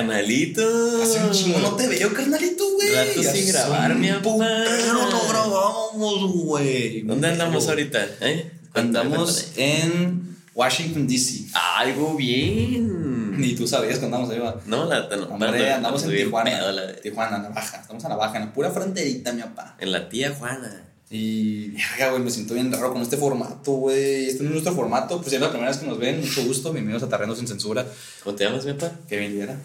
Carnalito. 0.00 1.02
Hace 1.02 1.24
un 1.24 1.30
chingo 1.30 1.58
no 1.60 1.74
te 1.74 1.86
veo, 1.88 2.12
carnalito, 2.12 2.64
güey. 2.74 2.94
Rato 2.94 3.22
sin 3.22 3.48
grabar, 3.48 3.94
mi 3.94 4.08
putero 4.12 5.08
no 5.10 5.28
grabamos, 5.28 6.32
güey. 6.44 7.00
¿Dónde 7.00 7.28
andamos 7.28 7.66
ahorita? 7.66 8.04
¿Eh? 8.20 8.50
Andamos 8.74 9.52
en 9.56 10.36
Washington, 10.54 11.06
D.C. 11.08 11.46
Algo 11.78 12.14
bien. 12.14 13.40
Ni 13.40 13.54
tú 13.54 13.66
sabías 13.66 13.98
que 13.98 14.04
andamos 14.04 14.28
ahí, 14.28 14.38
va. 14.38 14.60
No, 14.66 14.84
la 14.84 15.08
no. 15.16 15.28
Hombre, 15.28 15.50
Perdón, 15.52 15.68
andamos 15.72 16.02
en 16.04 16.10
Tijuana. 16.10 16.50
pedo, 16.50 16.72
la- 16.72 16.96
Tijuana, 16.96 17.38
Navaja. 17.38 17.80
Estamos 17.80 18.04
a 18.04 18.08
Navaja, 18.10 18.36
en 18.38 18.44
la 18.46 18.52
pura 18.52 18.70
fronterita, 18.70 19.32
mi 19.32 19.40
papá. 19.42 19.76
En 19.80 19.92
la 19.92 20.10
tía 20.10 20.34
Juana. 20.38 20.82
Y, 21.08 21.68
verga, 21.68 22.10
güey, 22.10 22.22
me 22.22 22.30
siento 22.30 22.52
bien 22.52 22.70
raro 22.70 22.92
con 22.92 23.00
este 23.00 23.16
formato, 23.16 23.72
güey. 23.72 24.26
Este 24.26 24.42
no 24.42 24.48
es 24.48 24.52
nuestro 24.54 24.74
formato. 24.74 25.18
Pues 25.18 25.30
ya 25.30 25.36
es 25.38 25.42
la 25.42 25.48
primera 25.50 25.70
vez 25.70 25.78
que 25.78 25.86
nos 25.86 25.98
ven. 25.98 26.20
Mucho 26.20 26.44
gusto. 26.44 26.70
Bienvenidos 26.72 27.02
a 27.04 27.08
Terreno 27.08 27.34
Sin 27.34 27.48
Censura. 27.48 27.86
¿Cómo 28.24 28.36
te 28.36 28.44
llamas, 28.44 28.66
mi 28.66 28.74
papá? 28.74 28.92
Kevin 29.08 29.32
Liera. 29.32 29.56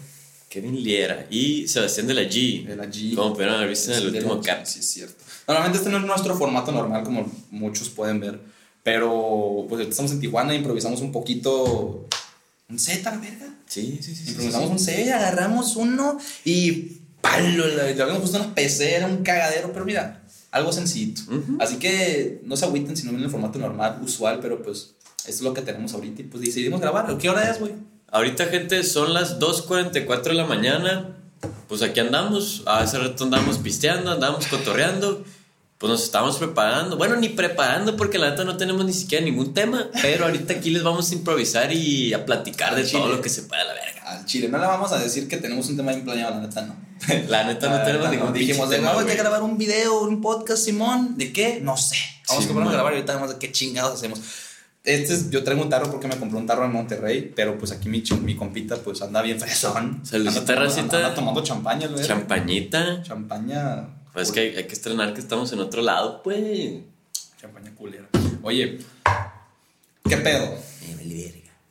Kevin 0.52 0.84
Liera 0.84 1.26
y 1.30 1.66
Sebastián 1.66 2.06
de 2.06 2.12
la 2.12 2.22
G. 2.24 2.66
De 2.66 2.76
la 2.76 2.84
G. 2.84 3.14
Como 3.14 3.32
pudieron 3.32 3.54
haber 3.54 3.70
visto 3.70 3.90
en 3.90 3.96
el 3.96 4.10
Sí, 4.10 4.16
último 4.18 4.40
cap. 4.42 4.66
Sí, 4.66 4.80
es 4.80 4.88
cierto. 4.90 5.24
Normalmente 5.48 5.78
este 5.78 5.88
no 5.90 5.96
es 5.96 6.04
nuestro 6.04 6.36
formato 6.36 6.70
normal, 6.72 7.02
como 7.04 7.32
muchos 7.50 7.88
pueden 7.88 8.20
ver. 8.20 8.38
Pero, 8.82 9.64
pues 9.66 9.88
estamos 9.88 10.12
en 10.12 10.20
Tijuana, 10.20 10.54
improvisamos 10.54 11.00
un 11.00 11.10
poquito. 11.10 12.06
Un 12.68 12.76
la 12.76 13.10
verga. 13.12 13.54
Sí, 13.66 13.98
sí, 14.02 14.14
sí. 14.14 14.24
sí, 14.24 14.30
Improvisamos 14.32 14.66
sí. 14.66 14.72
un 14.72 14.78
set, 14.78 15.10
agarramos 15.10 15.76
uno 15.76 16.18
y. 16.44 16.98
¡Palo! 17.22 17.66
Le 17.68 17.82
habíamos 17.92 18.18
puesto 18.18 18.36
una 18.36 18.54
pecera, 18.54 19.06
un 19.06 19.22
cagadero, 19.22 19.72
pero 19.72 19.86
mira, 19.86 20.22
algo 20.50 20.70
sencillito. 20.70 21.22
Ujú. 21.28 21.56
Así 21.60 21.76
que 21.76 22.42
no 22.44 22.56
se 22.58 22.66
agüiten 22.66 22.94
si 22.94 23.06
no 23.06 23.12
ven 23.12 23.22
el 23.22 23.30
formato 23.30 23.58
normal, 23.58 24.00
usual, 24.04 24.40
pero 24.42 24.60
pues 24.62 24.96
esto 25.20 25.30
es 25.30 25.40
lo 25.40 25.54
que 25.54 25.62
tenemos 25.62 25.94
ahorita 25.94 26.20
y 26.20 26.24
pues 26.24 26.44
decidimos 26.44 26.80
grabar. 26.80 27.16
¿Qué 27.16 27.30
hora 27.30 27.48
es, 27.50 27.58
güey? 27.58 27.72
Ahorita, 28.12 28.46
gente, 28.46 28.84
son 28.84 29.14
las 29.14 29.38
2.44 29.40 30.22
de 30.22 30.34
la 30.34 30.44
mañana. 30.44 31.16
Pues 31.68 31.82
aquí 31.82 31.98
andamos. 32.00 32.62
Hace 32.66 32.98
rato 32.98 33.24
andamos 33.24 33.58
pisteando, 33.58 34.12
andamos 34.12 34.46
cotorreando. 34.46 35.24
Pues 35.78 35.90
nos 35.90 36.04
estamos 36.04 36.36
preparando. 36.36 36.96
Bueno, 36.98 37.16
ni 37.16 37.30
preparando 37.30 37.96
porque 37.96 38.18
la 38.18 38.30
neta 38.30 38.44
no 38.44 38.56
tenemos 38.58 38.84
ni 38.84 38.92
siquiera 38.92 39.24
ningún 39.24 39.54
tema. 39.54 39.88
Pero 40.02 40.26
ahorita 40.26 40.52
aquí 40.54 40.70
les 40.70 40.82
vamos 40.82 41.10
a 41.10 41.14
improvisar 41.14 41.72
y 41.72 42.12
a 42.12 42.24
platicar 42.26 42.74
de 42.76 42.82
Al 42.82 42.90
todo 42.90 43.02
chile. 43.04 43.16
lo 43.16 43.22
que 43.22 43.28
se 43.30 43.42
pueda, 43.44 43.64
la 43.64 43.72
verga. 43.72 44.02
Al 44.04 44.26
chile, 44.26 44.48
no 44.48 44.58
le 44.58 44.66
vamos 44.66 44.92
a 44.92 44.98
decir 44.98 45.26
que 45.26 45.38
tenemos 45.38 45.68
un 45.70 45.76
tema 45.78 45.92
bien 45.92 46.04
planeado, 46.04 46.34
la 46.34 46.40
neta 46.46 46.62
no. 46.62 46.76
La 47.28 47.42
neta 47.44 47.68
no 47.68 47.76
La 47.78 47.84
tenemos 47.84 48.10
ningún 48.10 48.26
no. 48.28 48.32
Dijimos, 48.32 48.68
que 48.70 48.78
güey. 48.78 49.16
grabar 49.16 49.42
un 49.42 49.58
video, 49.58 50.02
un 50.02 50.20
podcast, 50.20 50.62
Simón. 50.62 51.16
¿De 51.16 51.32
qué? 51.32 51.58
No 51.60 51.76
sé. 51.76 51.96
Vamos 52.28 52.44
Sí, 52.44 52.50
a 52.50 52.60
a 52.60 52.72
grabar 52.72 52.92
y 52.92 52.96
ahorita 52.96 53.14
vemos 53.14 53.30
de 53.30 53.38
qué 53.38 53.50
chingados 53.50 53.94
hacemos. 53.94 54.20
Este 54.84 55.14
es, 55.14 55.30
yo 55.30 55.44
traigo 55.44 55.62
un 55.62 55.70
tarro 55.70 55.90
porque 55.90 56.08
me 56.08 56.16
compré 56.16 56.38
un 56.38 56.46
tarro 56.46 56.64
en 56.64 56.72
Monterrey, 56.72 57.32
pero 57.36 57.56
pues 57.56 57.70
aquí 57.70 57.88
mi, 57.88 58.02
mi 58.22 58.34
compita 58.34 58.76
pues 58.76 59.00
anda 59.00 59.22
bien 59.22 59.38
fresón. 59.38 60.02
Anda 60.12 60.32
tomando- 60.32 60.54
racita. 60.56 60.96
Anda 60.96 61.14
tomando 61.14 61.42
champaña, 61.44 61.86
güey. 61.86 62.04
Champañita. 62.04 63.02
Champaña. 63.02 63.88
Pues 64.12 64.28
es 64.28 64.34
que 64.34 64.40
hay, 64.40 64.56
hay 64.56 64.66
que 64.66 64.72
estrenar 64.72 65.14
que 65.14 65.20
estamos 65.20 65.52
en 65.52 65.60
otro 65.60 65.82
lado, 65.82 66.20
pues. 66.22 66.80
Champaña 67.40 67.72
culera. 67.74 68.08
Oye, 68.42 68.78
¿qué 70.08 70.16
pedo? 70.16 70.56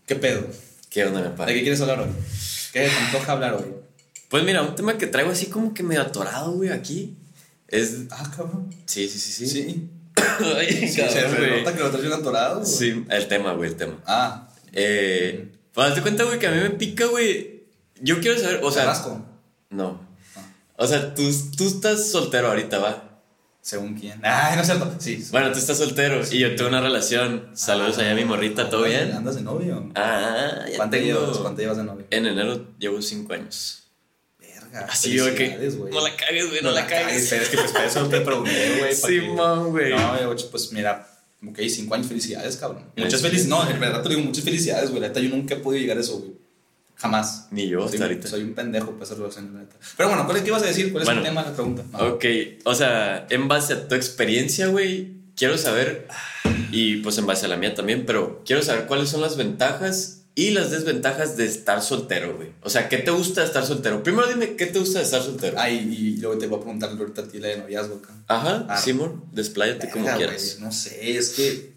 ¿Qué 0.06 0.16
pedo? 0.16 0.48
¿Qué 0.90 1.06
onda, 1.06 1.22
mi 1.22 1.46
¿De 1.46 1.54
qué 1.54 1.62
quieres 1.62 1.80
hablar 1.82 2.00
hoy? 2.02 2.10
¿Qué 2.74 2.82
te 2.88 2.92
antoja 2.92 3.32
hablar 3.34 3.54
hoy? 3.56 3.74
Pues 4.30 4.44
mira, 4.44 4.62
un 4.62 4.76
tema 4.76 4.98
que 4.98 5.08
traigo 5.08 5.32
así 5.32 5.48
como 5.48 5.74
que 5.74 5.84
medio 5.84 6.02
atorado, 6.02 6.54
güey, 6.54 6.70
aquí. 6.70 7.16
Es. 7.68 8.06
Ah, 8.10 8.30
cabrón. 8.36 8.74
Sí, 8.86 9.08
sí, 9.08 9.20
sí, 9.20 9.32
sí. 9.32 9.48
Sí. 9.48 9.90
Ay, 10.58 10.68
Sí, 10.88 10.88
se 10.90 11.22
cabrón, 11.22 11.36
güey. 11.38 11.60
nota 11.60 11.74
que 11.76 11.80
lo 11.84 11.90
traes 11.90 12.06
bien 12.06 12.20
atorado. 12.20 12.60
güey. 12.62 12.72
Sí, 12.72 13.06
el 13.10 13.28
tema, 13.28 13.54
güey, 13.54 13.70
el 13.70 13.76
tema. 13.76 13.98
Ah, 14.06 14.48
Eh, 14.74 15.52
pues 15.74 15.88
hazte 15.90 16.02
cuenta, 16.02 16.24
güey, 16.24 16.40
que 16.40 16.48
a 16.48 16.52
mí 16.52 16.60
me 16.60 16.70
pica, 16.72 17.06
güey. 17.06 17.64
Yo 18.02 18.20
quiero 18.20 18.40
saber, 18.40 18.60
o 18.64 18.72
sea. 18.72 18.84
Carrasco. 18.84 19.26
No. 19.70 20.02
O 20.78 20.88
sea, 20.88 21.14
tú, 21.14 21.24
tú 21.56 21.68
estás 21.68 22.10
soltero 22.12 22.48
ahorita, 22.48 22.80
va. 22.80 23.08
Según 23.62 23.94
quién. 23.94 24.20
Ay, 24.24 24.56
no 24.56 24.62
es 24.62 24.68
cierto. 24.68 24.92
Sí. 24.98 25.24
Bueno, 25.32 25.52
tú 25.52 25.60
estás 25.60 25.78
soltero 25.78 26.22
y 26.32 26.40
yo 26.40 26.56
tengo 26.56 26.70
una 26.70 26.82
relación. 26.82 27.52
Saludos 27.54 28.00
allá 28.00 28.12
a 28.14 28.16
mi 28.16 28.26
morrita, 28.26 28.70
¿todo 28.72 28.86
Andas- 28.86 28.90
bien? 29.06 29.12
¿Andas 29.16 29.36
de 29.36 29.42
novio? 29.44 29.92
Ah, 29.94 30.66
ya 30.68 30.78
¿Cuánto 30.78 30.98
tengo. 30.98 31.06
llevas? 31.20 31.38
¿Cuánto 31.38 31.62
llevas 31.62 31.78
de 31.78 31.84
novio? 31.84 32.08
En 32.10 32.26
enero 32.26 32.66
llevo 32.80 33.00
cinco 33.04 33.34
años. 33.34 33.81
Verga. 34.72 34.88
Así, 34.92 35.18
güey. 35.20 35.58
No 35.92 36.02
la 36.02 36.16
cagues, 36.16 36.50
güey, 36.50 36.62
no, 36.62 36.72
la 36.72 36.88
cagues. 36.88 37.32
Es 37.32 37.50
que 37.50 37.58
pues 37.58 37.72
para 37.72 37.86
eso 37.86 38.08
te 38.08 38.22
pregunté, 38.22 38.78
güey. 38.80 38.96
Simón, 38.96 39.72
güey. 39.72 39.92
No, 39.92 40.18
güey, 40.26 40.38
pues 40.50 40.72
mira, 40.72 41.08
ok, 41.48 41.60
cinco 41.70 41.96
años, 41.96 42.08
felicidades, 42.08 42.58
cabrón. 42.58 42.86
Muchas 42.96 43.22
felicidades. 43.22 43.48
No, 43.48 43.70
en 43.70 43.80
verdad 43.80 44.02
te 44.02 44.10
digo 44.10 44.22
muchas 44.22 44.44
felicidades, 44.44 44.90
güey. 44.90 45.02
La 45.02 45.08
neta, 45.10 45.20
yo 45.20 45.30
nunca 45.30 45.56
he 45.56 45.58
podido 45.58 45.82
llegar 45.82 45.98
a 45.98 46.02
eso, 46.02 46.20
güey. 46.20 46.32
Jamás. 46.96 47.48
Ni 47.50 47.68
yo 47.68 47.84
hasta 47.84 48.04
ahorita. 48.04 48.28
soy 48.28 48.44
un 48.44 48.54
pendejo 48.54 48.92
para 48.92 49.04
hacer 49.04 49.18
relaciones, 49.18 49.52
la 49.54 49.60
neta. 49.62 49.76
Pero 49.98 50.10
bueno, 50.10 50.24
¿cuál 50.26 50.38
es, 50.38 50.44
¿qué 50.44 50.50
ibas 50.50 50.62
a 50.62 50.68
decir? 50.68 50.92
¿Cuál 50.92 51.02
es 51.02 51.08
Bueno. 51.08 51.22
el 51.22 51.28
tema 51.28 51.44
de 51.44 51.50
la 51.50 51.56
pregunta? 51.56 51.84
Ah, 51.94 52.06
Ok, 52.06 52.26
o 52.64 52.76
sea, 52.76 53.26
en 53.32 53.48
base 53.48 53.74
a 53.74 53.88
tu 53.88 53.96
experiencia, 53.96 54.68
güey, 54.68 55.14
quiero 55.36 55.58
saber, 55.58 56.08
y 56.72 56.98
pues 56.98 57.18
en 57.18 57.26
base 57.26 57.48
a 57.48 57.50
la 57.50 57.58
mía 57.58 57.74
también, 57.74 58.06
pero 58.06 58.44
quiero 58.46 58.62
saber 58.62 58.86
cuáles 58.86 59.10
son 59.10 59.22
las 59.22 59.36
ventajas 59.36 60.21
y 60.48 60.52
las 60.52 60.72
desventajas 60.72 61.38
de 61.38 61.46
estar 61.46 61.82
soltero, 61.82 62.36
güey. 62.36 62.50
O 62.62 62.70
sea, 62.70 62.88
¿qué 62.90 62.98
te 62.98 63.12
gusta 63.12 63.42
de 63.42 63.48
estar 63.48 63.66
soltero? 63.66 64.02
Primero 64.04 64.28
dime, 64.28 64.56
¿qué 64.56 64.66
te 64.66 64.80
gusta 64.80 65.00
de 65.00 65.06
estar 65.06 65.22
soltero? 65.22 65.58
Ay, 65.60 65.78
y 65.98 66.18
luego 66.22 66.38
te 66.38 66.48
voy 66.48 66.58
a 66.60 66.62
preguntar 66.62 66.90
ahorita 66.90 67.22
a 67.22 67.28
ti 67.28 67.40
la 67.40 67.48
de 67.50 67.58
noviazgo 67.58 67.96
acá. 67.96 68.14
Ajá, 68.28 68.66
Ah. 68.70 68.78
Simón, 68.78 69.24
despláyate 69.32 69.90
como 69.90 70.06
quieras. 70.16 70.56
güey, 70.56 70.66
no 70.66 70.72
sé, 70.72 71.18
es 71.18 71.30
que. 71.30 71.74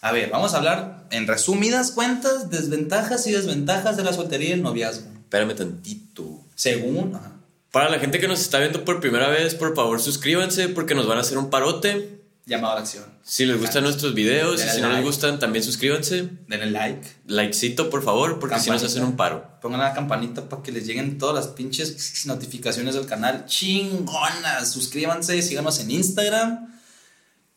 A 0.00 0.12
ver, 0.12 0.28
vamos 0.30 0.52
a 0.54 0.58
hablar 0.58 1.06
en 1.10 1.26
resumidas 1.26 1.90
cuentas, 1.92 2.50
desventajas 2.50 3.26
y 3.26 3.32
desventajas 3.32 3.96
de 3.96 4.04
la 4.04 4.12
soltería 4.12 4.50
y 4.50 4.52
el 4.52 4.62
noviazgo. 4.62 5.06
Espérame 5.20 5.54
tantito. 5.54 6.40
Según. 6.54 7.14
ajá. 7.14 7.30
Para 7.70 7.88
la 7.90 7.98
gente 7.98 8.20
que 8.20 8.28
nos 8.28 8.40
está 8.40 8.60
viendo 8.60 8.84
por 8.84 9.00
primera 9.00 9.28
vez, 9.30 9.54
por 9.56 9.74
favor 9.74 10.00
suscríbanse 10.00 10.68
porque 10.68 10.94
nos 10.94 11.08
van 11.08 11.18
a 11.18 11.22
hacer 11.22 11.38
un 11.38 11.50
parote. 11.50 12.20
Llamado 12.46 12.72
a 12.74 12.76
la 12.76 12.82
acción. 12.82 13.04
Si 13.22 13.46
les 13.46 13.58
gustan 13.58 13.84
nuestros 13.84 14.12
videos 14.14 14.62
y 14.62 14.68
si 14.68 14.80
no 14.82 14.92
les 14.92 15.02
gustan, 15.02 15.38
también 15.38 15.64
suscríbanse. 15.64 16.28
Denle 16.46 16.70
like. 16.70 17.08
Likecito, 17.26 17.88
por 17.88 18.02
favor, 18.04 18.38
porque 18.38 18.56
si 18.60 18.68
nos 18.68 18.82
Campanita. 18.82 18.86
hacen 18.86 19.04
un 19.04 19.16
paro. 19.16 19.58
Pongan 19.62 19.80
la 19.80 19.94
campanita 19.94 20.46
para 20.46 20.62
que 20.62 20.70
les 20.70 20.86
lleguen 20.86 21.16
todas 21.16 21.34
las 21.34 21.54
pinches 21.54 22.26
notificaciones 22.26 22.94
del 22.96 23.06
canal. 23.06 23.46
Chingonas. 23.46 24.70
Suscríbanse, 24.70 25.40
síganos 25.40 25.80
en 25.80 25.90
Instagram. 25.90 26.68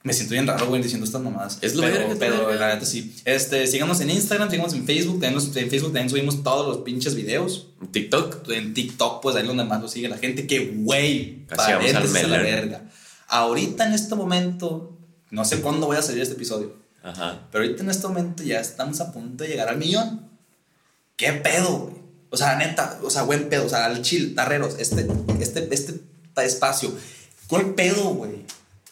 Me 0.04 0.14
siento 0.14 0.34
bien 0.36 0.48
raro, 0.48 0.68
güey, 0.68 0.82
diciendo 0.82 1.06
estas 1.06 1.22
mamadas. 1.22 1.58
Es 1.62 1.76
lo 1.76 1.82
pero, 1.82 2.08
lo 2.08 2.18
pero 2.18 2.54
la 2.56 2.74
neta 2.76 2.86
sí. 2.86 3.14
Este, 3.26 3.68
síganos 3.68 4.00
en 4.00 4.10
Instagram, 4.10 4.50
síganos 4.50 4.74
en 4.74 4.86
Facebook. 4.86 5.22
Los- 5.34 5.48
en 5.58 5.70
Facebook 5.70 5.92
también 5.92 6.10
subimos 6.10 6.44
todos 6.44 6.66
los 6.66 6.78
pinches 6.86 7.14
videos. 7.14 7.68
TikTok. 7.92 8.50
En 8.52 8.74
TikTok, 8.74 9.22
pues 9.22 9.36
ahí 9.36 9.42
es 9.42 9.48
donde 9.50 9.66
más 9.66 9.82
lo 9.82 9.90
sigue 9.90 10.08
la 10.08 10.18
gente. 10.18 10.48
Que 10.48 10.72
güey, 10.78 11.46
Casi 11.48 11.74
vamos 11.74 11.94
al 11.94 12.32
la 12.32 12.38
verga. 12.38 12.90
Ahorita 13.28 13.86
en 13.86 13.94
este 13.94 14.16
momento, 14.16 14.98
no 15.32 15.46
sé 15.46 15.62
cuándo 15.62 15.88
voy 15.88 15.98
a 15.98 16.02
salir 16.02 16.22
este 16.22 16.36
episodio. 16.36 16.76
Ajá. 17.04 17.48
Pero 17.52 17.64
ahorita 17.64 17.84
en 17.84 17.90
este 17.90 18.08
momento 18.08 18.44
ya 18.44 18.60
estamos 18.60 19.00
a 19.02 19.12
punto 19.12 19.44
de 19.44 19.50
llegar 19.50 19.70
al 19.70 19.78
millón. 19.78 20.30
¿Qué 21.16 21.34
pedo, 21.34 21.78
güey? 21.80 21.96
O 22.30 22.38
sea, 22.38 22.56
neta, 22.56 23.00
o 23.04 23.10
sea, 23.10 23.24
buen 23.24 23.50
pedo. 23.50 23.66
O 23.66 23.70
sea, 23.70 23.86
al 23.86 24.02
chill, 24.02 24.36
tarreros, 24.36 24.76
este, 24.80 25.08
este, 25.40 25.68
este 25.74 26.02
espacio. 26.44 26.92
¿Cuál 27.48 27.74
pedo, 27.74 28.04
güey? 28.10 28.46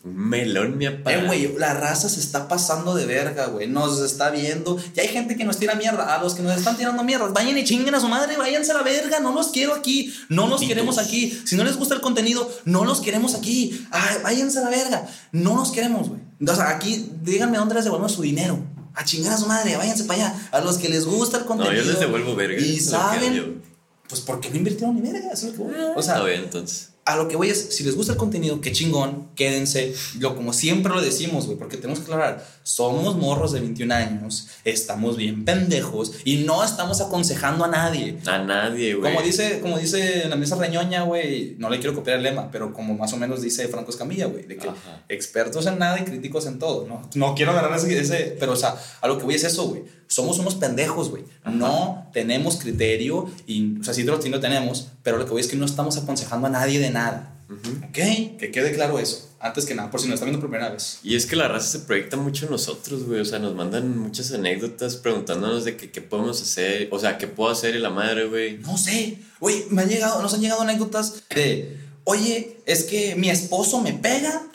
Un 0.05 0.29
melón, 0.29 0.77
mi 0.77 0.85
apá. 0.85 1.11
Eh, 1.13 1.25
güey, 1.25 1.57
la 1.57 1.73
raza 1.73 2.07
se 2.09 2.19
está 2.19 2.47
pasando 2.47 2.93
de 2.93 3.07
verga, 3.07 3.47
güey. 3.47 3.67
Nos 3.67 3.99
está 4.01 4.29
viendo. 4.29 4.77
Ya 4.93 5.01
hay 5.01 5.09
gente 5.09 5.35
que 5.35 5.43
nos 5.45 5.57
tira 5.57 5.73
mierda. 5.73 6.13
A 6.15 6.21
los 6.21 6.35
que 6.35 6.43
nos 6.43 6.55
están 6.55 6.77
tirando 6.77 7.03
mierda, 7.03 7.25
vayan 7.29 7.57
y 7.57 7.63
chinguen 7.63 7.95
a 7.95 7.99
su 7.99 8.07
madre, 8.07 8.37
váyanse 8.37 8.71
a 8.71 8.75
la 8.75 8.83
verga. 8.83 9.19
No 9.19 9.33
los 9.33 9.47
quiero 9.47 9.73
aquí. 9.73 10.13
No 10.29 10.45
los 10.47 10.61
queremos 10.61 10.99
aquí. 10.99 11.41
Si 11.45 11.55
no 11.55 11.63
les 11.63 11.75
gusta 11.75 11.95
el 11.95 12.01
contenido, 12.01 12.47
no 12.65 12.85
los 12.85 13.01
queremos 13.01 13.33
aquí. 13.33 13.85
Ay, 13.89 14.17
váyanse 14.23 14.59
a 14.59 14.61
la 14.61 14.69
verga. 14.69 15.07
No 15.31 15.55
los 15.55 15.71
queremos, 15.71 16.07
güey. 16.09 16.21
O 16.47 16.55
sea, 16.55 16.69
aquí 16.69 17.09
díganme 17.23 17.57
dónde 17.57 17.73
les 17.73 17.83
devolvemos 17.85 18.11
su 18.13 18.21
dinero. 18.21 18.59
A 18.93 19.03
chingar 19.03 19.33
a 19.33 19.37
su 19.37 19.47
madre, 19.47 19.75
váyanse 19.75 20.03
para 20.05 20.27
allá. 20.27 20.49
A 20.51 20.61
los 20.61 20.77
que 20.77 20.87
les 20.87 21.05
gusta 21.05 21.37
el 21.37 21.43
No, 21.43 21.47
contenido. 21.47 21.83
yo 21.83 21.91
les 21.91 21.99
devuelvo 21.99 22.35
verga. 22.35 22.61
Y 22.61 22.79
saben, 22.79 23.61
pues, 24.07 24.21
¿por 24.21 24.39
qué 24.39 24.51
no 24.51 24.57
invirtieron 24.57 24.95
ni 24.95 25.01
verga? 25.01 25.31
Eso 25.33 25.47
es 25.47 25.57
lo 25.57 25.65
que 25.67 25.73
voy. 25.73 25.81
O 25.95 26.01
sea, 26.03 26.13
Está 26.13 26.25
bien, 26.27 26.43
entonces. 26.43 26.91
A 27.07 27.15
lo 27.15 27.27
que 27.27 27.35
voy 27.35 27.49
es, 27.49 27.75
si 27.75 27.83
les 27.83 27.95
gusta 27.95 28.13
el 28.13 28.17
contenido, 28.17 28.61
qué 28.61 28.71
chingón, 28.71 29.27
quédense. 29.35 29.93
Lo 30.19 30.35
como 30.35 30.53
siempre 30.53 30.91
lo 30.91 31.01
decimos, 31.01 31.45
güey, 31.45 31.55
porque 31.57 31.77
tenemos 31.77 31.99
que 31.99 32.05
aclarar, 32.05 32.43
somos 32.63 33.15
morros 33.15 33.51
de 33.51 33.59
21 33.59 33.93
años, 33.93 34.47
estamos 34.63 35.15
bien 35.15 35.45
pendejos 35.45 36.13
y 36.23 36.37
no 36.37 36.63
estamos 36.63 37.01
aconsejando 37.01 37.63
a 37.63 37.67
nadie. 37.67 38.17
A 38.25 38.39
nadie, 38.39 38.95
güey. 38.95 39.13
Como 39.13 39.23
dice, 39.23 39.59
como 39.61 39.77
dice 39.77 40.27
la 40.27 40.35
mesa 40.35 40.55
reñoña, 40.55 41.03
güey, 41.03 41.55
no 41.59 41.69
le 41.69 41.77
quiero 41.79 41.93
copiar 41.93 42.17
el 42.17 42.23
lema, 42.23 42.49
pero 42.51 42.73
como 42.73 42.95
más 42.95 43.13
o 43.13 43.17
menos 43.17 43.41
dice 43.41 43.67
Franco 43.67 43.91
Escamilla, 43.91 44.25
güey, 44.25 44.45
de 44.47 44.57
que 44.57 44.67
Ajá. 44.67 45.03
expertos 45.07 45.67
en 45.67 45.77
nada 45.77 45.99
y 45.99 46.05
críticos 46.05 46.47
en 46.47 46.57
todo, 46.57 46.87
¿no? 46.87 47.07
No 47.13 47.35
quiero 47.35 47.51
agarrar 47.51 47.77
ese, 47.77 47.99
ese- 47.99 48.35
pero 48.39 48.53
o 48.53 48.55
sea, 48.57 48.75
a 49.01 49.07
lo 49.07 49.19
que 49.19 49.25
voy 49.25 49.35
es 49.35 49.43
eso, 49.43 49.67
güey. 49.67 49.83
Somos 50.07 50.39
unos 50.39 50.55
pendejos, 50.55 51.09
güey. 51.09 51.23
No 51.45 52.09
tenemos 52.13 52.57
criterio 52.57 53.29
y, 53.47 53.79
o 53.79 53.83
sea, 53.83 53.93
sí 53.93 54.03
lo, 54.03 54.21
sí 54.21 54.29
lo 54.29 54.39
tenemos, 54.39 54.89
pero 55.03 55.17
lo 55.17 55.25
que 55.25 55.31
voy 55.31 55.41
es 55.41 55.47
que 55.47 55.55
no 55.55 55.65
estamos 55.65 55.97
aconsejando 55.97 56.47
a 56.47 56.49
nadie 56.49 56.79
de 56.79 56.91
nada. 56.91 57.31
¿Ok? 57.49 58.37
Que 58.39 58.51
quede 58.51 58.73
claro 58.73 58.97
eso. 58.99 59.29
Antes 59.39 59.65
que 59.65 59.75
nada, 59.75 59.91
por 59.91 60.01
si 60.01 60.07
nos 60.07 60.15
están 60.15 60.27
viendo 60.27 60.41
por 60.41 60.49
primera 60.49 60.71
vez. 60.71 60.99
Y 61.03 61.15
es 61.15 61.27
que 61.27 61.35
la 61.35 61.47
raza 61.47 61.67
se 61.67 61.79
proyecta 61.79 62.17
mucho 62.17 62.45
en 62.45 62.51
nosotros, 62.51 63.03
güey. 63.03 63.19
O 63.19 63.25
sea, 63.25 63.37
nos 63.37 63.53
mandan 63.53 63.97
muchas 63.99 64.31
anécdotas 64.31 64.95
preguntándonos 64.95 65.63
de 65.65 65.77
que, 65.77 65.91
qué 65.91 66.01
podemos 66.01 66.41
hacer. 66.41 66.87
O 66.91 66.97
sea, 66.97 67.19
qué 67.19 67.27
puedo 67.27 67.51
hacer 67.51 67.75
y 67.75 67.79
la 67.79 67.91
madre, 67.91 68.25
güey. 68.25 68.57
No 68.57 68.77
sé. 68.77 69.19
Güey, 69.39 69.65
me 69.69 69.83
han 69.83 69.89
llegado, 69.89 70.21
nos 70.21 70.33
han 70.33 70.41
llegado 70.41 70.61
anécdotas 70.61 71.21
de, 71.29 71.77
oye, 72.05 72.61
es 72.65 72.83
que 72.83 73.15
mi 73.15 73.29
esposo 73.29 73.81
me 73.81 73.93
pega 73.93 74.47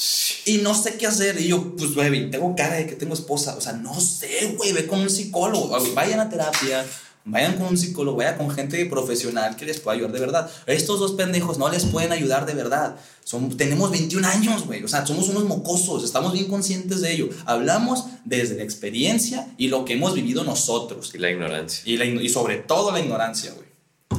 y 0.46 0.58
no 0.58 0.74
sé 0.74 0.94
qué 0.94 1.06
hacer. 1.06 1.40
Y 1.40 1.48
yo, 1.48 1.76
pues, 1.76 1.94
güey, 1.94 2.30
tengo 2.30 2.56
cara 2.56 2.76
de 2.76 2.86
que 2.86 2.94
tengo 2.94 3.14
esposa. 3.14 3.56
O 3.56 3.60
sea, 3.60 3.74
no 3.74 4.00
sé, 4.00 4.54
güey, 4.56 4.72
ve 4.72 4.86
con 4.86 5.00
un 5.00 5.10
psicólogo. 5.10 5.76
Vayan 5.94 6.20
a 6.20 6.30
terapia. 6.30 6.86
Vayan 7.22 7.58
con 7.58 7.66
un 7.66 7.76
psicólogo, 7.76 8.16
vayan 8.16 8.38
con 8.38 8.50
gente 8.50 8.84
profesional 8.86 9.54
que 9.54 9.66
les 9.66 9.78
pueda 9.78 9.94
ayudar 9.94 10.12
de 10.12 10.20
verdad. 10.20 10.50
Estos 10.66 10.98
dos 10.98 11.12
pendejos 11.12 11.58
no 11.58 11.68
les 11.68 11.84
pueden 11.84 12.12
ayudar 12.12 12.46
de 12.46 12.54
verdad. 12.54 12.96
Son, 13.24 13.56
tenemos 13.58 13.90
21 13.90 14.26
años, 14.26 14.64
güey. 14.64 14.82
O 14.82 14.88
sea, 14.88 15.04
somos 15.04 15.28
unos 15.28 15.44
mocosos. 15.44 16.02
Estamos 16.02 16.32
bien 16.32 16.46
conscientes 16.46 17.02
de 17.02 17.12
ello. 17.12 17.28
Hablamos 17.44 18.06
desde 18.24 18.56
la 18.56 18.62
experiencia 18.62 19.52
y 19.58 19.68
lo 19.68 19.84
que 19.84 19.92
hemos 19.92 20.14
vivido 20.14 20.44
nosotros. 20.44 21.14
Y 21.14 21.18
la 21.18 21.30
ignorancia. 21.30 21.82
Y, 21.84 21.98
la, 21.98 22.06
y 22.06 22.28
sobre 22.30 22.56
todo 22.56 22.90
la 22.90 23.00
ignorancia, 23.00 23.52
güey. 23.52 23.68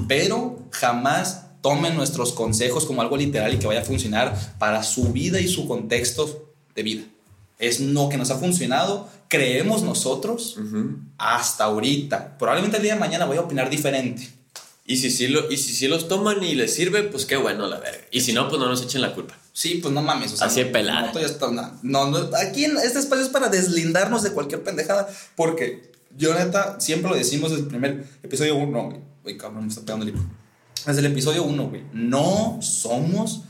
Pero 0.07 0.59
jamás 0.69 1.45
tomen 1.61 1.95
nuestros 1.95 2.33
consejos 2.33 2.85
como 2.85 3.01
algo 3.01 3.17
literal 3.17 3.53
y 3.53 3.57
que 3.57 3.67
vaya 3.67 3.81
a 3.81 3.85
funcionar 3.85 4.55
para 4.57 4.83
su 4.83 5.11
vida 5.13 5.39
y 5.39 5.47
su 5.47 5.67
contexto 5.67 6.53
de 6.75 6.83
vida. 6.83 7.03
Es 7.59 7.79
no 7.79 8.09
que 8.09 8.17
nos 8.17 8.31
ha 8.31 8.37
funcionado, 8.37 9.07
creemos 9.27 9.83
nosotros 9.83 10.57
hasta 11.17 11.65
ahorita. 11.65 12.37
Probablemente 12.37 12.77
el 12.77 12.83
día 12.83 12.95
de 12.95 12.99
mañana 12.99 13.25
voy 13.25 13.37
a 13.37 13.41
opinar 13.41 13.69
diferente. 13.69 14.27
Y 14.85 14.97
si 14.97 15.11
sí 15.11 15.27
lo, 15.27 15.49
y 15.51 15.57
si 15.57 15.73
sí 15.73 15.87
los 15.87 16.07
toman 16.07 16.43
y 16.43 16.55
les 16.55 16.73
sirve, 16.73 17.03
pues 17.03 17.25
qué 17.25 17.37
bueno, 17.37 17.67
la 17.67 17.79
verga. 17.79 18.03
Y 18.09 18.21
si 18.21 18.33
no, 18.33 18.49
pues 18.49 18.59
no 18.59 18.67
nos 18.67 18.81
echen 18.81 19.01
la 19.01 19.13
culpa. 19.13 19.37
Sí, 19.53 19.79
pues 19.81 19.93
no 19.93 20.01
mames. 20.01 20.33
O 20.33 20.37
sea, 20.37 20.47
Así 20.47 20.63
de 20.63 20.65
pelada. 20.65 21.13
No, 21.83 22.09
no, 22.09 22.29
aquí 22.35 22.65
en 22.65 22.75
este 22.77 22.99
espacio 22.99 23.23
es 23.23 23.29
para 23.29 23.49
deslindarnos 23.49 24.23
de 24.23 24.31
cualquier 24.31 24.63
pendejada. 24.63 25.07
Porque 25.35 25.91
yo, 26.17 26.33
neta, 26.33 26.79
siempre 26.79 27.11
lo 27.11 27.15
decimos 27.15 27.51
desde 27.51 27.63
el 27.63 27.69
primer 27.69 28.05
episodio 28.23 28.55
uno, 28.55 28.85
güey. 28.85 28.99
Uy, 29.23 29.37
cabrón, 29.37 29.65
me 29.65 29.69
está 29.69 29.81
pegando 29.81 30.05
el 30.05 30.13
libro. 30.13 30.40
Desde 30.85 30.99
el 30.99 31.07
episodio 31.07 31.43
uno, 31.43 31.69
güey. 31.69 31.83
No 31.93 32.59
somos 32.61 33.43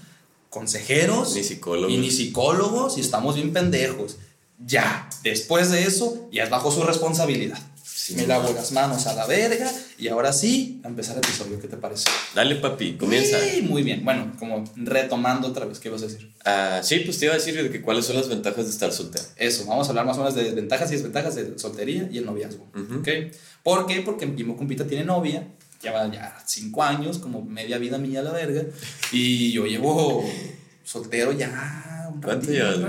consejeros. 0.49 1.35
Ni 1.35 1.43
psicólogos. 1.43 1.91
Y 1.91 1.97
ni 1.97 2.11
psicólogos 2.11 2.97
y 2.97 3.01
estamos 3.01 3.35
bien 3.35 3.53
pendejos. 3.53 4.17
Ya, 4.59 5.09
después 5.23 5.71
de 5.71 5.83
eso, 5.83 6.29
ya 6.31 6.43
es 6.43 6.49
bajo 6.49 6.71
su 6.71 6.83
responsabilidad. 6.83 7.59
Sí, 7.83 8.15
me 8.15 8.25
lavo 8.25 8.51
las 8.53 8.71
manos 8.71 9.05
a 9.05 9.13
la 9.13 9.27
verga 9.27 9.71
y 9.99 10.07
ahora 10.07 10.33
sí, 10.33 10.81
a 10.83 10.87
empezar 10.87 11.17
el 11.17 11.23
episodio. 11.23 11.59
¿Qué 11.59 11.67
te 11.67 11.77
parece? 11.77 12.09
Dale, 12.33 12.55
papi, 12.55 12.97
comienza. 12.97 13.39
Sí, 13.39 13.61
muy 13.61 13.83
bien. 13.83 14.03
Bueno, 14.03 14.33
como 14.39 14.63
retomando 14.75 15.47
otra 15.47 15.65
vez, 15.65 15.77
¿qué 15.79 15.89
vas 15.89 16.01
a 16.01 16.07
decir? 16.07 16.31
Ah, 16.43 16.81
sí, 16.83 16.99
pues 17.05 17.19
te 17.19 17.25
iba 17.25 17.35
a 17.35 17.37
decir 17.37 17.61
de 17.61 17.69
que 17.69 17.81
cuáles 17.81 18.05
son 18.05 18.15
las 18.15 18.27
ventajas 18.27 18.65
de 18.65 18.71
estar 18.71 18.91
soltero. 18.91 19.23
Eso, 19.35 19.65
vamos 19.65 19.85
a 19.87 19.91
hablar 19.91 20.07
más 20.07 20.17
o 20.17 20.21
menos 20.21 20.33
de 20.33 20.51
ventajas 20.51 20.89
y 20.89 20.95
desventajas 20.95 21.35
de 21.35 21.59
soltería 21.59 22.09
y 22.11 22.17
el 22.17 22.25
noviazgo. 22.25 22.65
¿Ok? 22.99 23.07
¿Por 23.61 23.85
qué? 23.85 24.01
Porque 24.01 24.25
mi 24.25 24.43
compita 24.55 24.87
tiene 24.87 25.03
novia, 25.03 25.47
lleva 25.81 26.11
ya 26.11 26.37
cinco 26.45 26.83
años, 26.83 27.19
como 27.19 27.43
media 27.43 27.77
vida 27.77 27.97
mía 27.97 28.19
a 28.19 28.23
la 28.23 28.31
verga, 28.31 28.63
y 29.11 29.51
yo 29.51 29.65
llevo 29.65 30.23
soltero 30.83 31.31
ya 31.31 32.09
un 32.13 32.21
¿Cuánto 32.21 32.51
llevas, 32.51 32.79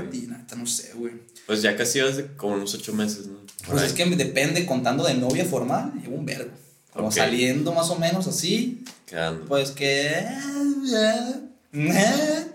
no 0.57 0.67
sé, 0.67 0.93
güey. 0.95 1.15
Pues 1.47 1.63
ya 1.63 1.77
casi 1.77 2.01
hace 2.01 2.27
como 2.37 2.55
unos 2.55 2.75
ocho 2.75 2.93
meses, 2.93 3.27
¿no? 3.27 3.39
pues 3.67 3.83
es 3.83 3.93
que 3.93 4.05
depende, 4.05 4.67
contando 4.67 5.05
de 5.05 5.15
novia 5.15 5.45
formal, 5.45 5.93
llevo 6.01 6.17
un 6.17 6.27
vergo. 6.27 6.51
Como 6.93 7.11
saliendo 7.11 7.73
más 7.73 7.89
o 7.91 7.99
menos 7.99 8.27
así. 8.27 8.85
Quedando. 9.07 9.47
Pues 9.47 9.71
que. 9.71 10.27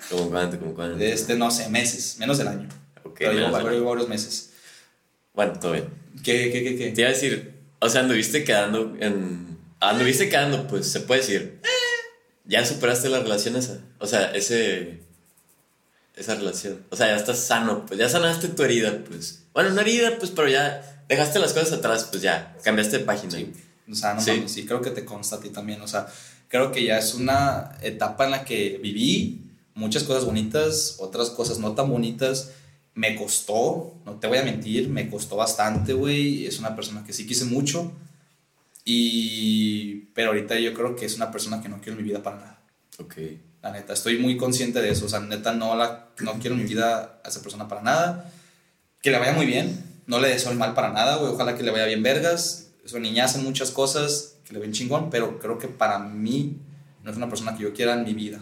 ¿Cómo 0.09 0.29
cuánto? 0.29 0.59
¿Cómo 0.59 0.73
cuánto? 0.75 1.03
Este, 1.03 1.35
no 1.35 1.49
sé, 1.49 1.69
meses, 1.69 2.17
menos 2.19 2.37
del 2.37 2.49
año. 2.49 2.69
Ok. 3.03 3.15
Pero 3.17 3.33
llevo, 3.33 3.89
varios 3.89 4.07
meses. 4.07 4.51
Bueno, 5.33 5.53
todo 5.59 5.71
bien. 5.73 5.85
¿Qué, 6.23 6.51
qué, 6.51 6.63
qué, 6.63 6.77
qué? 6.77 6.91
Te 6.91 7.01
iba 7.01 7.09
a 7.09 7.13
decir, 7.13 7.53
o 7.79 7.89
sea, 7.89 8.01
anduviste 8.01 8.43
quedando 8.43 8.95
en. 8.99 9.56
Anduviste 9.79 10.29
quedando, 10.29 10.67
pues 10.67 10.87
se 10.91 11.01
puede 11.01 11.21
decir. 11.21 11.61
Ya 12.45 12.65
superaste 12.65 13.09
la 13.09 13.19
relación 13.19 13.55
esa. 13.55 13.79
O 13.99 14.07
sea, 14.07 14.31
ese 14.33 15.01
esa 16.17 16.35
relación. 16.35 16.83
O 16.89 16.95
sea, 16.95 17.07
ya 17.07 17.15
estás 17.15 17.39
sano, 17.39 17.85
pues 17.85 17.99
ya 17.99 18.09
sanaste 18.09 18.49
tu 18.49 18.63
herida, 18.63 19.03
pues. 19.07 19.43
Bueno, 19.53 19.69
una 19.69 19.81
herida, 19.81 20.17
pues, 20.17 20.31
pero 20.31 20.49
ya 20.49 21.03
dejaste 21.07 21.39
las 21.39 21.53
cosas 21.53 21.73
atrás, 21.73 22.07
pues 22.09 22.23
ya, 22.23 22.57
cambiaste 22.63 22.99
de 22.99 23.05
página. 23.05 23.31
Sí. 23.33 23.53
O 23.89 23.95
sea, 23.95 24.15
no 24.15 24.21
¿Sí? 24.21 24.43
sí, 24.47 24.65
creo 24.65 24.81
que 24.81 24.89
te 24.89 25.05
consta 25.05 25.37
a 25.37 25.39
ti 25.39 25.49
también. 25.49 25.79
O 25.81 25.87
sea, 25.87 26.07
creo 26.49 26.71
que 26.71 26.83
ya 26.83 26.97
es 26.97 27.13
una 27.13 27.77
etapa 27.81 28.25
en 28.25 28.31
la 28.31 28.43
que 28.43 28.79
viví 28.81 29.43
muchas 29.75 30.03
cosas 30.03 30.25
bonitas, 30.25 30.95
otras 30.99 31.29
cosas 31.29 31.59
no 31.59 31.73
tan 31.73 31.89
bonitas. 31.89 32.51
Me 32.95 33.15
costó, 33.15 33.93
no 34.05 34.13
te 34.13 34.27
voy 34.27 34.39
a 34.39 34.43
mentir, 34.43 34.89
me 34.89 35.07
costó 35.09 35.35
bastante, 35.35 35.93
güey. 35.93 36.47
Es 36.47 36.57
una 36.57 36.75
persona 36.75 37.03
que 37.05 37.13
sí 37.13 37.27
quise 37.27 37.45
mucho. 37.45 37.93
Y. 38.89 40.07
Pero 40.13 40.29
ahorita 40.29 40.57
yo 40.59 40.73
creo 40.73 40.95
que 40.95 41.05
es 41.05 41.17
una 41.17 41.29
persona 41.29 41.61
que 41.61 41.67
no 41.67 41.81
quiero 41.81 41.97
en 41.97 42.03
mi 42.03 42.09
vida 42.09 42.23
para 42.23 42.37
nada. 42.37 42.61
Ok. 42.99 43.15
La 43.61 43.71
neta, 43.71 43.91
estoy 43.91 44.17
muy 44.17 44.37
consciente 44.37 44.81
de 44.81 44.89
eso. 44.89 45.05
O 45.05 45.09
sea, 45.09 45.19
neta, 45.19 45.51
no, 45.53 45.75
la, 45.75 46.07
no 46.21 46.39
quiero 46.39 46.55
en 46.55 46.63
mi 46.63 46.69
vida 46.69 47.19
a 47.23 47.27
esa 47.27 47.41
persona 47.41 47.67
para 47.67 47.81
nada. 47.81 48.31
Que 49.01 49.11
le 49.11 49.19
vaya 49.19 49.33
muy 49.33 49.45
bien. 49.45 49.83
No 50.05 50.21
le 50.21 50.29
deseo 50.29 50.53
el 50.53 50.57
mal 50.57 50.73
para 50.73 50.93
nada, 50.93 51.17
güey. 51.17 51.33
Ojalá 51.33 51.55
que 51.55 51.63
le 51.63 51.71
vaya 51.71 51.85
bien 51.85 52.01
vergas. 52.01 52.69
Su 52.85 52.99
niña 53.01 53.25
hace 53.25 53.39
muchas 53.39 53.71
cosas 53.71 54.35
que 54.45 54.53
le 54.53 54.61
ven 54.61 54.71
chingón, 54.71 55.09
pero 55.09 55.37
creo 55.39 55.59
que 55.59 55.67
para 55.67 55.99
mí 55.99 56.61
no 57.03 57.11
es 57.11 57.17
una 57.17 57.27
persona 57.27 57.57
que 57.57 57.63
yo 57.63 57.73
quiera 57.73 57.93
en 57.93 58.05
mi 58.05 58.13
vida. 58.13 58.39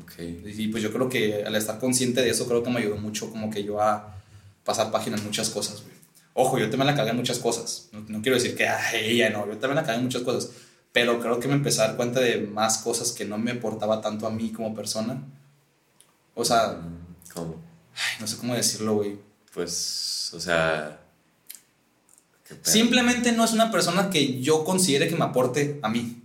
Ok. 0.00 0.20
Y 0.20 0.68
pues 0.68 0.84
yo 0.84 0.92
creo 0.92 1.08
que 1.08 1.42
al 1.44 1.56
estar 1.56 1.80
consciente 1.80 2.22
de 2.22 2.30
eso, 2.30 2.46
creo 2.46 2.62
que 2.62 2.70
me 2.70 2.78
ayudó 2.78 2.96
mucho 2.96 3.28
como 3.28 3.50
que 3.50 3.64
yo 3.64 3.82
a 3.82 4.22
pasar 4.62 4.92
páginas 4.92 5.18
en 5.18 5.26
muchas 5.26 5.50
cosas, 5.50 5.82
güey. 5.82 5.91
Ojo, 6.34 6.58
yo 6.58 6.70
también 6.70 6.86
la 6.86 6.94
cagué 6.94 7.10
en 7.10 7.16
muchas 7.16 7.38
cosas. 7.38 7.88
No, 7.92 8.04
no 8.08 8.22
quiero 8.22 8.36
decir 8.36 8.56
que 8.56 8.66
ay, 8.66 9.12
ella 9.12 9.30
no, 9.30 9.46
yo 9.46 9.58
también 9.58 9.76
la 9.76 9.82
cagué 9.82 9.98
en 9.98 10.04
muchas 10.04 10.22
cosas 10.22 10.50
pero 10.92 11.18
creo 11.20 11.40
que 11.40 11.48
me 11.48 11.54
empecé 11.54 11.80
a 11.80 11.88
dar 11.88 11.96
cuenta 11.96 12.20
de 12.20 12.38
más 12.38 12.78
cosas 12.78 13.12
que 13.12 13.24
no 13.24 13.38
me 13.38 13.52
aportaba 13.52 14.00
tanto 14.00 14.26
a 14.26 14.30
mí 14.30 14.52
como 14.52 14.74
persona. 14.74 15.22
O 16.34 16.44
sea... 16.44 16.78
¿Cómo? 17.32 17.56
Ay, 17.94 18.20
no 18.20 18.26
sé 18.26 18.36
cómo 18.36 18.54
decirlo, 18.54 18.96
güey. 18.96 19.18
Pues, 19.54 20.30
o 20.34 20.40
sea... 20.40 20.98
Simplemente 22.60 23.32
no 23.32 23.44
es 23.44 23.52
una 23.54 23.70
persona 23.70 24.10
que 24.10 24.42
yo 24.42 24.64
considere 24.64 25.08
que 25.08 25.16
me 25.16 25.24
aporte 25.24 25.80
a 25.82 25.88
mí. 25.88 26.22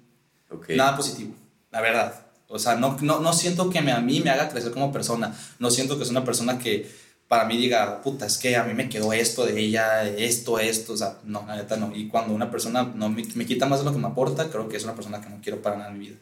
Okay. 0.50 0.76
Nada 0.76 0.98
positivo, 0.98 1.34
la 1.72 1.80
verdad. 1.80 2.26
O 2.50 2.60
sea, 2.60 2.76
no, 2.76 2.98
no, 3.00 3.22
no 3.22 3.32
siento 3.32 3.70
que 3.70 3.82
me, 3.82 3.94
a 3.94 4.02
mí 4.02 4.20
me 4.20 4.30
haga 4.30 4.50
crecer 4.50 4.74
como 4.74 4.92
persona. 4.92 5.34
No 5.60 5.72
siento 5.72 5.98
que 5.98 6.04
es 6.04 6.10
una 6.10 6.26
persona 6.26 6.60
que 6.60 6.92
para 7.28 7.46
mí 7.46 7.58
diga, 7.58 8.02
puta, 8.02 8.26
es 8.26 8.38
que 8.38 8.56
a 8.56 8.64
mí 8.64 8.74
me 8.74 8.88
quedó 8.88 9.12
esto 9.12 9.46
de 9.46 9.60
ella, 9.60 10.08
esto, 10.08 10.60
esto, 10.60 10.94
o 10.94 10.98
sea, 10.98 11.18
no, 11.26 11.46
la 11.46 11.58
neta 11.58 11.76
no. 11.76 11.94
Y 11.96 12.08
cuando 12.08 12.34
una 12.34 12.50
persona 12.50 12.84
no 12.96 13.10
me, 13.10 13.26
me, 13.36 13.46
quita 13.46 13.66
más 13.66 13.80
de 13.80 13.86
lo 13.86 13.92
que 13.92 14.00
me 14.00 14.08
aporta, 14.08 14.50
creo 14.50 14.70
que 14.70 14.78
es 14.78 14.84
una 14.84 14.96
persona 14.96 15.20
que 15.20 15.30
no 15.30 15.42
quiero 15.42 15.62
para 15.62 15.78
nada 15.78 15.92
en 15.92 16.00
mi 16.00 16.08
vida. 16.08 16.18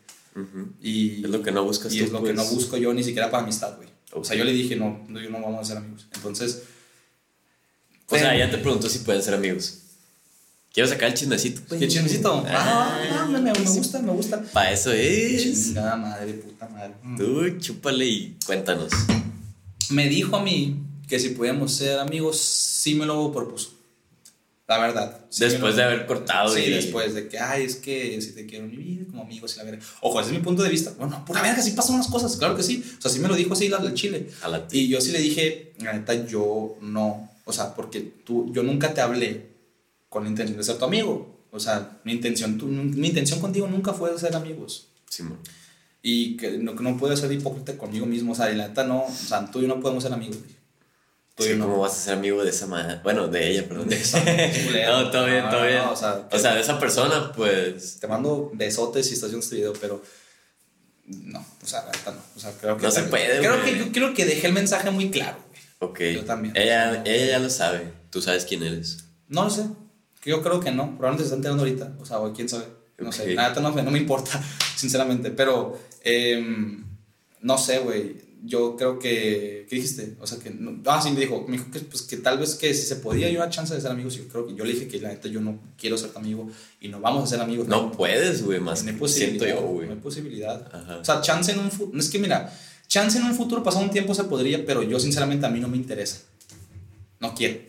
Y 0.82 1.24
es 1.24 1.30
lo 1.30 1.42
que 1.42 1.52
no 1.52 1.64
buscas 1.64 1.94
Y 1.94 2.02
es 2.02 2.12
lo 2.12 2.22
que 2.22 2.34
no 2.34 2.42
pues. 2.42 2.56
busco 2.56 2.76
yo 2.76 2.94
ni 2.94 3.04
siquiera 3.04 3.32
para 3.32 3.44
amistad, 3.44 3.78
güey. 3.78 3.88
O 4.12 4.24
sea, 4.24 4.36
yo 4.36 4.44
le 4.44 4.52
dije, 4.52 4.76
no, 4.76 5.06
no, 5.08 5.22
yo 5.22 5.30
no 5.30 5.40
vamos 5.40 5.62
a 5.62 5.66
ser 5.66 5.78
amigos. 5.78 6.08
Entonces... 6.14 6.64
O 8.08 8.18
sea, 8.18 8.38
ya 8.38 8.52
te 8.52 8.58
preguntó 8.58 8.90
si 8.90 9.00
pueden 9.00 9.22
ser 9.22 9.34
amigos. 9.34 9.80
Quiero 10.74 10.90
sacar 10.90 11.10
el 11.10 11.16
chismecito. 11.16 11.62
Pues. 11.68 11.80
¿Qué 11.80 11.88
chismecito? 11.88 12.46
Ah, 12.50 13.00
ah 13.14 13.26
me, 13.28 13.40
me, 13.40 13.54
gusta, 13.54 14.00
me 14.00 14.12
gusta. 14.12 14.44
Para 14.52 14.72
eso 14.72 14.92
es. 14.92 15.68
Chingada 15.68 15.96
madre, 15.96 16.34
puta 16.34 16.68
madre. 16.68 16.94
Tú, 17.18 17.58
chúpale 17.60 18.06
y 18.06 18.38
cuéntanos. 18.46 18.92
Me 19.90 20.10
dijo 20.10 20.36
a 20.36 20.44
mí 20.44 20.86
que 21.08 21.20
si 21.20 21.30
podíamos 21.30 21.74
ser 21.74 22.00
amigos, 22.00 22.40
sí 22.40 22.96
me 22.96 23.06
lo 23.06 23.32
propuso. 23.32 23.76
La 24.68 24.80
verdad. 24.80 25.20
después 25.38 25.76
de 25.76 25.84
haber 25.84 26.08
cortado. 26.08 26.54
Sí, 26.54 26.72
después 26.72 27.14
de 27.14 27.28
que, 27.28 27.38
ay, 27.38 27.66
es 27.66 27.76
que 27.76 28.20
si 28.20 28.32
te 28.32 28.48
quiero 28.48 28.66
mi 28.66 28.78
vida 28.78 29.06
como 29.06 29.22
amigos 29.22 29.54
y 29.56 29.58
la 29.60 29.64
verga. 29.64 29.84
Ojo, 30.02 30.20
ese 30.20 30.32
es 30.32 30.38
mi 30.38 30.44
punto 30.44 30.64
de 30.64 30.70
vista. 30.70 30.92
Bueno, 30.98 31.24
pura 31.24 31.44
verga, 31.44 31.62
sí 31.62 31.72
pasan 31.72 31.96
unas 31.96 32.08
cosas, 32.08 32.36
claro 32.38 32.56
que 32.56 32.64
sí. 32.64 32.84
O 32.98 33.02
sea, 33.02 33.12
sí 33.12 33.20
me 33.20 33.28
lo 33.28 33.36
dijo 33.36 33.54
así 33.54 33.70
la 33.70 33.78
del 33.78 33.94
Chile. 33.94 34.28
Y 34.72 34.88
yo 34.88 35.00
sí 35.02 35.12
le 35.12 35.20
dije, 35.20 35.74
la 35.80 35.94
neta, 35.94 36.26
yo 36.26 36.78
no. 36.82 37.30
O 37.46 37.54
sea, 37.54 37.76
porque 37.76 38.02
tú, 38.02 38.52
yo 38.54 38.64
nunca 38.64 38.92
te 38.92 39.02
hablé 39.02 39.50
con 40.10 40.24
la 40.24 40.30
intención 40.30 40.58
de 40.58 40.64
ser 40.64 40.78
tu 40.78 40.86
amigo. 40.86 41.46
O 41.52 41.60
sea, 41.60 42.00
mi 42.04 42.14
intención, 42.14 42.58
tu, 42.58 42.66
mi 42.66 43.08
intención 43.08 43.40
contigo 43.40 43.68
nunca 43.68 43.94
fue 43.94 44.18
ser 44.18 44.36
amigos. 44.36 44.88
Sí, 45.08 45.24
Y 46.02 46.38
que 46.38 46.58
no, 46.58 46.76
que 46.76 46.84
no 46.84 46.98
puedo 46.98 47.16
ser 47.16 47.32
hipócrita 47.32 47.78
conmigo 47.78 48.08
mismo. 48.08 48.32
O 48.32 48.36
sea, 48.36 48.52
y 48.52 48.56
la 48.56 48.70
neta 48.70 48.84
no, 48.84 49.04
o 49.04 49.12
sea, 49.12 49.46
tú 49.46 49.60
y 49.60 49.62
yo 49.62 49.68
no 49.68 49.80
podemos 49.80 50.04
ser 50.04 50.12
amigos. 50.12 50.38
Sí, 51.38 51.58
¿Cómo 51.60 51.80
vas 51.80 51.92
a 51.92 51.96
ser 51.96 52.14
amigo 52.14 52.42
de 52.46 52.50
esa 52.50 52.66
madre? 52.66 53.02
Bueno, 53.04 53.28
de 53.28 53.52
ella, 53.52 53.68
perdón. 53.68 53.90
De 53.90 53.98
esa 53.98 54.20
no, 54.20 55.12
todo 55.12 55.26
bien, 55.26 55.50
todo 55.50 55.66
bien. 55.66 55.80
o, 55.80 55.96
sea, 55.96 56.28
o, 56.32 56.40
sea, 56.40 56.56
de 56.56 56.62
esa 56.62 56.80
persona, 56.80 57.34
pues. 57.34 58.00
Te 58.00 58.08
mando 58.08 58.52
besotes 58.54 59.08
si 59.08 59.16
estás 59.16 59.32
viendo 59.32 59.44
este 59.44 59.58
video, 59.58 59.74
pero. 59.74 60.02
No, 61.08 61.46
o 61.62 61.68
sea, 61.68 61.84
la 61.84 62.12
no. 62.12 62.22
O 62.38 62.40
sea, 62.40 62.54
creo 62.54 62.78
que. 62.78 62.84
No 62.84 62.92
se 62.92 63.04
puede, 63.04 63.40
Creo 63.40 63.64
que 63.66 63.78
yo 63.78 63.92
creo 63.92 64.14
que 64.14 64.26
dejé 64.26 64.48
el 64.48 64.54
mensaje 64.54 64.90
muy 64.92 65.12
claro, 65.12 65.38
güey. 65.50 65.62
Ok. 65.92 66.00
Yo 66.16 66.24
también. 66.24 66.56
Ella, 66.56 67.04
ella 67.06 67.26
ya 67.26 67.40
lo 67.40 67.50
sabe. 67.50 67.92
Tú 68.12 68.22
sabes 68.22 68.46
quién 68.46 68.64
eres. 68.64 69.04
No 69.28 69.44
lo 69.44 69.50
sé. 69.50 69.66
Yo 70.24 70.42
creo 70.42 70.62
que 70.62 70.72
no. 70.72 70.98
Probablemente 70.98 71.24
se 71.24 71.26
está 71.26 71.36
enterando 71.36 71.64
ahorita. 71.64 71.98
O 72.00 72.06
sea, 72.06 72.18
quién 72.34 72.48
sabe. 72.48 72.66
No 72.98 73.12
sé. 73.12 73.36
Nada, 73.36 73.60
no, 73.60 73.72
no 73.72 73.92
me 73.92 74.00
importa, 74.00 74.42
sinceramente. 74.78 75.32
Pero. 75.32 75.78
Eh, 76.02 76.78
no 77.42 77.58
sé, 77.58 77.80
güey. 77.80 78.25
Yo 78.44 78.76
creo 78.76 79.00
que. 79.00 79.66
¿Qué 79.70 79.76
dijiste? 79.76 80.16
O 80.20 80.28
sea, 80.28 80.40
que. 80.40 80.50
No, 80.50 80.82
ah, 80.86 81.02
sí, 81.02 81.12
me 81.12 81.20
dijo. 81.20 81.46
Me 81.48 81.58
dijo 81.58 81.72
que, 81.72 81.80
pues, 81.80 82.04
que 82.04 82.18
tal 82.18 82.38
vez 82.38 82.56
que 82.56 82.74
si 82.74 82.86
se 82.86 82.98
podía, 82.98 83.30
yo 83.30 83.40
una 83.40 83.50
chance 83.50 83.74
de 83.74 83.82
ser 83.82 83.92
amigos. 83.92 84.16
Yo 84.16 84.28
creo 84.28 84.48
que 84.48 84.56
yo 84.56 84.66
le 84.66 84.74
dije 84.74 84.88
que 84.88 85.00
la 85.00 85.10
neta 85.10 85.28
yo 85.28 85.42
no 85.42 85.60
quiero 85.78 85.98
ser 85.98 86.12
tu 86.12 86.20
amigo 86.20 86.50
y 86.80 86.90
no 86.90 87.00
vamos 87.00 87.24
a 87.24 87.28
ser 87.28 87.42
amigos. 87.42 87.68
No 87.68 87.92
puedes, 87.92 88.44
güey, 88.44 88.60
más 88.60 88.84
no 88.84 88.92
hay 88.92 88.98
posibilidad. 88.98 89.46
siento 89.46 89.62
yo, 89.62 89.68
güey. 89.68 89.88
No 89.88 89.94
hay 89.94 90.00
posibilidad. 90.00 90.70
Ajá. 90.74 90.98
O 90.98 91.06
sea, 91.06 91.22
chance 91.22 91.52
en 91.52 91.60
un 91.60 91.72
futuro. 91.72 92.00
Es 92.00 92.10
que 92.10 92.20
mira, 92.20 92.54
chance 92.88 93.18
en 93.18 93.26
un 93.26 93.36
futuro 93.36 93.64
pasado 93.64 93.84
un 93.84 93.92
tiempo 93.92 94.14
se 94.14 94.26
podría, 94.26 94.66
pero 94.66 94.84
yo 94.84 95.00
sinceramente 95.00 95.46
a 95.46 95.50
mí 95.50 95.60
no 95.60 95.68
me 95.68 95.78
interesa. 95.78 96.20
No 97.20 97.34
quiero. 97.34 97.60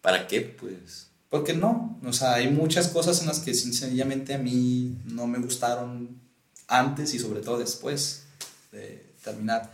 ¿Para 0.00 0.26
qué, 0.26 0.40
pues? 0.40 1.08
Porque 1.28 1.52
no, 1.52 1.98
o 2.06 2.12
sea, 2.12 2.34
hay 2.34 2.48
muchas 2.48 2.88
cosas 2.88 3.20
en 3.20 3.26
las 3.26 3.40
que 3.40 3.54
sencillamente 3.54 4.34
a 4.34 4.38
mí 4.38 4.96
no 5.06 5.26
me 5.26 5.38
gustaron 5.38 6.20
antes 6.68 7.12
y 7.14 7.18
sobre 7.18 7.40
todo 7.40 7.58
después 7.58 8.22
de 8.70 9.14
terminar 9.22 9.68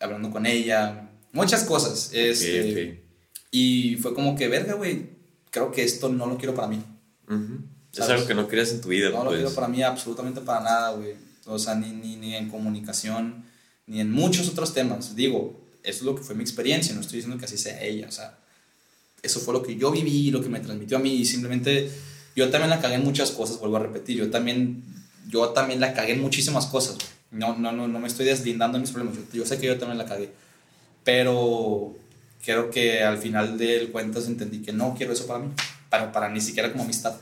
hablando 0.00 0.30
con 0.30 0.46
ella, 0.46 1.10
muchas 1.32 1.64
cosas. 1.64 2.10
Este, 2.12 2.98
ok. 3.00 3.08
Y 3.50 3.96
fue 3.96 4.14
como 4.14 4.36
que, 4.36 4.48
verga, 4.48 4.74
güey, 4.74 5.10
creo 5.50 5.72
que 5.72 5.82
esto 5.82 6.08
no 6.08 6.26
lo 6.26 6.36
quiero 6.38 6.54
para 6.54 6.68
mí. 6.68 6.82
Ujú. 7.28 7.58
Es 7.92 7.98
¿Sabes? 7.98 8.10
algo 8.12 8.26
que 8.26 8.34
no 8.34 8.46
querías 8.48 8.70
en 8.72 8.80
tu 8.80 8.88
vida, 8.88 9.10
No 9.10 9.18
lo 9.24 9.30
pues. 9.30 9.40
quiero 9.40 9.54
para 9.54 9.68
mí 9.68 9.82
absolutamente 9.82 10.40
para 10.42 10.60
nada, 10.60 10.90
güey. 10.92 11.14
O 11.46 11.58
sea, 11.58 11.74
ni, 11.74 11.90
ni, 11.90 12.16
ni 12.16 12.34
en 12.36 12.48
comunicación, 12.50 13.44
ni 13.86 14.00
en 14.00 14.12
muchos 14.12 14.48
otros 14.48 14.74
temas. 14.74 15.16
Digo, 15.16 15.58
eso 15.82 15.98
es 16.00 16.02
lo 16.04 16.14
que 16.14 16.22
fue 16.22 16.34
mi 16.34 16.42
experiencia, 16.42 16.94
no 16.94 17.00
estoy 17.00 17.16
diciendo 17.16 17.38
que 17.38 17.46
así 17.46 17.56
sea 17.56 17.82
ella, 17.82 18.06
o 18.08 18.12
sea, 18.12 18.38
eso 19.22 19.40
fue 19.40 19.54
lo 19.54 19.62
que 19.62 19.76
yo 19.76 19.90
viví, 19.90 20.30
lo 20.30 20.42
que 20.42 20.50
me 20.50 20.60
transmitió 20.60 20.98
a 20.98 21.00
mí 21.00 21.14
y 21.14 21.24
simplemente 21.24 21.90
yo 22.36 22.50
también 22.50 22.68
la 22.68 22.80
cagué 22.80 22.96
en 22.96 23.04
muchas 23.04 23.30
cosas, 23.30 23.58
vuelvo 23.58 23.76
a 23.78 23.80
repetir, 23.80 24.18
yo 24.18 24.30
también, 24.30 24.84
yo 25.28 25.48
también 25.50 25.80
la 25.80 25.94
cagué 25.94 26.12
en 26.12 26.20
muchísimas 26.20 26.66
cosas. 26.66 26.96
güey. 26.96 27.06
No, 27.30 27.56
no, 27.56 27.72
no, 27.72 27.88
no 27.88 27.98
me 27.98 28.08
estoy 28.08 28.26
deslindando 28.26 28.78
de 28.78 28.82
mis 28.82 28.90
problemas, 28.90 29.18
yo, 29.18 29.22
yo 29.32 29.46
sé 29.46 29.58
que 29.58 29.66
yo 29.66 29.78
también 29.78 29.98
la 29.98 30.06
cagué, 30.06 30.30
pero 31.04 31.94
creo 32.44 32.70
que 32.70 33.02
al 33.02 33.18
final 33.18 33.58
del 33.58 33.90
cuentas 33.90 34.26
entendí 34.26 34.62
que 34.62 34.72
no 34.72 34.94
quiero 34.96 35.12
eso 35.12 35.26
para 35.26 35.40
mí, 35.40 35.52
para, 35.90 36.12
para 36.12 36.28
ni 36.28 36.40
siquiera 36.40 36.70
como 36.72 36.84
amistad. 36.84 37.14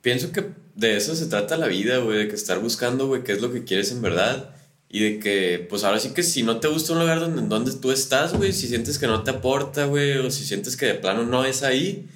Pienso 0.00 0.32
que 0.32 0.46
de 0.74 0.96
eso 0.96 1.14
se 1.14 1.26
trata 1.26 1.56
la 1.56 1.66
vida, 1.66 1.98
güey, 1.98 2.18
de 2.18 2.28
que 2.28 2.34
estar 2.34 2.58
buscando, 2.60 3.06
güey, 3.06 3.24
qué 3.24 3.32
es 3.32 3.42
lo 3.42 3.52
que 3.52 3.64
quieres 3.64 3.90
en 3.90 4.00
verdad. 4.00 4.54
Y 4.88 5.00
de 5.00 5.18
que, 5.18 5.66
pues 5.68 5.84
ahora 5.84 6.00
sí 6.00 6.10
que 6.10 6.22
si 6.22 6.42
no 6.42 6.60
te 6.60 6.68
gusta 6.68 6.94
un 6.94 7.00
lugar 7.00 7.20
donde, 7.20 7.42
donde 7.42 7.72
tú 7.72 7.90
estás, 7.92 8.32
güey, 8.32 8.52
si 8.52 8.68
sientes 8.68 8.98
que 8.98 9.06
no 9.06 9.22
te 9.22 9.30
aporta, 9.32 9.84
güey, 9.84 10.16
o 10.18 10.30
si 10.30 10.44
sientes 10.44 10.76
que 10.76 10.86
de 10.86 10.94
plano 10.94 11.24
no 11.24 11.44
es 11.44 11.62
ahí, 11.62 12.08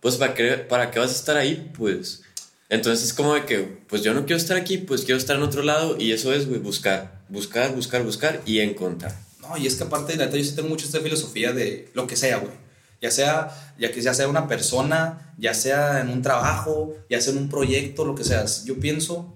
pues 0.00 0.16
¿para 0.16 0.34
qué, 0.34 0.52
¿para 0.56 0.90
qué 0.90 0.98
vas 0.98 1.10
a 1.10 1.14
estar 1.14 1.36
ahí? 1.36 1.70
Pues. 1.76 2.22
Entonces 2.68 3.06
es 3.06 3.12
como 3.12 3.34
de 3.34 3.44
que, 3.44 3.60
pues 3.88 4.02
yo 4.02 4.12
no 4.12 4.26
quiero 4.26 4.36
estar 4.36 4.56
aquí, 4.56 4.78
pues 4.78 5.04
quiero 5.04 5.18
estar 5.18 5.36
en 5.36 5.42
otro 5.42 5.62
lado. 5.62 5.96
Y 5.98 6.12
eso 6.12 6.32
es, 6.32 6.48
güey, 6.48 6.60
buscar, 6.60 7.22
buscar, 7.28 7.74
buscar, 7.74 8.02
buscar 8.02 8.42
y 8.44 8.60
encontrar. 8.60 9.16
No, 9.40 9.56
y 9.56 9.66
es 9.66 9.76
que 9.76 9.84
aparte 9.84 10.12
de 10.12 10.18
la 10.18 10.26
neta, 10.26 10.36
yo 10.36 10.44
sí 10.44 10.54
tengo 10.54 10.68
mucho 10.68 10.86
esta 10.86 11.00
filosofía 11.00 11.52
de 11.52 11.90
lo 11.94 12.06
que 12.06 12.16
sea, 12.16 12.38
güey. 12.38 12.52
Ya 13.00 13.10
sea, 13.10 13.74
ya 13.78 13.92
que 13.92 14.00
ya 14.00 14.14
sea 14.14 14.26
una 14.26 14.48
persona, 14.48 15.34
ya 15.38 15.54
sea 15.54 16.00
en 16.00 16.08
un 16.08 16.22
trabajo, 16.22 16.94
ya 17.08 17.20
sea 17.20 17.32
en 17.32 17.38
un 17.38 17.48
proyecto, 17.48 18.04
lo 18.04 18.14
que 18.14 18.24
sea. 18.24 18.44
Yo 18.64 18.80
pienso 18.80 19.34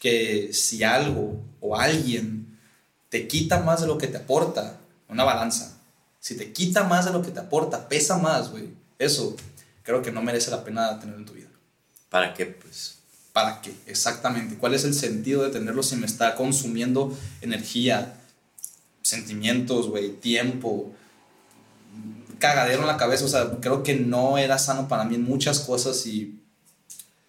que 0.00 0.52
si 0.52 0.82
algo 0.82 1.44
o 1.60 1.76
alguien 1.76 2.58
te 3.10 3.28
quita 3.28 3.60
más 3.60 3.82
de 3.82 3.86
lo 3.86 3.98
que 3.98 4.06
te 4.06 4.18
aporta, 4.18 4.80
una 5.08 5.24
balanza, 5.24 5.78
si 6.20 6.36
te 6.36 6.52
quita 6.52 6.84
más 6.84 7.04
de 7.04 7.12
lo 7.12 7.22
que 7.22 7.32
te 7.32 7.40
aporta, 7.40 7.88
pesa 7.88 8.16
más, 8.16 8.50
güey. 8.50 8.70
Eso 8.98 9.36
creo 9.82 10.00
que 10.00 10.12
no 10.12 10.22
merece 10.22 10.50
la 10.50 10.64
pena 10.64 10.98
tenerlo 10.98 11.20
en 11.20 11.26
tu 11.26 11.32
vida. 11.34 11.49
¿Para 12.10 12.34
qué? 12.34 12.46
Pues. 12.46 12.98
¿Para 13.32 13.62
qué? 13.62 13.72
Exactamente. 13.86 14.56
¿Cuál 14.56 14.74
es 14.74 14.84
el 14.84 14.92
sentido 14.92 15.44
de 15.44 15.50
tenerlo 15.50 15.82
si 15.82 15.96
me 15.96 16.06
está 16.06 16.34
consumiendo 16.34 17.16
energía, 17.40 18.20
sentimientos, 19.02 19.88
güey, 19.88 20.10
tiempo, 20.10 20.92
cagadero 22.38 22.82
en 22.82 22.88
la 22.88 22.96
cabeza? 22.96 23.24
O 23.24 23.28
sea, 23.28 23.58
creo 23.60 23.82
que 23.84 23.94
no 23.94 24.36
era 24.36 24.58
sano 24.58 24.88
para 24.88 25.04
mí 25.04 25.14
en 25.14 25.22
muchas 25.22 25.60
cosas 25.60 26.04
y, 26.06 26.40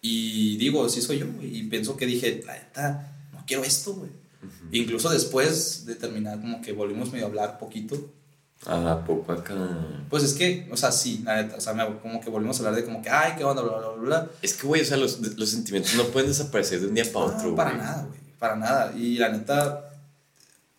y 0.00 0.56
digo, 0.56 0.88
sí 0.88 1.00
soy 1.00 1.20
yo, 1.20 1.26
güey. 1.32 1.56
Y 1.56 1.62
pienso 1.64 1.96
que 1.96 2.06
dije, 2.06 2.42
la 2.44 2.54
neta, 2.54 3.16
no 3.32 3.44
quiero 3.46 3.62
esto, 3.62 3.94
güey. 3.94 4.10
Incluso 4.72 5.08
después 5.08 5.86
de 5.86 5.94
terminar, 5.94 6.40
como 6.40 6.60
que 6.60 6.72
volvimos 6.72 7.12
medio 7.12 7.26
a 7.26 7.28
hablar 7.28 7.58
poquito. 7.58 8.12
Ah, 8.66 9.02
poco 9.06 9.32
acá. 9.32 9.54
Pues 10.08 10.22
es 10.22 10.34
que, 10.34 10.68
o 10.70 10.76
sea, 10.76 10.92
sí, 10.92 11.22
la 11.24 11.42
neta, 11.42 11.56
o 11.56 11.60
sea, 11.60 11.72
me- 11.74 11.98
como 11.98 12.20
que 12.20 12.30
volvimos 12.30 12.56
a 12.56 12.60
hablar 12.60 12.76
de 12.76 12.84
como 12.84 13.02
que, 13.02 13.10
ay, 13.10 13.32
qué 13.36 13.44
onda, 13.44 13.60
bla, 13.62 13.78
bla, 13.78 13.88
bla. 14.00 14.30
Es 14.40 14.54
que, 14.54 14.66
güey, 14.66 14.82
o 14.82 14.84
sea, 14.84 14.96
los, 14.96 15.18
los 15.36 15.48
sentimientos 15.50 15.94
no 15.94 16.04
pueden 16.04 16.28
desaparecer 16.28 16.80
de 16.80 16.86
un 16.86 16.94
día 16.94 17.04
para 17.12 17.26
No, 17.26 17.36
otro, 17.36 17.56
para 17.56 17.72
nada, 17.74 18.04
güey. 18.04 18.20
Para 18.38 18.56
nada. 18.56 18.92
Y 18.96 19.16
la 19.18 19.30
neta, 19.30 19.88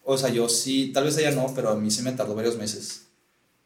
o 0.04 0.18
sea, 0.18 0.30
yo 0.30 0.48
sí, 0.48 0.92
tal 0.94 1.04
vez 1.06 1.18
ella 1.18 1.32
no, 1.32 1.54
pero 1.54 1.70
a 1.72 1.75
mí 1.75 1.92
sí 1.92 2.02
me 2.04 2.12
tardó 2.13 2.36
varios 2.36 2.58
meses. 2.58 3.02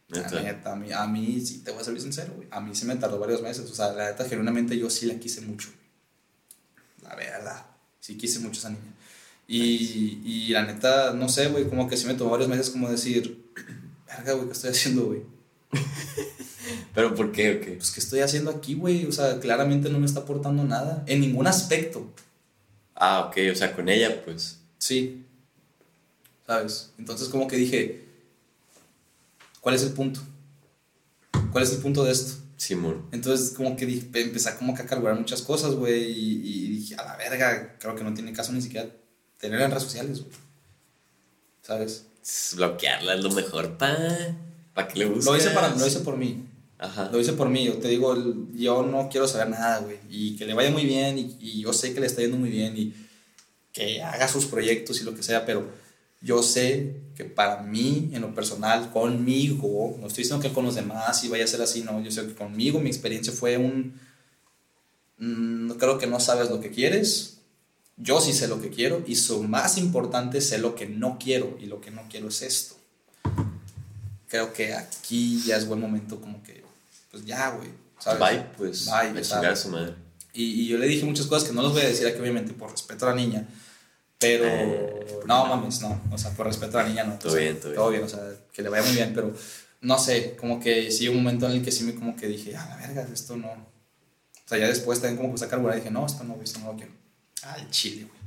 La 0.09 0.21
Neta. 0.41 0.71
a 0.71 0.75
mí, 0.77 0.91
a 0.93 1.05
mí 1.05 1.41
sí, 1.45 1.59
te 1.65 1.71
voy 1.71 1.81
a 1.81 1.83
ser 1.83 1.99
sincero, 1.99 2.31
güey. 2.37 2.47
A 2.49 2.61
mí 2.61 2.73
sí 2.73 2.85
me 2.85 2.95
tardó 2.95 3.19
varios 3.19 3.41
meses. 3.41 3.69
O 3.69 3.75
sea, 3.75 3.91
la 3.91 4.05
neta, 4.11 4.23
genuinamente 4.23 4.77
yo 4.77 4.89
sí 4.89 5.05
la 5.05 5.15
quise 5.19 5.41
mucho. 5.41 5.67
La 7.03 7.13
verdad. 7.15 7.65
Sí 7.99 8.17
quise 8.17 8.39
mucho 8.39 8.55
a 8.55 8.59
esa 8.59 8.69
niña. 8.69 8.93
Y, 9.49 10.21
y 10.23 10.47
la 10.49 10.63
neta, 10.63 11.11
no 11.13 11.27
sé, 11.29 11.49
güey, 11.49 11.67
como 11.67 11.87
que 11.89 11.97
sí 11.97 12.05
me 12.07 12.13
tomó 12.13 12.31
varios 12.31 12.49
meses 12.49 12.69
como 12.69 12.89
decir, 12.89 13.46
verga, 14.07 14.33
güey, 14.33 14.47
¿qué 14.47 14.53
estoy 14.53 14.69
haciendo, 14.71 15.05
güey? 15.05 15.21
¿Pero 16.93 17.13
por 17.13 17.31
qué 17.31 17.57
o 17.57 17.61
qué? 17.61 17.71
Pues, 17.73 17.91
¿qué 17.91 17.99
estoy 17.99 18.21
haciendo 18.21 18.49
aquí, 18.49 18.73
güey? 18.73 19.05
O 19.05 19.11
sea, 19.11 19.39
claramente 19.39 19.89
no 19.89 19.99
me 19.99 20.05
está 20.05 20.21
aportando 20.21 20.63
nada. 20.63 21.03
En 21.07 21.21
ningún 21.21 21.47
aspecto. 21.47 22.11
Ah, 22.95 23.27
ok, 23.27 23.37
o 23.51 23.55
sea, 23.55 23.75
con 23.75 23.89
ella, 23.89 24.23
pues. 24.25 24.59
Sí. 24.79 25.23
¿Sabes? 26.45 26.91
Entonces 26.97 27.27
como 27.29 27.47
que 27.47 27.57
dije, 27.57 28.07
¿cuál 29.61 29.75
es 29.75 29.83
el 29.83 29.91
punto? 29.91 30.21
¿Cuál 31.51 31.63
es 31.63 31.71
el 31.73 31.79
punto 31.79 32.03
de 32.03 32.13
esto? 32.13 32.41
Simón. 32.55 33.07
Entonces 33.11 33.51
como 33.51 33.75
que 33.75 33.85
dije, 33.85 34.09
empecé 34.13 34.55
como 34.55 34.73
que 34.73 34.81
a 34.81 34.85
carburar 34.85 35.19
muchas 35.19 35.41
cosas, 35.41 35.75
güey, 35.75 36.11
y, 36.11 36.41
y 36.43 36.69
dije, 36.69 36.95
a 36.95 37.05
la 37.05 37.17
verga, 37.17 37.77
creo 37.79 37.95
que 37.95 38.03
no 38.03 38.13
tiene 38.13 38.33
caso 38.33 38.51
ni 38.53 38.61
siquiera 38.61 38.89
tener 39.37 39.61
en 39.61 39.69
redes 39.69 39.83
sociales, 39.83 40.21
güey. 40.21 40.33
¿Sabes? 41.61 42.07
Bloquearla 42.55 43.15
es 43.15 43.23
lo 43.23 43.31
mejor, 43.31 43.77
pa. 43.77 43.95
¿Para 44.73 44.87
qué 44.87 44.99
le 44.99 45.05
buscas? 45.05 45.25
Lo 45.25 45.37
hice, 45.37 45.49
para, 45.51 45.75
lo 45.75 45.87
hice 45.87 45.99
por 46.01 46.17
mí. 46.17 46.45
Ajá. 46.77 47.09
Lo 47.11 47.19
hice 47.19 47.33
por 47.33 47.49
mí. 47.49 47.65
Yo 47.65 47.77
te 47.77 47.87
digo, 47.87 48.15
yo 48.53 48.83
no 48.83 49.09
quiero 49.09 49.27
saber 49.27 49.49
nada, 49.49 49.79
güey. 49.79 49.97
Y 50.09 50.35
que 50.35 50.45
le 50.45 50.53
vaya 50.53 50.69
muy 50.69 50.85
bien. 50.85 51.17
Y, 51.17 51.37
y 51.39 51.61
yo 51.61 51.73
sé 51.73 51.93
que 51.93 51.99
le 51.99 52.07
está 52.07 52.21
yendo 52.21 52.37
muy 52.37 52.49
bien. 52.49 52.77
Y 52.77 52.93
que 53.71 54.01
haga 54.01 54.27
sus 54.27 54.45
proyectos 54.45 55.01
y 55.01 55.03
lo 55.03 55.15
que 55.15 55.23
sea. 55.23 55.45
Pero 55.45 55.67
yo 56.21 56.43
sé 56.43 56.97
que 57.15 57.25
para 57.25 57.61
mí, 57.61 58.09
en 58.13 58.21
lo 58.21 58.35
personal, 58.35 58.91
conmigo, 58.91 59.97
no 59.99 60.07
estoy 60.07 60.23
diciendo 60.23 60.47
que 60.47 60.53
con 60.53 60.65
los 60.65 60.75
demás 60.75 61.23
y 61.23 61.29
vaya 61.29 61.45
a 61.45 61.47
ser 61.47 61.61
así, 61.61 61.81
no. 61.81 62.01
Yo 62.03 62.11
sé 62.11 62.27
que 62.27 62.35
conmigo 62.35 62.79
mi 62.79 62.89
experiencia 62.89 63.31
fue 63.31 63.57
un. 63.57 63.99
mm, 65.17 65.71
creo 65.77 65.97
que 65.97 66.07
no 66.07 66.19
sabes 66.19 66.49
lo 66.49 66.59
que 66.59 66.71
quieres. 66.71 67.36
Yo 67.97 68.21
sí 68.21 68.33
sé 68.33 68.47
lo 68.47 68.61
que 68.61 68.69
quiero. 68.69 69.03
Y 69.05 69.15
lo 69.29 69.43
más 69.43 69.77
importante, 69.77 70.41
sé 70.41 70.57
lo 70.59 70.75
que 70.75 70.87
no 70.87 71.17
quiero. 71.19 71.57
Y 71.59 71.65
lo 71.65 71.81
que 71.81 71.91
no 71.91 72.03
quiero 72.09 72.29
es 72.29 72.41
esto. 72.41 72.75
Creo 74.27 74.53
que 74.53 74.73
aquí 74.73 75.41
ya 75.45 75.57
es 75.57 75.67
buen 75.67 75.79
momento, 75.79 76.19
como 76.19 76.43
que, 76.43 76.63
pues 77.11 77.25
ya, 77.25 77.51
güey. 77.51 77.69
¿sabes? 77.99 78.19
Bye, 78.19 78.45
pues. 78.57 78.85
Bye, 78.85 79.19
a 79.19 79.55
su 79.55 79.69
madre. 79.69 79.95
Y, 80.33 80.61
y 80.61 80.67
yo 80.67 80.77
le 80.77 80.85
dije 80.85 81.05
muchas 81.05 81.25
cosas 81.27 81.47
que 81.47 81.55
no 81.55 81.63
les 81.63 81.71
voy 81.71 81.81
a 81.81 81.87
decir 81.87 82.05
aquí, 82.07 82.19
obviamente, 82.19 82.53
por 82.53 82.69
respeto 82.69 83.05
a 83.05 83.09
la 83.09 83.15
niña. 83.15 83.47
Pero. 84.19 84.45
Eh, 84.45 85.19
no, 85.25 85.45
mames, 85.45 85.81
no. 85.81 86.01
O 86.11 86.17
sea, 86.17 86.31
por 86.31 86.45
respeto 86.45 86.77
a 86.77 86.83
la 86.83 86.89
niña, 86.89 87.03
no. 87.03 87.17
Todo 87.17 87.31
O 87.31 87.35
sea, 87.35 87.41
bien, 87.41 87.59
todo 87.59 87.69
bien. 87.69 87.75
Todo 87.75 87.89
bien, 87.89 88.03
o 88.03 88.09
sea, 88.09 88.19
que 88.51 88.61
le 88.61 88.69
vaya 88.69 88.83
muy 88.83 88.93
bien, 88.93 89.13
pero 89.15 89.33
no 89.81 89.99
sé, 89.99 90.35
como 90.35 90.59
que 90.59 90.91
sí, 90.91 91.07
un 91.07 91.17
momento 91.17 91.45
en 91.45 91.53
el 91.53 91.63
que 91.63 91.71
sí 91.71 91.83
me 91.83 91.95
como 91.95 92.15
que 92.15 92.27
dije, 92.27 92.55
a 92.55 92.67
la 92.67 92.77
verga, 92.77 93.07
esto 93.13 93.37
no. 93.37 93.49
O 93.51 94.49
sea, 94.49 94.57
ya 94.57 94.67
después 94.67 95.01
también 95.01 95.17
como 95.17 95.33
que 95.33 95.39
sacar 95.39 95.59
y 95.59 95.75
dije, 95.75 95.91
no, 95.91 96.05
esto 96.05 96.23
no, 96.23 96.37
esto 96.41 96.59
no 96.59 96.71
lo 96.71 96.77
quiero. 96.77 96.91
Al 97.53 97.69
chile, 97.69 98.05
güey. 98.07 98.17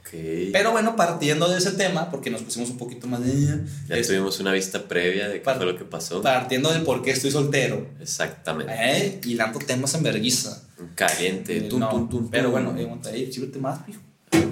Ok. 0.00 0.50
Pero 0.52 0.70
bueno, 0.72 0.96
partiendo 0.96 1.48
de 1.48 1.58
ese 1.58 1.72
tema, 1.72 2.10
porque 2.10 2.30
nos 2.30 2.42
pusimos 2.42 2.70
un 2.70 2.78
poquito 2.78 3.06
más 3.06 3.24
de. 3.24 3.64
ya 3.88 3.96
es- 3.96 4.06
tuvimos 4.06 4.38
una 4.40 4.52
vista 4.52 4.86
previa 4.86 5.28
de 5.28 5.40
qué 5.40 5.40
fue 5.40 5.64
lo 5.66 5.76
que 5.78 5.84
pasó. 5.84 6.20
Partiendo 6.22 6.70
del 6.72 6.82
por 6.82 7.02
qué 7.02 7.10
estoy 7.12 7.30
soltero. 7.30 7.88
Exactamente. 8.00 8.72
¿Eh? 8.76 9.20
Hilando 9.24 9.58
temas 9.60 9.94
en 9.94 10.02
vergüenza. 10.02 10.62
Caliente. 10.94 11.56
Eh, 11.56 11.60
Tum, 11.62 11.80
no, 11.80 11.88
tum, 11.90 12.08
tum, 12.08 12.30
pero 12.30 12.50
bueno, 12.50 12.74
eh, 12.76 12.88
ahí, 13.06 13.30
más, 13.60 13.80
mijo. 13.88 14.00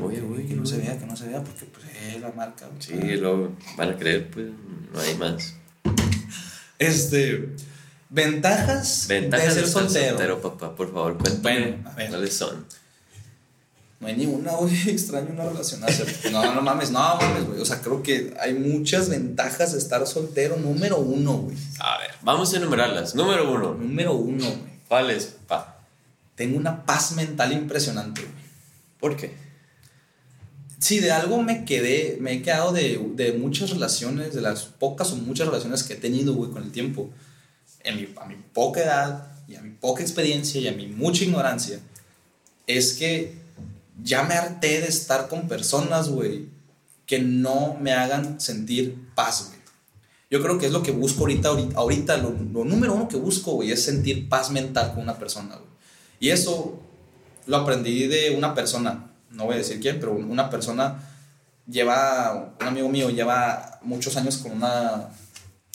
Oye, 0.05 0.21
güey. 0.21 0.47
Que 0.47 0.55
no 0.55 0.65
se 0.67 0.79
vea, 0.79 0.99
que 0.99 1.07
no 1.07 1.17
se 1.17 1.29
vea, 1.29 1.43
porque 1.45 1.67
pues 1.67 1.85
es 2.15 2.21
la 2.21 2.31
marca. 2.33 2.67
güey. 2.69 2.81
Sí, 2.83 3.17
luego 3.19 3.55
van 3.77 3.91
a 3.91 3.97
creer, 3.97 4.31
pues 4.31 4.47
no 4.93 5.01
hay 5.01 5.15
más. 5.17 5.55
Este. 6.79 7.51
Ventajas, 8.09 9.07
Ventajas 9.09 9.55
de 9.55 9.61
ser 9.63 9.69
soltero. 9.69 10.41
papá, 10.43 10.75
por 10.75 10.93
favor, 10.93 11.17
cuéntame 11.17 11.61
Bueno, 11.71 11.91
a 11.91 11.95
ver. 11.95 12.09
cuáles 12.11 12.35
son. 12.37 12.67
No 14.03 14.09
hay 14.09 14.17
ni 14.17 14.27
una, 14.27 14.51
güey. 14.57 14.91
Extraño 14.91 15.31
una 15.31 15.45
relación. 15.45 15.85
hacer. 15.85 16.33
No, 16.33 16.53
no 16.53 16.61
mames, 16.61 16.91
no 16.91 16.99
mames, 16.99 17.47
güey. 17.47 17.61
O 17.61 17.65
sea, 17.65 17.81
creo 17.81 18.03
que 18.03 18.35
hay 18.41 18.53
muchas 18.53 19.09
ventajas 19.09 19.73
de 19.73 19.79
estar 19.79 20.05
soltero. 20.09 20.57
Número 20.57 20.99
uno, 20.99 21.35
güey. 21.35 21.57
A 21.79 21.99
ver, 21.99 22.11
vamos 22.21 22.53
a 22.53 22.57
enumerarlas. 22.57 23.15
Número 23.15 23.51
uno. 23.51 23.75
Número 23.75 24.13
uno, 24.15 24.45
güey. 24.45 24.73
¿Cuáles, 24.89 25.37
pa? 25.47 25.79
Tengo 26.35 26.59
una 26.59 26.85
paz 26.85 27.13
mental 27.13 27.53
impresionante, 27.53 28.23
güey. 28.23 28.35
¿Por 28.99 29.17
qué? 29.17 29.37
Sí, 30.81 30.99
de 30.99 31.13
algo 31.13 31.41
me 31.41 31.65
quedé, 31.65 32.19
me 32.21 32.33
he 32.33 32.43
quedado 32.43 32.73
de, 32.73 33.01
de 33.15 33.35
muchas 33.35 33.71
relaciones, 33.71 34.35
de 34.35 34.41
las 34.41 34.65
pocas 34.65 35.13
o 35.13 35.17
muchas 35.17 35.47
relaciones 35.47 35.85
que 35.85 35.93
he 35.93 35.97
tenido, 35.97 36.35
güey, 36.35 36.51
con 36.51 36.65
el 36.65 36.73
tiempo. 36.73 37.09
En 37.85 37.97
mi, 37.97 38.09
a 38.21 38.27
mi 38.27 38.35
poca 38.53 38.83
edad 38.83 39.33
y 39.47 39.55
a 39.55 39.61
mi 39.61 39.71
poca 39.71 40.03
experiencia 40.03 40.61
y 40.61 40.67
a 40.67 40.73
mi 40.73 40.89
mucha 40.89 41.23
ignorancia, 41.23 41.79
es 42.67 42.95
que 42.95 43.42
ya 44.03 44.23
me 44.23 44.35
harté 44.35 44.81
de 44.81 44.87
estar 44.89 45.29
con 45.29 45.49
personas, 45.49 46.09
güey, 46.09 46.47
que 47.07 47.19
no 47.21 47.77
me 47.81 47.93
hagan 47.93 48.41
sentir 48.41 48.97
paz, 49.15 49.47
güey. 49.49 49.61
Yo 50.31 50.43
creo 50.43 50.59
que 50.59 50.67
es 50.67 50.73
lo 50.73 50.83
que 50.83 50.93
busco 50.93 51.21
ahorita, 51.21 51.49
ahorita, 51.49 51.77
ahorita 51.79 52.17
lo, 52.19 52.31
lo 52.31 52.65
número 52.65 52.95
uno 52.95 53.09
que 53.09 53.17
busco, 53.17 53.53
güey, 53.53 53.71
es 53.71 53.85
sentir 53.85 54.29
paz 54.29 54.51
mental 54.51 54.93
con 54.95 55.03
una 55.03 55.19
persona, 55.19 55.57
güey. 55.57 55.69
Y 56.21 56.31
eso 56.31 56.81
lo 57.47 57.57
aprendí 57.59 58.07
de 58.07 58.35
una 58.37 58.55
persona, 58.55 59.11
no 59.31 59.45
voy 59.45 59.55
a 59.57 59.59
decir 59.59 59.79
quién, 59.81 59.99
pero 60.01 60.13
una 60.15 60.49
persona 60.49 61.03
lleva, 61.69 62.55
un 62.61 62.67
amigo 62.67 62.89
mío 62.89 63.11
lleva 63.11 63.79
muchos 63.83 64.17
años 64.17 64.39
con 64.39 64.53
una 64.53 65.09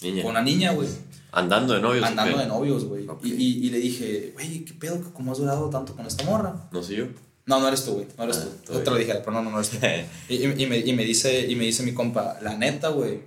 Niña. 0.02 0.22
con 0.24 0.32
una 0.32 0.42
niña, 0.42 0.72
güey. 0.74 0.88
Andando 1.32 1.74
de 1.74 1.82
novios. 1.82 2.04
¿o 2.04 2.08
Andando 2.08 2.36
qué? 2.38 2.44
de 2.44 2.48
novios, 2.48 2.86
güey. 2.86 3.08
Ok. 3.08 3.24
Y, 3.26 3.34
y- 3.34 3.68
y 3.68 3.70
le 3.70 3.78
dije, 3.80 4.32
güey, 4.34 4.66
¿qué 4.66 4.74
pedo? 4.74 5.02
¿Cómo 5.14 5.32
has 5.34 5.38
durado 5.38 5.70
tanto 5.70 5.96
con 5.96 6.06
esta 6.08 6.24
morra? 6.24 6.68
No 6.72 6.82
sé 6.82 6.96
yo. 6.96 7.06
No, 7.48 7.60
no 7.60 7.68
eres 7.70 7.84
tú, 7.86 7.94
güey. 7.94 8.08
No 8.18 8.26
eres 8.26 8.38
Ah, 8.38 8.48
tú. 8.66 8.74
Yo 8.74 8.80
te 8.84 8.92
lo 8.92 8.98
dije, 8.98 9.14
pero 9.16 9.32
no, 9.32 9.42
no, 9.42 9.50
no 9.52 9.58
eres 9.60 9.72
tú. 9.72 9.78
y, 10.30 10.36
y- 10.36 10.64
y 10.64 10.66
me, 10.68 10.78
y 10.78 10.94
me 10.94 11.04
dice, 11.04 11.48
y 11.50 11.56
me 11.56 11.64
dice 11.66 11.82
mi 11.84 11.94
compa, 11.94 12.38
la 12.42 12.56
neta, 12.56 12.90
güey, 12.90 13.22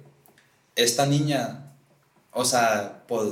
esta 0.77 1.07
niña, 1.07 1.73
o 2.33 2.45
sea, 2.45 3.05
pues, 3.09 3.29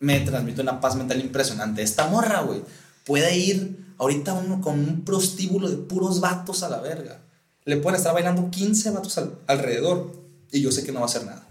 me 0.00 0.20
transmite 0.20 0.60
una 0.60 0.80
paz 0.80 0.96
mental 0.96 1.20
impresionante. 1.20 1.82
Esta 1.82 2.08
morra, 2.08 2.42
güey, 2.42 2.60
puede 3.04 3.36
ir 3.38 3.86
ahorita 3.98 4.34
uno 4.34 4.60
con 4.60 4.78
un 4.78 5.04
prostíbulo 5.04 5.70
de 5.70 5.76
puros 5.78 6.20
vatos 6.20 6.62
a 6.62 6.68
la 6.68 6.80
verga. 6.80 7.20
Le 7.64 7.78
pueden 7.78 7.96
estar 7.98 8.12
bailando 8.12 8.50
15 8.50 8.90
vatos 8.90 9.16
al- 9.18 9.38
alrededor 9.46 10.12
y 10.52 10.60
yo 10.60 10.70
sé 10.70 10.84
que 10.84 10.92
no 10.92 11.00
va 11.00 11.06
a 11.06 11.08
hacer 11.08 11.24
nada. 11.24 11.46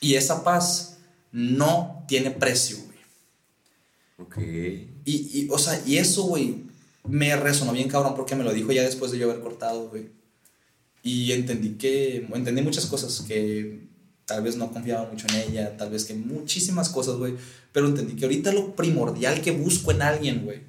Y 0.00 0.14
esa 0.14 0.42
paz 0.42 0.96
no 1.32 2.04
tiene 2.08 2.30
precio, 2.30 2.78
güey. 2.78 2.98
Ok. 4.18 4.38
Y, 5.04 5.40
y, 5.40 5.48
o 5.50 5.58
sea, 5.58 5.80
y 5.86 5.98
eso, 5.98 6.24
güey, 6.24 6.64
me 7.08 7.34
resonó 7.36 7.72
bien 7.72 7.88
cabrón 7.88 8.14
porque 8.14 8.36
me 8.36 8.44
lo 8.44 8.52
dijo 8.52 8.72
ya 8.72 8.82
después 8.82 9.10
de 9.10 9.18
yo 9.18 9.30
haber 9.30 9.42
cortado, 9.42 9.88
güey. 9.88 10.10
Y 11.02 11.32
entendí 11.32 11.70
que, 11.70 12.26
entendí 12.34 12.62
muchas 12.62 12.86
cosas, 12.86 13.24
que 13.26 13.88
tal 14.26 14.42
vez 14.42 14.56
no 14.56 14.70
confiaba 14.70 15.08
mucho 15.10 15.26
en 15.30 15.50
ella, 15.50 15.76
tal 15.76 15.90
vez 15.90 16.04
que 16.04 16.14
muchísimas 16.14 16.90
cosas, 16.90 17.16
güey. 17.16 17.34
Pero 17.72 17.86
entendí 17.86 18.14
que 18.14 18.24
ahorita 18.26 18.52
lo 18.52 18.74
primordial 18.74 19.40
que 19.40 19.52
busco 19.52 19.90
en 19.90 20.02
alguien, 20.02 20.44
güey, 20.44 20.60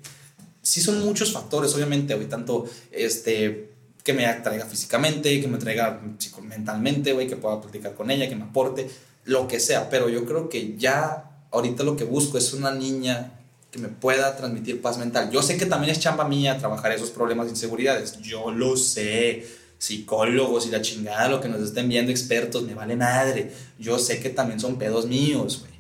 sí 0.62 0.82
son 0.82 1.04
muchos 1.04 1.34
factores, 1.34 1.74
obviamente, 1.76 2.16
güey, 2.16 2.30
tanto, 2.30 2.66
este, 2.92 3.72
que 4.04 4.14
me 4.14 4.26
atraiga 4.26 4.66
físicamente, 4.66 5.42
que 5.42 5.48
me 5.48 5.58
atraiga 5.58 6.02
mentalmente, 6.44 7.14
güey, 7.14 7.28
que 7.28 7.36
pueda 7.36 7.60
platicar 7.60 7.96
con 7.96 8.12
ella, 8.12 8.30
que 8.30 8.36
me 8.36 8.46
aporte, 8.46 8.90
lo 9.26 9.48
que 9.48 9.60
sea. 9.60 9.90
Pero 9.90 10.08
yo 10.10 10.26
creo 10.26 10.48
que 10.48 10.78
ya 10.78 11.48
ahorita 11.52 11.84
lo 11.84 11.98
que 11.98 12.06
busco 12.06 12.38
es 12.38 12.54
una 12.54 12.72
niña 12.72 13.39
que 13.72 13.80
me 13.80 13.88
pueda 13.88 14.36
transmitir 14.36 14.82
paz 14.82 14.98
mental. 14.98 15.30
Yo 15.32 15.42
sé 15.44 15.58
que 15.58 15.66
también 15.66 15.92
es 15.92 16.00
chamba 16.00 16.28
mía 16.28 16.58
trabajar 16.58 16.92
esos 16.92 17.12
problemas 17.12 17.46
de 17.46 17.52
inseguridades. 17.52 18.20
Yo 18.22 18.52
lo 18.52 18.76
sé. 18.76 19.46
Psicólogos 19.78 20.68
y 20.68 20.72
la 20.72 20.82
chingada, 20.82 21.30
lo 21.30 21.40
que 21.40 21.48
nos 21.48 21.62
estén 21.62 21.88
viendo 21.88 22.12
expertos, 22.12 22.64
me 22.64 22.74
vale 22.74 22.98
madre. 22.98 23.54
Yo 23.78 23.98
sé 23.98 24.20
que 24.20 24.30
también 24.30 24.60
son 24.60 24.78
pedos 24.78 25.06
míos, 25.06 25.62
güey. 25.62 25.80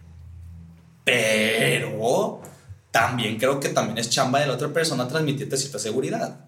Pero 1.03 2.41
también 2.91 3.37
creo 3.37 3.59
que 3.59 3.69
también 3.69 3.97
es 3.97 4.09
chamba 4.09 4.39
de 4.39 4.47
la 4.47 4.53
otra 4.53 4.69
persona 4.71 5.07
transmitirte 5.07 5.57
cierta 5.57 5.79
seguridad. 5.79 6.45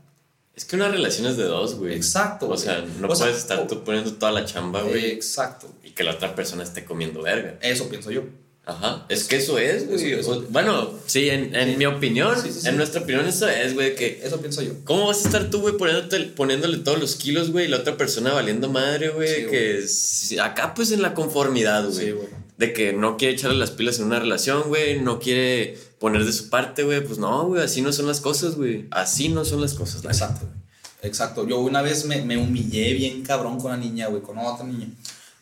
Es 0.56 0.66
que 0.66 0.76
una 0.76 0.90
relación 0.90 1.28
es 1.28 1.38
de 1.38 1.44
dos, 1.44 1.76
güey. 1.76 1.94
Exacto, 1.96 2.46
O 2.46 2.50
güey. 2.50 2.60
sea, 2.60 2.82
no 3.00 3.08
O 3.08 3.16
sea, 3.16 3.26
puedes 3.26 3.38
estar 3.42 3.68
tú 3.68 3.84
poniendo 3.84 4.14
toda 4.14 4.32
la 4.32 4.46
chamba, 4.46 4.82
güey. 4.82 5.12
Exacto. 5.12 5.68
Y 5.84 5.92
que 5.92 6.04
la 6.04 6.12
otra 6.12 6.36
persona 6.36 6.64
esté 6.64 6.86
comiendo 6.86 7.22
verga. 7.22 7.58
Eso 7.62 7.90
pienso 7.90 8.12
yo. 8.12 8.24
Ajá. 8.66 9.06
Es 9.10 9.24
que 9.24 9.38
eso 9.38 9.58
es, 9.58 9.88
güey. 9.88 10.12
Eso- 10.14 10.20
eso- 10.22 10.32
O- 10.40 10.42
bueno, 10.50 10.92
sí, 11.08 11.30
en, 11.30 11.56
en 11.56 11.72
Sí. 11.72 11.78
mi 11.78 11.86
opinión, 11.88 12.36
Sí, 12.42 12.52
sí, 12.54 12.62
sí. 12.62 12.68
en 12.68 12.78
nuestra 12.78 13.02
opinión, 13.02 13.26
eso 13.28 13.48
es, 13.50 13.74
güey, 13.74 13.96
que. 13.96 14.22
Eso 14.24 14.40
pienso 14.40 14.62
yo. 14.62 14.74
¿Cómo 14.84 15.08
vas 15.08 15.24
a 15.24 15.28
estar 15.28 15.50
tú, 15.50 15.62
güey, 15.62 15.76
poniéndote, 15.78 16.20
poniéndole 16.36 16.78
todos 16.78 17.00
los 17.00 17.16
kilos, 17.16 17.52
güey, 17.52 17.66
y 17.66 17.70
la 17.70 17.78
otra 17.78 17.98
persona 17.98 18.34
valiendo 18.34 18.70
madre, 18.70 19.10
güey? 19.10 19.48
Que 19.48 19.80
es- 19.80 20.36
acá, 20.40 20.74
pues, 20.76 20.92
en 20.92 21.02
la 21.02 21.14
conformidad, 21.14 21.86
güey. 21.90 22.06
Sí, 22.06 22.12
güey. 22.12 22.28
de 22.58 22.74
que 22.74 22.94
no 22.94 23.18
quiere 23.18 23.34
echarle 23.34 23.58
las 23.58 23.72
pilas 23.72 23.98
en 23.98 24.06
una 24.06 24.20
relación, 24.20 24.66
güey, 24.68 25.02
no 25.02 25.18
quiere 25.20 25.80
poner 25.98 26.24
de 26.26 26.32
su 26.32 26.50
parte, 26.52 26.84
güey. 26.84 27.04
Pues 27.04 27.18
no, 27.18 27.48
güey, 27.48 27.64
así 27.64 27.82
no 27.82 27.92
son 27.92 28.06
las 28.06 28.22
cosas, 28.22 28.54
güey. 28.56 28.86
Así 28.92 29.30
no 29.30 29.44
son 29.46 29.62
las 29.62 29.74
cosas, 29.74 30.04
la 30.04 30.12
Exacto, 30.12 30.46
güey. 30.46 30.60
Exacto. 31.02 31.48
Yo 31.48 31.58
una 31.58 31.82
vez 31.82 32.06
me, 32.06 32.22
me 32.22 32.38
humillé 32.38 32.94
bien 32.94 33.24
cabrón 33.24 33.58
con 33.60 33.72
una 33.72 33.78
niña, 33.78 34.10
güey, 34.10 34.22
con 34.22 34.38
otra 34.38 34.64
niña. 34.64 34.88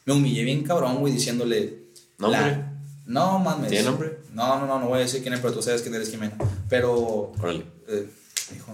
Me 0.06 0.14
humillé 0.14 0.46
bien 0.46 0.64
cabrón, 0.64 1.00
güey, 1.00 1.12
diciéndole. 1.12 1.80
La- 2.20 2.69
No, 3.10 3.40
mames. 3.40 3.70
¿Tiene 3.70 3.86
nombre? 3.86 4.20
No, 4.34 4.60
no, 4.60 4.68
no, 4.68 4.80
no 4.80 4.88
voy 4.88 5.00
a 5.00 5.02
decir 5.02 5.22
quién 5.22 5.34
es, 5.34 5.40
pero 5.40 5.54
tú 5.54 5.62
sabes 5.62 5.82
quién 5.82 5.94
eres, 5.96 6.10
Jimena. 6.12 6.36
Pero. 6.70 7.32
Órale, 7.42 7.66
Eh, 7.88 8.08
hijo, 8.56 8.74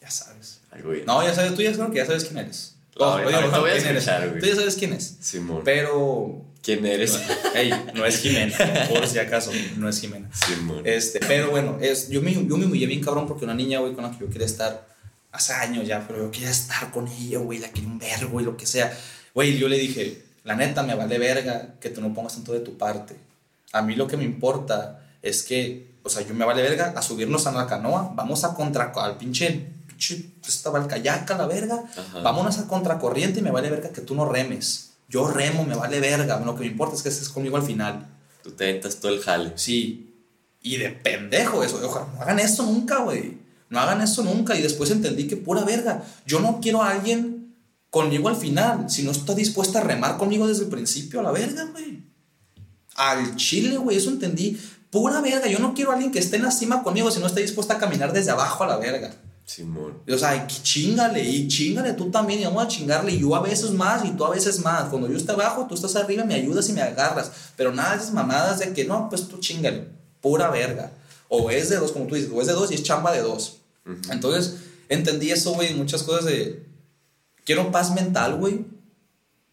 ya 0.00 0.10
sabes. 0.10 0.60
algo 0.70 0.90
bien. 0.90 1.06
No, 1.06 1.22
ya 1.22 1.34
sabes, 1.34 1.54
tú 1.54 1.62
ya 1.62 1.72
creo 1.72 1.90
que 1.90 1.96
ya 1.96 2.06
sabes 2.06 2.24
quién 2.24 2.38
eres. 2.38 2.76
No, 2.98 3.06
Oh, 3.06 3.14
oye, 3.14 3.24
voy 3.58 3.70
a 3.70 3.74
escuchar, 3.76 4.28
güey. 4.28 4.40
Tú 4.40 4.46
ya 4.46 4.54
sabes 4.56 4.76
quién 4.76 4.92
es. 4.92 5.16
Simón. 5.20 5.62
Pero. 5.64 6.44
¿Quién 6.62 6.84
eres? 6.86 7.18
Ey, 7.54 7.72
no 7.94 8.06
es 8.06 8.18
Jimena, 8.20 8.56
por 8.88 9.06
si 9.06 9.18
acaso, 9.18 9.50
no 9.76 9.86
es 9.88 10.00
Jimena. 10.00 10.30
Simón. 10.32 10.82
Este, 10.84 11.20
pero 11.20 11.50
bueno, 11.50 11.76
es, 11.80 12.08
yo, 12.08 12.22
me, 12.22 12.32
yo 12.32 12.56
me 12.56 12.64
humillé 12.66 12.86
bien 12.86 13.02
cabrón 13.02 13.26
porque 13.26 13.44
una 13.44 13.52
niña, 13.54 13.80
güey, 13.80 13.92
con 13.94 14.04
la 14.04 14.10
que 14.10 14.20
yo 14.20 14.30
quería 14.30 14.46
estar 14.46 14.86
hace 15.32 15.52
años 15.52 15.86
ya, 15.86 16.06
pero 16.06 16.20
yo 16.24 16.30
quería 16.30 16.48
estar 16.50 16.90
con 16.90 17.06
ella, 17.08 17.38
güey, 17.38 17.58
la 17.58 17.68
quería 17.70 17.88
un 17.90 17.98
vergo, 17.98 18.30
güey, 18.30 18.46
lo 18.46 18.56
que 18.56 18.64
sea. 18.66 18.96
Güey, 19.34 19.58
yo 19.58 19.68
le 19.68 19.76
dije, 19.78 20.22
la 20.44 20.54
neta, 20.56 20.82
me 20.82 20.94
vale 20.94 21.18
verga 21.18 21.74
que 21.80 21.90
tú 21.90 22.00
no 22.00 22.14
pongas 22.14 22.34
tanto 22.34 22.52
de 22.54 22.60
tu 22.60 22.78
parte. 22.78 23.14
A 23.74 23.82
mí 23.82 23.96
lo 23.96 24.06
que 24.06 24.16
me 24.16 24.24
importa 24.24 25.04
es 25.20 25.42
que, 25.42 25.96
o 26.04 26.08
sea, 26.08 26.22
yo 26.22 26.32
me 26.32 26.44
vale 26.44 26.62
verga 26.62 26.94
a 26.96 27.02
subirnos 27.02 27.46
a 27.48 27.52
la 27.52 27.66
canoa, 27.66 28.12
vamos 28.14 28.44
a 28.44 28.54
contra, 28.54 28.92
al 28.94 29.16
pinche, 29.18 29.68
pinche, 29.86 30.30
estaba 30.46 30.78
el 30.78 30.86
kayak 30.86 31.28
a 31.32 31.38
la 31.38 31.46
verga, 31.46 31.82
Ajá. 31.96 32.20
vámonos 32.20 32.58
a 32.58 32.68
contracorriente 32.68 33.40
y 33.40 33.42
me 33.42 33.50
vale 33.50 33.70
verga 33.70 33.90
que 33.90 34.00
tú 34.00 34.14
no 34.14 34.26
remes. 34.26 34.92
Yo 35.08 35.26
remo, 35.26 35.64
me 35.64 35.74
vale 35.74 35.98
verga, 35.98 36.38
lo 36.38 36.54
que 36.54 36.60
me 36.60 36.66
importa 36.66 36.94
es 36.94 37.02
que 37.02 37.08
estés 37.08 37.28
conmigo 37.28 37.56
al 37.56 37.64
final. 37.64 38.06
Tú 38.44 38.52
te 38.52 38.64
aventas 38.64 38.96
todo 39.00 39.12
el 39.12 39.20
jale. 39.20 39.52
Sí. 39.56 40.14
Y 40.62 40.76
de 40.76 40.90
pendejo 40.90 41.64
eso. 41.64 41.80
Ojalá, 41.84 42.06
no 42.14 42.22
hagan 42.22 42.38
eso 42.38 42.62
nunca, 42.62 42.98
güey. 42.98 43.38
No 43.70 43.80
hagan 43.80 44.02
eso 44.02 44.22
nunca. 44.22 44.56
Y 44.56 44.62
después 44.62 44.90
entendí 44.90 45.26
que 45.26 45.36
pura 45.36 45.64
verga. 45.64 46.04
Yo 46.26 46.40
no 46.40 46.60
quiero 46.60 46.82
a 46.82 46.90
alguien 46.90 47.54
conmigo 47.90 48.28
al 48.28 48.36
final. 48.36 48.88
Si 48.88 49.02
no 49.02 49.10
está 49.10 49.34
dispuesta 49.34 49.80
a 49.80 49.82
remar 49.82 50.16
conmigo 50.16 50.46
desde 50.46 50.64
el 50.64 50.70
principio, 50.70 51.20
a 51.20 51.22
la 51.22 51.32
verga, 51.32 51.64
güey. 51.72 52.13
Al 52.94 53.36
chile, 53.36 53.76
güey. 53.76 53.96
Eso 53.96 54.10
entendí. 54.10 54.60
Pura 54.90 55.20
verga. 55.20 55.46
Yo 55.48 55.58
no 55.58 55.74
quiero 55.74 55.90
a 55.90 55.94
alguien 55.94 56.12
que 56.12 56.18
esté 56.18 56.36
en 56.36 56.44
la 56.44 56.50
cima 56.50 56.82
conmigo 56.82 57.10
si 57.10 57.20
no 57.20 57.26
está 57.26 57.40
dispuesta 57.40 57.74
a 57.74 57.78
caminar 57.78 58.12
desde 58.12 58.30
abajo 58.30 58.64
a 58.64 58.68
la 58.68 58.76
verga. 58.76 59.14
Simón. 59.44 59.98
O 60.08 60.16
sea, 60.16 60.46
chingale 60.46 61.22
y 61.22 61.48
chingale 61.48 61.92
tú 61.92 62.10
también 62.10 62.40
y 62.40 62.44
vamos 62.44 62.64
a 62.64 62.68
chingarle 62.68 63.12
y 63.12 63.20
yo 63.20 63.34
a 63.34 63.42
veces 63.42 63.72
más 63.72 64.04
y 64.04 64.10
tú 64.10 64.24
a 64.24 64.30
veces 64.30 64.60
más. 64.60 64.88
Cuando 64.88 65.08
yo 65.08 65.16
esté 65.16 65.32
abajo, 65.32 65.66
tú 65.68 65.74
estás 65.74 65.96
arriba, 65.96 66.24
me 66.24 66.34
ayudas 66.34 66.68
y 66.68 66.72
me 66.72 66.82
agarras. 66.82 67.30
Pero 67.56 67.72
nada 67.72 67.90
de 67.90 67.96
esas 67.98 68.12
mamadas 68.12 68.60
de 68.60 68.72
que 68.72 68.84
no, 68.84 69.08
pues 69.08 69.28
tú 69.28 69.38
chingale. 69.38 69.88
Pura 70.20 70.48
verga. 70.50 70.92
O 71.28 71.50
es 71.50 71.68
de 71.68 71.76
dos, 71.76 71.92
como 71.92 72.06
tú 72.06 72.14
dices, 72.14 72.30
o 72.32 72.40
es 72.40 72.46
de 72.46 72.54
dos 72.54 72.70
y 72.70 72.74
es 72.74 72.82
chamba 72.82 73.12
de 73.12 73.20
dos. 73.20 73.58
Entonces, 74.10 74.56
entendí 74.88 75.30
eso, 75.30 75.52
güey, 75.52 75.74
muchas 75.74 76.02
cosas 76.02 76.24
de... 76.24 76.64
Quiero 77.44 77.70
paz 77.70 77.92
mental, 77.94 78.36
güey. 78.36 78.64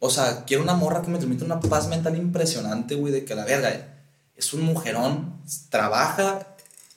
O 0.04 0.10
sea, 0.10 0.46
quiero 0.46 0.64
una 0.64 0.74
morra 0.74 1.04
que 1.04 1.12
me 1.12 1.20
transmita 1.20 1.46
una 1.46 1.60
paz 1.60 1.88
mental 1.88 2.18
impresionante, 2.18 2.96
güey, 2.96 3.14
de 3.14 3.24
que 3.24 3.36
la 3.36 3.46
verga 3.46 4.00
es 4.36 4.52
un 4.52 4.64
mujerón, 4.64 5.36
trabaja 5.70 6.56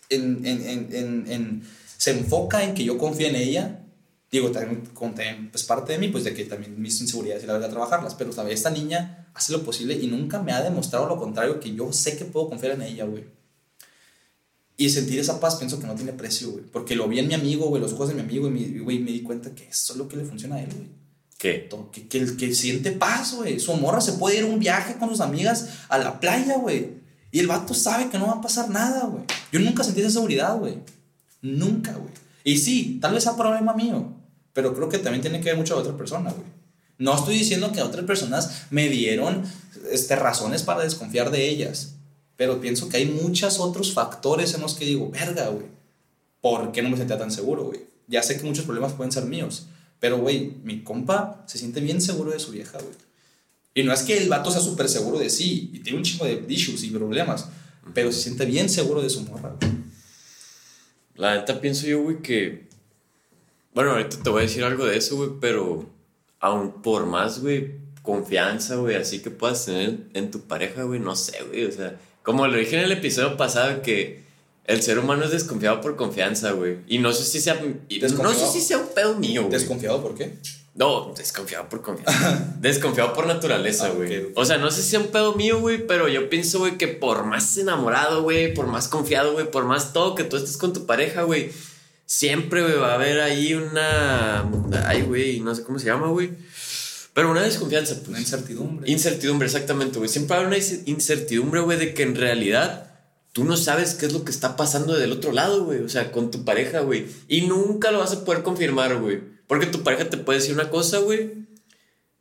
en, 0.09 0.41
en, 0.47 0.91
en, 0.91 1.25
en, 1.31 1.69
se 1.99 2.13
enfoca 2.13 2.65
en 2.65 2.73
que 2.73 2.83
yo 2.83 2.97
confíe 2.97 3.29
en 3.29 3.37
ella. 3.37 3.81
Digo, 4.33 4.51
también, 4.51 4.85
también, 4.95 5.51
pues 5.51 5.65
parte 5.65 5.93
de 5.93 5.99
mí, 5.99 6.09
pues 6.09 6.25
de 6.25 6.33
que 6.33 6.47
también 6.47 6.81
mis 6.81 6.99
inseguridades 7.03 7.45
y 7.45 7.47
la 7.47 7.53
verdad 7.53 7.69
trabajarlas. 7.69 8.15
Pero, 8.15 8.33
¿sabes? 8.33 8.55
Esta 8.55 8.71
niña 8.71 9.29
hace 9.35 9.53
lo 9.53 9.63
posible 9.63 9.95
y 10.01 10.07
nunca 10.07 10.43
me 10.43 10.53
ha 10.53 10.63
demostrado 10.63 11.07
lo 11.07 11.19
contrario, 11.19 11.61
que 11.61 11.75
yo 11.75 11.93
sé 11.93 12.17
que 12.17 12.25
puedo 12.25 12.49
confiar 12.49 12.73
en 12.73 12.83
ella, 12.83 13.05
güey. 13.05 13.25
Y 14.79 14.89
sentir 14.89 15.21
esa 15.21 15.41
paz 15.41 15.57
pienso 15.57 15.79
que 15.79 15.87
no 15.87 15.95
tiene 15.95 16.15
precio, 16.15 16.53
güey. 16.53 16.65
Porque 16.65 16.97
lo 16.97 17.07
vi 17.07 17.19
en 17.19 17.29
mi 17.29 17.35
amigo, 17.35 17.67
güey, 17.67 17.83
los 17.83 17.93
ojos 17.93 18.09
de 18.09 18.15
mi 18.15 18.23
amigo, 18.23 18.49
y 18.49 18.79
güey, 18.79 18.99
me 18.99 19.11
di 19.11 19.21
cuenta 19.21 19.55
que 19.55 19.69
eso 19.69 19.93
es 19.93 19.99
lo 19.99 20.09
que 20.09 20.17
le 20.17 20.25
funciona 20.25 20.57
a 20.57 20.63
él, 20.63 20.71
güey. 20.75 21.04
Que, 21.39 21.69
que, 22.09 22.37
que 22.37 22.55
siente 22.55 22.93
paz, 22.93 23.35
güey. 23.35 23.61
Su 23.61 23.75
morra 23.75 24.01
se 24.01 24.15
puede 24.15 24.39
ir 24.39 24.45
a 24.45 24.47
un 24.47 24.59
viaje 24.59 24.95
con 24.95 25.11
sus 25.11 25.21
amigas 25.21 25.69
a 25.89 25.99
la 25.99 26.21
playa, 26.21 26.57
güey. 26.57 27.05
Y 27.31 27.41
el 27.41 27.49
vato 27.49 27.75
sabe 27.75 28.09
que 28.09 28.19
no 28.19 28.29
va 28.29 28.35
a 28.35 28.41
pasar 28.41 28.71
nada, 28.71 29.07
güey. 29.07 29.25
Yo 29.53 29.61
nunca 29.61 29.83
sentí 29.83 30.01
esa 30.01 30.11
seguridad, 30.11 30.57
güey. 30.57 30.79
Nunca, 31.43 31.93
güey. 31.93 32.13
Y 32.45 32.59
sí, 32.59 32.99
tal 33.01 33.15
vez 33.15 33.25
sea 33.25 33.37
problema 33.37 33.75
mío. 33.75 34.13
Pero 34.53 34.73
creo 34.75 34.89
que 34.89 34.99
también 34.99 35.21
tiene 35.21 35.41
que 35.41 35.47
ver 35.47 35.57
mucho 35.57 35.75
a 35.75 35.79
otra 35.79 35.97
persona, 35.97 36.31
güey. 36.31 36.47
No 36.99 37.17
estoy 37.17 37.37
diciendo 37.37 37.73
que 37.73 37.83
otras 37.83 38.05
personas 38.05 38.67
me 38.71 38.89
dieron 38.89 39.43
este, 39.91 40.15
razones 40.15 40.63
para 40.63 40.85
desconfiar 40.85 41.31
de 41.31 41.49
ellas. 41.49 41.97
Pero 42.37 42.61
pienso 42.61 42.89
que 42.89 42.99
hay 42.99 43.07
muchos 43.07 43.59
otros 43.59 43.93
factores 43.93 44.55
en 44.55 44.61
los 44.61 44.75
que 44.75 44.85
digo, 44.85 45.11
verga, 45.11 45.49
güey. 45.49 45.67
¿Por 46.41 46.73
qué 46.73 46.83
no 46.83 46.91
me 46.91 46.97
sentía 46.97 47.19
tan 47.19 47.31
seguro, 47.31 47.65
güey? 47.65 47.81
Ya 48.07 48.23
sé 48.23 48.37
que 48.37 48.45
muchos 48.45 48.65
problemas 48.65 48.93
pueden 48.93 49.13
ser 49.13 49.25
míos. 49.25 49.67
Pero, 50.05 50.19
güey, 50.19 50.53
mi 50.63 50.83
compa 50.83 51.43
se 51.47 51.57
siente 51.57 51.81
bien 51.81 51.99
seguro 51.99 52.31
de 52.31 52.39
su 52.39 52.53
vieja, 52.53 52.77
güey. 52.77 52.93
Y 53.73 53.85
no 53.85 53.93
es 53.95 54.03
que 54.03 54.19
el 54.19 54.29
vato 54.29 54.51
sea 54.51 54.61
súper 54.61 54.87
seguro 54.91 55.19
de 55.19 55.31
sí 55.31 55.71
y 55.73 55.79
tiene 55.79 55.97
un 55.97 56.05
chingo 56.05 56.27
de 56.27 56.45
issues 56.47 56.83
y 56.83 56.91
problemas, 56.91 57.49
pero 57.95 58.13
se 58.13 58.21
siente 58.21 58.45
bien 58.45 58.69
seguro 58.69 59.01
de 59.01 59.09
su 59.09 59.23
morra, 59.23 59.57
güey. 59.59 59.73
La 61.15 61.37
neta 61.37 61.59
pienso 61.59 61.87
yo, 61.87 62.03
güey, 62.03 62.21
que. 62.21 62.69
Bueno, 63.73 63.93
ahorita 63.93 64.23
te 64.23 64.29
voy 64.29 64.41
a 64.41 64.43
decir 64.43 64.63
algo 64.63 64.85
de 64.85 64.99
eso, 64.99 65.17
güey, 65.17 65.31
pero 65.41 65.89
aún 66.39 66.83
por 66.83 67.07
más, 67.07 67.41
güey, 67.41 67.77
confianza, 68.03 68.77
güey, 68.77 68.97
así 68.97 69.21
que 69.21 69.31
puedas 69.31 69.65
tener 69.65 70.01
en 70.13 70.31
tu 70.31 70.43
pareja, 70.43 70.83
güey, 70.83 71.01
no 71.01 71.17
sé, 71.17 71.43
güey, 71.49 71.65
o 71.65 71.73
sea, 71.73 71.99
como 72.23 72.47
lo 72.47 72.59
dije 72.59 72.77
en 72.77 72.85
el 72.85 72.93
episodio 72.93 73.39
pasado, 73.39 73.81
que 73.81 74.23
el 74.65 74.83
ser 74.83 74.99
humano 74.99 75.25
es 75.25 75.31
desconfiado 75.31 75.81
por 75.81 75.97
confianza, 75.97 76.53
güey. 76.53 76.79
Y 76.87 76.99
no 76.99 77.13
sé 77.13 77.25
si 77.25 77.41
sea. 77.41 77.61
No 78.23 78.33
sé 78.33 78.47
si 78.51 78.61
sea 78.61 78.79
un 78.79 78.89
pedo 78.95 79.15
mío, 79.17 79.43
güey. 79.43 79.53
¿Desconfiado 79.53 80.03
por 80.03 80.15
qué? 80.15 80.39
No, 80.75 81.15
desconfiado 81.17 81.69
por 81.69 81.83
confianza. 81.83 82.57
desconfiado 82.61 83.13
por 83.13 83.27
naturaleza, 83.27 83.87
ah, 83.87 83.91
güey. 83.91 84.33
O 84.35 84.45
sea, 84.45 84.59
no 84.59 84.71
sé 84.71 84.83
si 84.83 84.91
sea 84.91 85.01
un 85.01 85.09
pedo 85.09 85.35
mío, 85.35 85.61
güey, 85.61 85.87
pero 85.87 86.09
yo 86.09 86.29
pienso, 86.29 86.59
güey, 86.59 86.79
que 86.79 86.89
por 86.89 87.25
más 87.27 87.57
enamorado, 87.59 88.23
güey, 88.23 88.55
por 88.55 88.67
más 88.67 88.89
confiado, 88.89 89.35
güey, 89.35 89.49
por 89.49 89.67
más 89.67 89.93
todo 89.93 90.17
que 90.17 90.25
tú 90.25 90.37
estés 90.37 90.57
con 90.57 90.73
tu 90.73 90.85
pareja, 90.85 91.23
güey, 91.23 91.53
siempre, 92.07 92.63
güey, 92.63 92.75
va 92.75 92.93
a 92.93 92.95
haber 92.95 93.21
ahí 93.21 93.55
una. 93.55 94.51
Ay, 94.87 95.03
güey, 95.03 95.41
no 95.41 95.55
sé 95.55 95.63
cómo 95.63 95.79
se 95.79 95.87
llama, 95.87 96.09
güey. 96.09 96.31
Pero 97.13 97.31
una 97.31 97.43
desconfianza, 97.43 97.95
pues. 97.97 98.09
Una 98.09 98.19
incertidumbre. 98.19 98.91
Incertidumbre, 98.91 99.47
exactamente, 99.47 99.99
güey. 99.99 100.09
Siempre 100.09 100.37
va 100.37 100.43
a 100.43 100.47
haber 100.47 100.59
una 100.59 100.67
incertidumbre, 100.87 101.61
güey, 101.61 101.79
de 101.79 101.95
que 101.95 102.03
en 102.03 102.17
realidad 102.17 102.94
tú 103.35 103.45
no 103.45 103.57
sabes 103.57 103.95
qué 103.95 104.07
es 104.07 104.13
lo 104.13 104.25
que 104.25 104.31
está 104.31 104.57
pasando 104.57 104.95
del 104.95 105.11
otro 105.11 105.33
lado, 105.33 105.65
güey. 105.65 105.81
O 105.81 105.89
sea, 105.89 106.13
con 106.13 106.31
tu 106.31 106.45
pareja, 106.45 106.81
güey. 106.81 107.07
Y 107.27 107.43
nunca 107.43 107.91
lo 107.91 107.99
vas 107.99 108.13
a 108.13 108.25
poder 108.25 108.45
confirmar, 108.45 108.97
güey. 109.01 109.21
Porque 109.49 109.67
tu 109.67 109.83
pareja 109.83 110.09
te 110.09 110.17
puede 110.17 110.39
decir 110.39 110.55
una 110.55 110.71
cosa, 110.71 110.99
güey. 110.99 111.45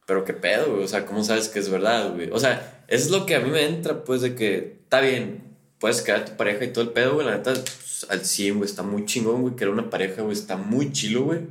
Pero 0.07 0.25
qué 0.25 0.33
pedo, 0.33 0.71
güey. 0.71 0.83
O 0.83 0.87
sea, 0.87 1.05
¿cómo 1.05 1.23
sabes 1.23 1.49
que 1.49 1.59
es 1.59 1.69
verdad, 1.69 2.15
güey? 2.15 2.31
O 2.31 2.39
sea, 2.39 2.83
eso 2.87 3.05
es 3.05 3.11
lo 3.11 3.27
que 3.27 3.35
a 3.35 3.41
mí 3.41 3.51
me 3.51 3.63
entra, 3.63 4.03
pues, 4.03 4.21
de 4.21 4.33
que 4.33 4.79
está 4.81 5.01
bien, 5.01 5.43
puedes 5.77 6.01
quedar 6.01 6.25
tu 6.25 6.35
pareja 6.35 6.65
y 6.65 6.73
todo 6.73 6.83
el 6.83 6.89
pedo, 6.89 7.13
güey. 7.13 7.27
La 7.27 7.37
neta, 7.37 7.53
pues, 7.53 8.07
al 8.09 8.25
100, 8.25 8.57
güey. 8.57 8.67
Está 8.67 8.81
muy 8.81 9.05
chingón, 9.05 9.43
güey. 9.43 9.55
Que 9.55 9.65
era 9.65 9.71
una 9.71 9.91
pareja, 9.91 10.23
güey. 10.23 10.33
Está 10.33 10.57
muy 10.57 10.91
chilo, 10.91 11.25
güey. 11.25 11.41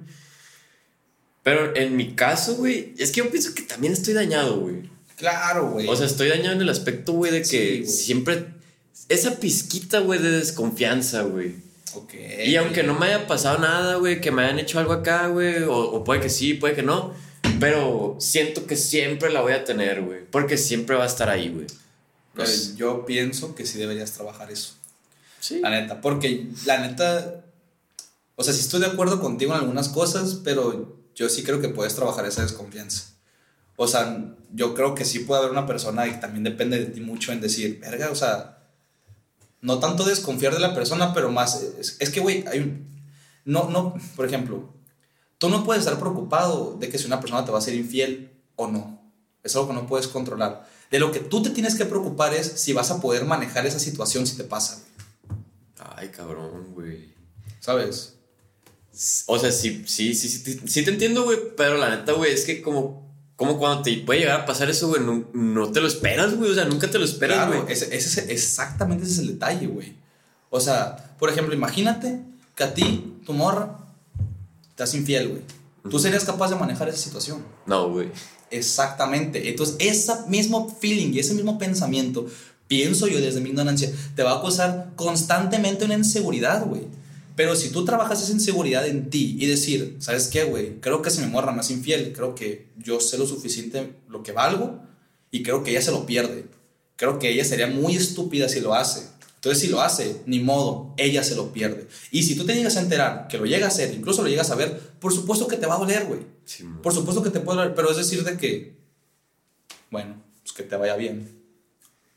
Pero 1.45 1.77
en 1.77 1.97
mi 1.97 2.17
caso, 2.17 2.57
güey, 2.57 2.95
es 2.99 3.13
que 3.13 3.19
yo 3.19 3.31
pienso 3.31 3.55
que 3.55 3.63
también 3.63 3.93
estoy 3.93 4.15
dañado, 4.15 4.59
güey. 4.59 4.91
Claro, 5.17 5.71
güey. 5.71 5.87
O 5.87 5.95
sea, 5.95 6.07
estoy 6.07 6.31
dañado 6.31 6.57
en 6.57 6.63
el 6.63 6.69
aspecto, 6.69 7.13
güey, 7.13 7.31
de 7.31 7.43
que 7.43 7.87
siempre 7.87 8.61
esa 9.09 9.37
pizquita, 9.39 10.01
güey, 10.01 10.21
de 10.21 10.31
desconfianza, 10.31 11.23
güey. 11.23 11.57
Ok. 11.95 12.15
Y 12.47 12.57
aunque 12.57 12.83
no 12.83 12.99
me 12.99 13.07
haya 13.07 13.27
pasado 13.27 13.59
nada, 13.59 13.97
güey, 13.97 14.21
que 14.21 14.31
me 14.31 14.43
hayan 14.43 14.59
hecho 14.59 14.79
algo 14.79 14.93
acá, 14.93 15.29
güey, 15.29 15.65
o, 15.69 16.03
puede 16.05 16.21
que 16.21 16.31
sí, 16.31 16.55
puede 16.55 16.75
que 16.75 16.83
no, 16.83 17.15
pero 17.61 18.17
siento 18.19 18.67
que 18.67 18.77
siempre 18.77 19.31
la 19.31 19.43
voy 19.43 19.53
a 19.53 19.65
tener, 19.65 20.03
güey, 20.03 20.21
porque 20.31 20.57
siempre 20.57 20.97
va 20.97 21.05
a 21.05 21.09
estar 21.09 21.29
ahí, 21.29 21.51
güey. 21.51 21.67
Pues, 22.35 22.77
yo 22.77 23.05
pienso 23.05 23.55
que 23.55 23.67
sí 23.67 23.79
deberías 23.79 24.13
trabajar 24.13 24.51
eso. 24.51 24.75
Sí. 25.39 25.61
La 25.61 25.71
neta, 25.71 26.01
porque 26.01 26.47
la 26.65 26.79
neta, 26.79 27.45
o 28.37 28.45
sea, 28.45 28.55
sí 28.55 28.61
estoy 28.61 28.81
de 28.81 28.87
acuerdo 28.87 29.21
contigo 29.21 29.53
en 29.53 29.61
algunas 29.61 29.91
cosas, 29.91 30.41
pero 30.43 30.97
yo 31.15 31.29
sí 31.29 31.43
creo 31.43 31.61
que 31.61 31.69
puedes 31.69 31.95
trabajar 31.95 32.25
esa 32.25 32.43
desconfianza. 32.43 33.13
O 33.77 33.87
sea, 33.87 34.35
yo 34.53 34.75
creo 34.75 34.95
que 34.95 35.05
sí 35.05 35.21
puede 35.21 35.41
haber 35.41 35.53
una 35.53 35.67
persona 35.67 36.07
y 36.07 36.21
también 36.21 36.45
depende 36.45 36.79
de 36.79 36.87
ti 36.87 37.01
mucho 37.01 37.33
en 37.33 37.41
decir, 37.41 37.81
verga, 37.81 38.11
o 38.11 38.15
sea, 38.15 38.62
no 39.63 39.79
tanto 39.79 40.05
desconfiar 40.05 40.53
de 40.53 40.61
la 40.61 40.75
persona, 40.75 41.15
pero 41.15 41.31
más, 41.31 41.63
es, 41.79 42.11
que, 42.11 42.21
güey, 42.21 42.45
hay 42.47 42.59
un, 42.59 42.89
no, 43.45 43.71
no, 43.71 43.95
por 44.17 44.27
ejemplo, 44.27 44.75
tú 45.39 45.49
no 45.49 45.65
puedes 45.65 45.85
estar 45.85 45.99
preocupado 45.99 46.77
de 46.79 46.89
que 46.89 46.99
si 46.99 47.07
una 47.07 47.21
persona 47.21 47.45
te 47.45 47.53
va 47.53 47.59
a 47.59 47.63
ser 47.63 47.75
infiel 47.75 48.33
o 48.57 48.67
no. 48.67 49.01
Es 49.43 49.57
algo 49.57 49.69
que 49.69 49.75
no 49.75 49.87
puedes 49.87 50.07
controlar. 50.07 50.69
De 50.91 51.01
lo 51.01 51.11
que 51.11 51.21
tú 51.21 51.43
te 51.43 51.51
tienes 51.51 51.75
que 51.75 51.85
preocupar 51.85 52.35
es 52.35 52.47
si 52.47 52.73
vas 52.73 52.91
a 52.91 53.01
poder 53.01 53.25
manejar 53.25 53.67
esa 53.67 53.79
situación 53.79 54.27
si 54.27 54.37
te 54.37 54.45
pasa. 54.45 54.83
Ay, 55.97 56.11
cabrón, 56.11 56.75
güey. 56.75 57.15
¿Sabes? 57.59 58.15
O 59.27 59.39
sea, 59.39 59.51
sí, 59.51 59.85
sí, 59.87 60.15
sí, 60.15 60.29
sí, 60.29 60.61
sí 60.65 60.85
te 60.85 60.91
entiendo, 60.91 61.25
güey, 61.25 61.39
pero 61.57 61.79
la 61.79 61.97
neta, 61.97 62.13
güey, 62.13 62.33
es 62.33 62.45
que 62.45 62.63
como 62.63 63.02
como 63.43 63.59
cuando 63.59 63.83
te 63.83 63.97
puede 63.97 64.21
llegar 64.21 64.43
a 64.43 64.47
pasar 64.47 64.71
eso, 64.71 64.87
güey, 64.87 65.03
no, 65.33 65.73
te 65.73 65.81
lo 65.81 65.89
esperas, 65.89 66.37
güey. 66.37 66.53
O 66.53 66.55
sea, 66.55 66.65
nunca 66.65 66.89
te 66.89 66.97
lo 66.97 67.05
esperas, 67.05 67.49
güey. 67.49 67.61
ese, 67.69 67.93
ese, 67.93 68.33
exactamente 68.33 69.03
ese 69.03 69.15
es 69.15 69.19
el 69.19 69.27
detalle, 69.27 69.67
güey. 69.67 69.97
O 70.49 70.61
sea, 70.61 71.17
por 71.19 71.29
ejemplo, 71.29 71.53
imagínate 71.53 72.21
que 72.55 72.63
a 72.63 72.73
ti, 72.73 73.17
tu 73.27 73.33
morra, 73.33 73.79
estás 74.71 74.95
infiel, 74.95 75.29
güey. 75.29 75.43
¿Tú 75.91 75.99
serías 75.99 76.23
capaz 76.23 76.51
de 76.51 76.57
manejar 76.57 76.89
esa 76.89 76.99
situación? 76.99 77.45
No, 77.67 77.91
güey. 77.91 78.11
Exactamente. 78.53 79.49
Entonces, 79.51 79.75
ese 79.81 80.13
mismo 80.29 80.69
feeling 80.81 81.13
y 81.13 81.19
ese 81.19 81.35
mismo 81.35 81.59
pensamiento, 81.59 82.29
pienso 82.69 83.09
yo 83.09 83.21
desde 83.21 83.41
mi 83.41 83.49
ignorancia, 83.49 83.91
te 84.15 84.23
va 84.23 84.39
a 84.39 84.41
causar 84.41 84.93
constantemente 84.95 85.85
una 85.85 85.95
inseguridad, 85.95 86.65
güey. 86.65 86.83
Pero 87.35 87.57
si 87.57 87.71
tú 87.71 87.85
trabajas 87.85 88.23
esa 88.23 88.33
inseguridad 88.33 88.87
en 88.87 89.09
ti 89.09 89.37
y 89.39 89.47
decir, 89.47 89.97
¿sabes 90.01 90.29
qué, 90.29 90.45
güey? 90.45 90.81
Creo 90.81 91.03
que 91.03 91.11
se 91.11 91.21
me 91.21 91.29
morra 91.29 91.53
más 91.53 91.71
infiel, 91.71 92.13
creo 92.13 92.35
que 92.35 92.69
yo 92.79 93.01
sé 93.01 93.19
lo 93.19 93.27
suficiente 93.27 93.95
lo 94.09 94.23
que 94.23 94.33
valgo 94.33 94.81
y 95.31 95.43
creo 95.43 95.65
que 95.65 95.71
ella 95.71 95.83
se 95.83 95.93
lo 95.93 96.05
pierde. 96.05 96.47
Creo 96.97 97.19
que 97.19 97.31
ella 97.31 97.45
sería 97.45 97.67
muy 97.67 97.97
estúpida 97.97 98.49
si 98.49 98.61
lo 98.61 98.75
hace. 98.75 99.09
Entonces, 99.37 99.61
si 99.61 99.69
lo 99.69 99.81
hace, 99.81 100.23
ni 100.27 100.39
modo, 100.39 100.95
ella 100.97 101.25
se 101.25 101.35
lo 101.35 101.53
pierde. 101.53 101.89
Y 102.13 102.23
si 102.23 102.37
tú 102.37 102.47
te 102.47 102.55
llegas 102.55 102.77
a 102.77 102.81
enterar 102.81 103.27
que 103.27 103.39
lo 103.39 103.45
llega 103.45 103.67
a 103.67 103.71
hacer, 103.71 103.93
incluso 103.93 104.23
lo 104.23 104.29
llegas 104.29 104.53
a 104.53 104.55
ver, 104.55 104.79
por 105.01 105.13
supuesto 105.13 105.49
que 105.49 105.57
te 105.57 105.67
va 105.67 105.75
a 105.75 105.79
doler, 105.79 106.07
güey. 106.07 106.21
por 106.81 106.93
supuesto 106.93 107.25
que 107.25 107.31
te 107.31 107.41
puede 107.41 107.59
doler, 107.59 107.75
pero 107.75 107.91
es 107.91 107.97
decir 107.97 108.23
de 108.23 108.37
que, 108.37 108.77
bueno, 109.91 110.23
pues 110.43 110.53
que 110.53 110.63
te 110.63 110.77
vaya 110.77 110.95
bien. 110.95 111.43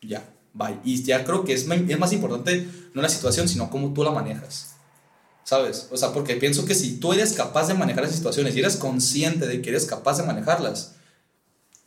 Ya, 0.04 0.23
bye. 0.54 0.78
Y 0.84 1.01
ya 1.01 1.25
creo 1.25 1.43
que 1.43 1.54
es, 1.54 1.67
es 1.67 1.97
más 1.99 2.13
importante 2.13 2.67
no 2.93 3.01
la 3.01 3.10
situación, 3.10 3.49
sino 3.49 3.71
cómo 3.71 3.91
tú 3.91 4.04
la 4.04 4.12
manejas. 4.12 4.75
¿Sabes? 5.45 5.88
O 5.91 5.95
sea, 5.95 6.12
porque 6.12 6.36
pienso 6.36 6.65
que 6.65 6.75
si 6.75 6.97
tú 6.97 7.13
eres 7.13 7.34
capaz 7.34 7.67
de 7.67 7.75
manejar 7.75 8.03
esas 8.03 8.17
situaciones 8.17 8.53
y 8.55 8.60
eres 8.60 8.75
consciente 8.75 9.47
de 9.47 9.62
que 9.62 9.69
eres 9.69 9.86
capaz 9.86 10.17
de 10.17 10.23
manejarlas, 10.23 10.95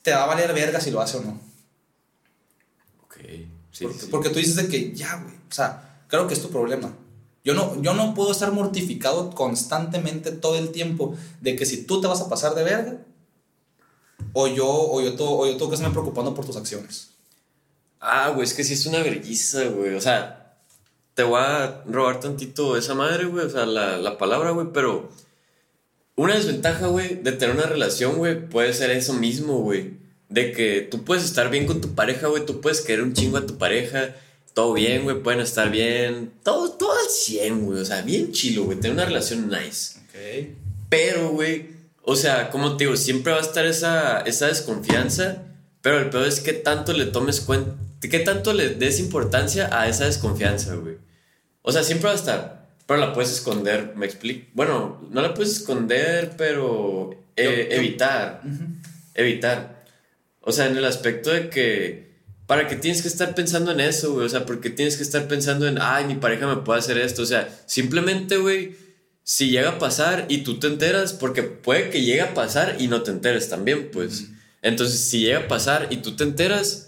te 0.02 0.12
va 0.12 0.22
a 0.22 0.26
valer 0.26 0.54
verga 0.54 0.80
si 0.80 0.90
lo 0.90 1.00
hace 1.00 1.18
o 1.18 1.22
no. 1.22 1.40
Ok. 3.04 3.16
Sí, 3.72 3.84
porque, 3.84 4.06
porque 4.06 4.30
tú 4.30 4.38
dices 4.38 4.56
de 4.56 4.68
que 4.68 4.94
ya, 4.94 5.16
güey, 5.22 5.34
o 5.34 5.52
sea, 5.52 6.02
creo 6.06 6.26
que 6.26 6.34
es 6.34 6.40
tu 6.40 6.50
problema. 6.50 6.94
Yo 7.44 7.54
no, 7.54 7.82
yo 7.82 7.94
no 7.94 8.14
puedo 8.14 8.30
estar 8.30 8.52
mortificado 8.52 9.30
constantemente 9.30 10.30
todo 10.30 10.56
el 10.56 10.70
tiempo 10.70 11.16
de 11.40 11.56
que 11.56 11.66
si 11.66 11.82
tú 11.82 12.00
te 12.00 12.06
vas 12.06 12.20
a 12.20 12.28
pasar 12.28 12.54
de 12.54 12.62
verga, 12.62 12.98
o 14.32 14.46
yo, 14.46 14.68
o 14.68 15.00
yo, 15.00 15.14
o 15.18 15.46
yo 15.46 15.56
tengo 15.56 15.68
que 15.68 15.74
estarme 15.74 15.94
preocupando 15.94 16.32
por 16.32 16.44
tus 16.44 16.56
acciones. 16.56 17.10
Ah, 18.00 18.30
güey, 18.30 18.46
es 18.46 18.54
que 18.54 18.62
sí 18.62 18.74
es 18.74 18.86
una 18.86 19.02
vergüenza, 19.02 19.64
güey. 19.64 19.94
O 19.94 20.00
sea, 20.00 20.37
te 21.18 21.24
voy 21.24 21.40
a 21.40 21.82
robar 21.88 22.20
tantito 22.20 22.76
esa 22.76 22.94
madre, 22.94 23.24
güey, 23.24 23.44
o 23.44 23.50
sea, 23.50 23.66
la, 23.66 23.98
la 23.98 24.18
palabra, 24.18 24.52
güey, 24.52 24.68
pero 24.72 25.10
una 26.14 26.36
desventaja, 26.36 26.86
güey, 26.86 27.20
de 27.20 27.32
tener 27.32 27.56
una 27.56 27.66
relación, 27.66 28.18
güey, 28.18 28.48
puede 28.48 28.72
ser 28.72 28.92
eso 28.92 29.14
mismo, 29.14 29.58
güey. 29.58 29.94
De 30.28 30.52
que 30.52 30.80
tú 30.80 31.02
puedes 31.02 31.24
estar 31.24 31.50
bien 31.50 31.66
con 31.66 31.80
tu 31.80 31.96
pareja, 31.96 32.28
güey, 32.28 32.46
tú 32.46 32.60
puedes 32.60 32.82
querer 32.82 33.02
un 33.02 33.14
chingo 33.14 33.36
a 33.36 33.46
tu 33.46 33.58
pareja, 33.58 34.14
todo 34.54 34.74
bien, 34.74 35.02
güey, 35.02 35.20
pueden 35.20 35.40
estar 35.40 35.72
bien, 35.72 36.30
todo, 36.44 36.70
todo 36.70 36.92
al 36.92 37.10
100, 37.10 37.64
güey, 37.66 37.80
o 37.80 37.84
sea, 37.84 38.02
bien 38.02 38.30
chilo, 38.30 38.62
güey, 38.62 38.78
tener 38.78 38.92
una 38.92 39.06
relación 39.06 39.50
nice. 39.50 39.98
Pero, 40.88 41.30
güey, 41.30 41.70
o 42.04 42.14
sea, 42.14 42.50
como 42.50 42.76
te 42.76 42.84
digo, 42.84 42.96
siempre 42.96 43.32
va 43.32 43.38
a 43.38 43.42
estar 43.42 43.66
esa, 43.66 44.20
esa 44.20 44.46
desconfianza, 44.46 45.42
pero 45.82 45.98
el 45.98 46.10
peor 46.10 46.28
es 46.28 46.38
que 46.38 46.52
tanto 46.52 46.92
le 46.92 47.06
tomes 47.06 47.40
cuenta, 47.40 47.74
que 48.00 48.20
tanto 48.20 48.52
le 48.52 48.68
des 48.68 49.00
importancia 49.00 49.68
a 49.72 49.88
esa 49.88 50.04
desconfianza, 50.04 50.76
güey. 50.76 51.07
O 51.68 51.72
sea, 51.72 51.82
siempre 51.82 52.06
va 52.06 52.12
a 52.12 52.16
estar, 52.16 52.66
pero 52.86 52.98
la 52.98 53.12
puedes 53.12 53.30
esconder, 53.30 53.92
me 53.94 54.06
explico. 54.06 54.46
Bueno, 54.54 55.06
no 55.10 55.20
la 55.20 55.34
puedes 55.34 55.52
esconder, 55.52 56.32
pero 56.38 57.10
eh, 57.36 57.68
evitar. 57.72 58.40
Evitar. 59.12 59.84
O 60.40 60.50
sea, 60.50 60.64
en 60.64 60.78
el 60.78 60.84
aspecto 60.86 61.28
de 61.28 61.50
que, 61.50 62.22
¿para 62.46 62.68
qué 62.68 62.76
tienes 62.76 63.02
que 63.02 63.08
estar 63.08 63.34
pensando 63.34 63.70
en 63.70 63.80
eso, 63.80 64.14
güey? 64.14 64.24
O 64.24 64.30
sea, 64.30 64.46
porque 64.46 64.70
tienes 64.70 64.96
que 64.96 65.02
estar 65.02 65.28
pensando 65.28 65.68
en, 65.68 65.76
ay, 65.78 66.06
mi 66.06 66.14
pareja 66.14 66.46
me 66.46 66.62
puede 66.62 66.78
hacer 66.78 66.96
esto. 66.96 67.20
O 67.20 67.26
sea, 67.26 67.54
simplemente, 67.66 68.38
güey, 68.38 68.74
si 69.22 69.50
llega 69.50 69.72
a 69.72 69.78
pasar 69.78 70.24
y 70.30 70.38
tú 70.38 70.58
te 70.58 70.68
enteras, 70.68 71.12
porque 71.12 71.42
puede 71.42 71.90
que 71.90 72.00
llegue 72.00 72.22
a 72.22 72.32
pasar 72.32 72.76
y 72.78 72.88
no 72.88 73.02
te 73.02 73.10
enteres 73.10 73.50
también, 73.50 73.90
pues. 73.92 74.28
Entonces, 74.62 75.00
si 75.00 75.20
llega 75.20 75.40
a 75.40 75.48
pasar 75.48 75.88
y 75.90 75.98
tú 75.98 76.16
te 76.16 76.24
enteras, 76.24 76.87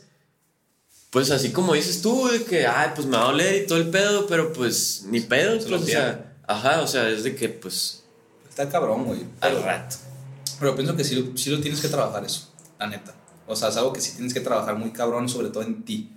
pues 1.10 1.30
así 1.30 1.50
como 1.50 1.74
dices 1.74 2.02
tú, 2.02 2.28
de 2.28 2.44
que, 2.44 2.66
ay, 2.66 2.90
pues 2.94 3.06
me 3.06 3.16
va 3.16 3.24
a 3.24 3.32
doler 3.32 3.62
y 3.62 3.66
todo 3.66 3.78
el 3.78 3.90
pedo, 3.90 4.26
pero 4.26 4.52
pues 4.52 5.04
ni 5.08 5.20
pedo, 5.20 5.58
pues, 5.58 5.70
o 5.70 5.84
sea, 5.84 6.36
ajá, 6.46 6.80
o 6.82 6.86
sea, 6.86 7.08
es 7.08 7.24
de 7.24 7.34
que, 7.34 7.48
pues. 7.48 8.04
Está 8.48 8.68
cabrón, 8.68 9.04
güey. 9.04 9.20
Al 9.40 9.62
rato. 9.62 9.96
Pero 10.60 10.74
pienso 10.76 10.94
que 10.96 11.04
sí, 11.04 11.32
sí 11.36 11.50
lo 11.50 11.60
tienes 11.60 11.80
que 11.80 11.88
trabajar 11.88 12.24
eso, 12.24 12.52
la 12.78 12.86
neta. 12.86 13.14
O 13.46 13.56
sea, 13.56 13.70
es 13.70 13.76
algo 13.76 13.92
que 13.92 14.00
sí 14.00 14.12
tienes 14.12 14.32
que 14.32 14.40
trabajar 14.40 14.76
muy 14.76 14.90
cabrón, 14.90 15.28
sobre 15.28 15.48
todo 15.48 15.64
en 15.64 15.84
ti. 15.84 16.12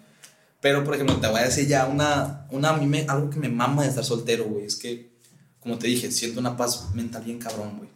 Pero, 0.62 0.84
por 0.84 0.94
ejemplo, 0.94 1.18
te 1.18 1.28
voy 1.28 1.40
a 1.40 1.46
decir 1.46 1.68
ya 1.68 1.88
una, 1.88 2.46
una 2.52 2.70
a 2.70 2.78
mí 2.78 2.86
me, 2.86 3.06
algo 3.10 3.30
que 3.30 3.40
me 3.40 3.50
mama 3.50 3.84
de 3.84 3.90
estar 3.90 4.06
soltero, 4.06 4.46
güey. 4.46 4.66
Es 4.66 4.76
que, 4.76 5.12
como 5.60 5.80
te 5.80 5.88
dije, 5.88 6.12
siento 6.12 6.40
una 6.40 6.56
paz 6.56 6.94
mental 6.94 7.24
bien 7.24 7.40
cabrón, 7.40 7.80
güey. 7.80 7.90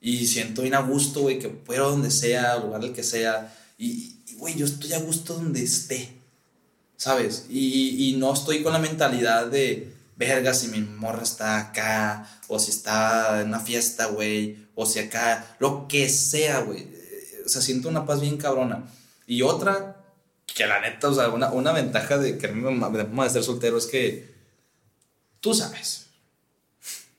Y 0.00 0.26
siento 0.26 0.62
bien 0.62 0.74
a 0.74 0.80
gusto, 0.80 1.20
güey, 1.20 1.38
que 1.38 1.48
puedo 1.48 1.90
donde 1.90 2.10
sea, 2.10 2.58
lugar 2.58 2.80
del 2.80 2.92
que 2.92 3.04
sea. 3.04 3.56
Y, 3.78 4.18
güey, 4.36 4.56
yo 4.56 4.66
estoy 4.66 4.92
a 4.92 4.98
gusto 4.98 5.34
donde 5.34 5.62
esté. 5.62 6.13
¿Sabes? 7.04 7.44
Y, 7.50 8.08
y 8.08 8.16
no 8.16 8.32
estoy 8.32 8.62
con 8.62 8.72
la 8.72 8.78
mentalidad 8.78 9.48
de, 9.48 9.92
verga, 10.16 10.54
si 10.54 10.68
mi 10.68 10.80
morra 10.80 11.22
está 11.22 11.58
acá, 11.58 12.26
o 12.48 12.58
si 12.58 12.70
está 12.70 13.42
en 13.42 13.48
una 13.48 13.60
fiesta, 13.60 14.06
güey, 14.06 14.56
o 14.74 14.86
si 14.86 15.00
acá, 15.00 15.54
lo 15.58 15.86
que 15.86 16.08
sea, 16.08 16.60
güey. 16.60 16.88
O 17.44 17.48
sea, 17.50 17.60
siento 17.60 17.90
una 17.90 18.06
paz 18.06 18.22
bien 18.22 18.38
cabrona. 18.38 18.84
Y 19.26 19.42
otra, 19.42 19.96
que 20.46 20.66
la 20.66 20.80
neta, 20.80 21.10
o 21.10 21.14
sea, 21.14 21.28
una, 21.28 21.50
una 21.52 21.72
ventaja 21.72 22.16
de 22.16 22.38
que 22.38 22.48
me 22.48 22.88
de 22.98 23.30
ser 23.30 23.44
soltero 23.44 23.76
es 23.76 23.84
que 23.84 24.32
tú 25.40 25.52
sabes. 25.52 26.06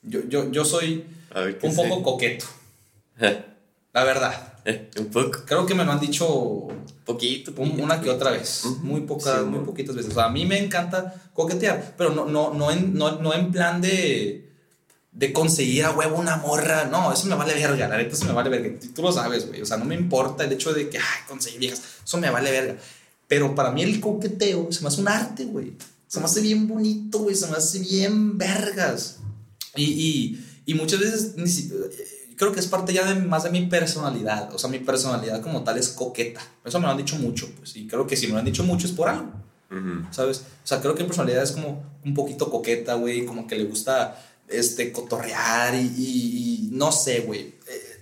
Yo, 0.01 0.21
yo, 0.27 0.51
yo 0.51 0.65
soy 0.65 1.05
un 1.61 1.75
poco 1.75 2.01
coqueto. 2.01 2.47
la 3.19 4.03
verdad. 4.03 4.54
Un 4.97 5.05
poco. 5.07 5.43
Creo 5.45 5.65
que 5.65 5.75
me 5.75 5.85
lo 5.85 5.91
han 5.91 5.99
dicho 5.99 6.67
poquito, 7.05 7.53
una 7.61 8.01
que 8.01 8.09
otra 8.09 8.31
vez. 8.31 8.65
Muy 8.81 9.01
pocas, 9.01 9.45
muy 9.45 9.59
poquitas 9.59 9.95
veces. 9.95 10.11
O 10.11 10.15
sea, 10.15 10.25
a 10.25 10.29
mí 10.29 10.45
me 10.45 10.57
encanta 10.57 11.13
coquetear, 11.33 11.93
pero 11.97 12.11
no, 12.11 12.25
no, 12.25 12.53
no, 12.53 12.71
en, 12.71 12.93
no, 12.93 13.19
no 13.19 13.33
en 13.33 13.51
plan 13.51 13.79
de, 13.79 14.49
de 15.11 15.33
conseguir 15.33 15.85
a 15.85 15.91
huevo 15.91 16.17
una 16.17 16.37
morra. 16.37 16.85
No, 16.85 17.13
eso 17.13 17.27
me 17.27 17.35
vale 17.35 17.53
verga. 17.53 17.87
La 17.87 17.97
neta, 17.97 18.15
eso 18.15 18.25
me 18.25 18.33
vale 18.33 18.49
verga. 18.49 18.79
Tú 18.93 19.03
lo 19.03 19.11
sabes, 19.11 19.47
güey. 19.47 19.61
O 19.61 19.65
sea, 19.65 19.77
no 19.77 19.85
me 19.85 19.95
importa 19.95 20.43
el 20.43 20.51
hecho 20.51 20.73
de 20.73 20.89
que, 20.89 20.97
ay, 20.97 21.21
conseguir 21.27 21.59
viejas. 21.59 21.81
Eso 22.03 22.17
me 22.17 22.29
vale 22.31 22.49
verga. 22.49 22.75
Pero 23.27 23.53
para 23.53 23.71
mí 23.71 23.83
el 23.83 23.99
coqueteo 23.99 24.71
se 24.71 24.81
me 24.81 24.87
hace 24.87 25.01
un 25.01 25.07
arte, 25.07 25.45
güey. 25.45 25.73
Se 26.07 26.19
me 26.19 26.25
hace 26.25 26.41
bien 26.41 26.67
bonito, 26.67 27.19
güey. 27.19 27.35
Se 27.35 27.47
me 27.47 27.57
hace 27.57 27.79
bien 27.79 28.37
vergas. 28.37 29.19
Y, 29.75 29.83
y, 29.83 30.45
y 30.65 30.73
muchas 30.73 30.99
veces 30.99 31.35
creo 32.35 32.51
que 32.51 32.59
es 32.59 32.67
parte 32.67 32.93
ya 32.93 33.05
de, 33.05 33.21
más 33.21 33.43
de 33.43 33.49
mi 33.49 33.65
personalidad. 33.65 34.53
O 34.53 34.57
sea, 34.57 34.69
mi 34.69 34.79
personalidad 34.79 35.41
como 35.41 35.63
tal 35.63 35.77
es 35.77 35.89
coqueta. 35.89 36.41
Eso 36.63 36.79
me 36.79 36.85
lo 36.85 36.91
han 36.91 36.97
dicho 36.97 37.17
mucho, 37.17 37.49
pues. 37.57 37.75
Y 37.75 37.87
creo 37.87 38.07
que 38.07 38.15
si 38.15 38.27
me 38.27 38.33
lo 38.33 38.39
han 38.39 38.45
dicho 38.45 38.63
mucho 38.63 38.87
es 38.87 38.93
por 38.93 39.09
algo. 39.09 39.31
¿Sabes? 40.11 40.37
O 40.63 40.67
sea, 40.67 40.79
creo 40.79 40.95
que 40.95 41.03
mi 41.03 41.07
personalidad 41.07 41.43
es 41.43 41.51
como 41.51 41.83
un 42.05 42.13
poquito 42.13 42.49
coqueta, 42.49 42.93
güey. 42.93 43.25
Como 43.25 43.45
que 43.45 43.55
le 43.55 43.65
gusta 43.65 44.21
este, 44.47 44.91
cotorrear 44.91 45.75
y, 45.75 45.79
y, 45.79 46.69
no 46.71 46.91
sé, 46.91 47.21
güey. 47.21 47.41
Eh, 47.41 48.01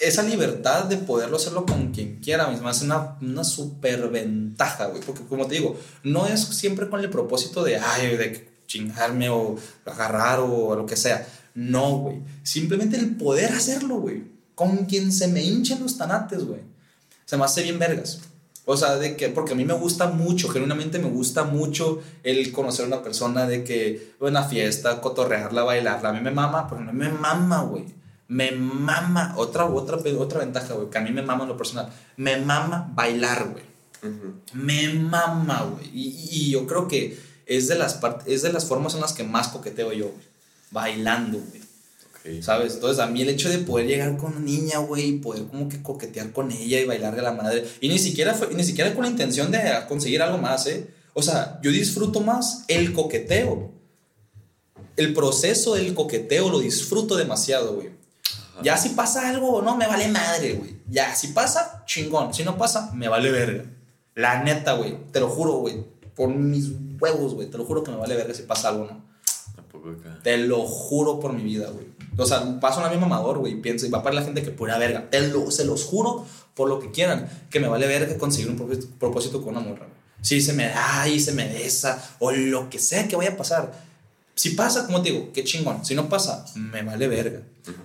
esa 0.00 0.24
libertad 0.24 0.84
de 0.86 0.96
poderlo 0.96 1.36
hacerlo 1.36 1.64
con 1.64 1.92
quien 1.92 2.16
quiera 2.16 2.48
misma 2.48 2.72
es 2.72 2.82
una, 2.82 3.18
una 3.20 3.44
super 3.44 4.08
ventaja, 4.08 4.86
güey. 4.86 5.00
Porque, 5.02 5.22
como 5.24 5.46
te 5.46 5.54
digo, 5.56 5.78
no 6.02 6.26
es 6.26 6.40
siempre 6.40 6.88
con 6.88 6.98
el 6.98 7.08
propósito 7.08 7.62
de, 7.62 7.76
ay, 7.78 8.16
de 8.16 8.52
chingarme 8.66 9.28
o 9.28 9.56
agarrar 9.84 10.40
o 10.40 10.74
lo 10.74 10.86
que 10.86 10.96
sea 10.96 11.26
no, 11.54 11.98
güey. 11.98 12.22
Simplemente 12.42 12.96
el 12.96 13.16
poder 13.16 13.52
hacerlo, 13.52 13.96
güey. 13.96 14.24
Con 14.54 14.86
quien 14.86 15.12
se 15.12 15.28
me 15.28 15.42
hinchen 15.42 15.82
los 15.82 15.98
tanates, 15.98 16.44
güey. 16.44 16.60
Se 17.24 17.36
me 17.36 17.44
hace 17.44 17.62
bien 17.62 17.78
vergas. 17.78 18.20
O 18.64 18.76
sea, 18.76 18.96
de 18.96 19.16
que, 19.16 19.28
porque 19.28 19.52
a 19.52 19.56
mí 19.56 19.64
me 19.64 19.74
gusta 19.74 20.08
mucho, 20.08 20.48
genuinamente 20.48 20.98
me 20.98 21.08
gusta 21.08 21.42
mucho 21.44 22.00
el 22.22 22.52
conocer 22.52 22.84
a 22.84 22.88
una 22.88 23.02
persona, 23.02 23.46
de 23.46 23.64
que 23.64 24.14
una 24.20 24.44
fiesta, 24.44 25.00
cotorrearla, 25.00 25.64
bailarla. 25.64 26.10
A 26.10 26.12
mí 26.12 26.20
me 26.20 26.30
mama, 26.30 26.68
pero 26.68 26.80
no 26.80 26.92
me 26.92 27.08
mama, 27.08 27.62
güey. 27.62 27.84
Me 28.28 28.52
mama. 28.52 29.34
Otra, 29.36 29.66
otra, 29.66 29.98
otra 30.18 30.40
ventaja, 30.40 30.74
güey, 30.74 30.90
que 30.90 30.98
a 30.98 31.02
mí 31.02 31.10
me 31.10 31.22
mama 31.22 31.42
en 31.42 31.48
lo 31.48 31.56
personal. 31.56 31.88
Me 32.16 32.38
mama 32.38 32.90
bailar, 32.94 33.48
güey. 33.48 33.64
Me 34.54 34.94
mama, 34.94 35.68
güey. 35.72 35.90
Y, 35.92 36.28
y, 36.30 36.50
yo 36.50 36.66
creo 36.66 36.88
que 36.88 37.18
es 37.46 37.68
de, 37.68 37.76
las 37.76 38.00
es 38.26 38.42
de 38.42 38.52
las 38.52 38.64
formas 38.64 38.94
en 38.94 39.00
las 39.00 39.12
que 39.12 39.24
más 39.24 39.48
coqueteo 39.48 39.92
yo, 39.92 40.08
güey 40.08 40.31
bailando, 40.72 41.38
güey. 41.38 41.62
¿Sabes? 42.40 42.74
Entonces, 42.74 43.00
a 43.00 43.06
mí 43.06 43.22
el 43.22 43.28
hecho 43.30 43.48
de 43.48 43.58
poder 43.58 43.86
llegar 43.86 44.16
con 44.16 44.36
una 44.36 44.40
niña, 44.40 44.78
güey, 44.78 45.08
y 45.08 45.18
poder 45.18 45.46
como 45.46 45.68
que 45.68 45.82
coquetear 45.82 46.32
con 46.32 46.52
ella 46.52 46.80
y 46.80 46.84
bailar 46.84 47.16
de 47.16 47.22
la 47.22 47.32
madre, 47.32 47.66
y 47.80 47.88
ni 47.88 47.98
siquiera, 47.98 48.32
fue, 48.34 48.54
ni 48.54 48.62
siquiera 48.62 48.94
con 48.94 49.02
la 49.02 49.10
intención 49.10 49.50
de 49.50 49.60
conseguir 49.88 50.22
algo 50.22 50.38
más, 50.38 50.66
¿eh? 50.66 50.86
O 51.14 51.22
sea, 51.22 51.58
yo 51.62 51.70
disfruto 51.70 52.20
más 52.20 52.64
el 52.68 52.92
coqueteo. 52.92 53.70
El 54.96 55.14
proceso 55.14 55.74
del 55.74 55.94
coqueteo 55.94 56.48
lo 56.48 56.60
disfruto 56.60 57.16
demasiado, 57.16 57.74
güey. 57.74 57.90
Ya 58.62 58.76
si 58.76 58.90
pasa 58.90 59.28
algo 59.28 59.50
o 59.50 59.62
no, 59.62 59.76
me 59.76 59.86
vale 59.86 60.08
madre, 60.08 60.52
güey. 60.54 60.76
Ya, 60.88 61.14
si 61.14 61.28
pasa, 61.28 61.82
chingón. 61.86 62.32
Si 62.32 62.44
no 62.44 62.56
pasa, 62.56 62.92
me 62.94 63.08
vale 63.08 63.30
verga. 63.30 63.64
La 64.14 64.42
neta, 64.42 64.74
güey. 64.74 64.96
Te 65.10 65.20
lo 65.20 65.28
juro, 65.28 65.54
güey. 65.54 65.84
Por 66.14 66.28
mis 66.28 66.70
huevos, 67.00 67.34
güey. 67.34 67.48
Te 67.48 67.58
lo 67.58 67.64
juro 67.64 67.82
que 67.82 67.90
me 67.90 67.96
vale 67.96 68.14
verga 68.14 68.34
si 68.34 68.42
pasa 68.42 68.68
algo 68.68 68.84
o 68.84 68.86
no. 68.86 69.01
Te 70.22 70.36
lo 70.38 70.62
juro 70.62 71.20
por 71.20 71.32
mi 71.32 71.42
vida, 71.42 71.68
güey. 71.70 71.86
O 72.16 72.26
sea, 72.26 72.60
paso 72.60 72.84
a 72.84 72.90
mi 72.90 72.98
mamador, 72.98 73.38
güey, 73.38 73.60
pienso, 73.60 73.86
y 73.86 73.90
va 73.90 74.02
para 74.02 74.16
la 74.16 74.22
gente 74.22 74.42
que 74.42 74.50
pura 74.50 74.78
verga. 74.78 75.08
Te 75.10 75.28
lo, 75.28 75.50
se 75.50 75.64
los 75.64 75.84
juro 75.84 76.26
por 76.54 76.68
lo 76.68 76.78
que 76.78 76.90
quieran, 76.90 77.28
que 77.50 77.60
me 77.60 77.68
vale 77.68 77.86
verga 77.86 78.16
conseguir 78.18 78.50
un 78.50 78.56
propósito, 78.98 79.42
con 79.42 79.56
una 79.56 79.66
morra, 79.66 79.86
Si 80.20 80.40
se 80.40 80.52
me 80.52 80.68
da 80.68 81.08
y 81.08 81.18
se 81.20 81.32
me 81.32 81.48
besa, 81.48 82.16
o 82.18 82.30
lo 82.30 82.68
que 82.68 82.78
sea 82.78 83.08
que 83.08 83.16
vaya 83.16 83.30
a 83.30 83.36
pasar. 83.36 83.72
Si 84.34 84.50
pasa, 84.50 84.86
como 84.86 85.02
te 85.02 85.10
digo, 85.10 85.30
qué 85.32 85.44
chingón. 85.44 85.84
Si 85.84 85.94
no 85.94 86.08
pasa, 86.08 86.44
me 86.54 86.82
vale 86.82 87.08
verga. 87.08 87.42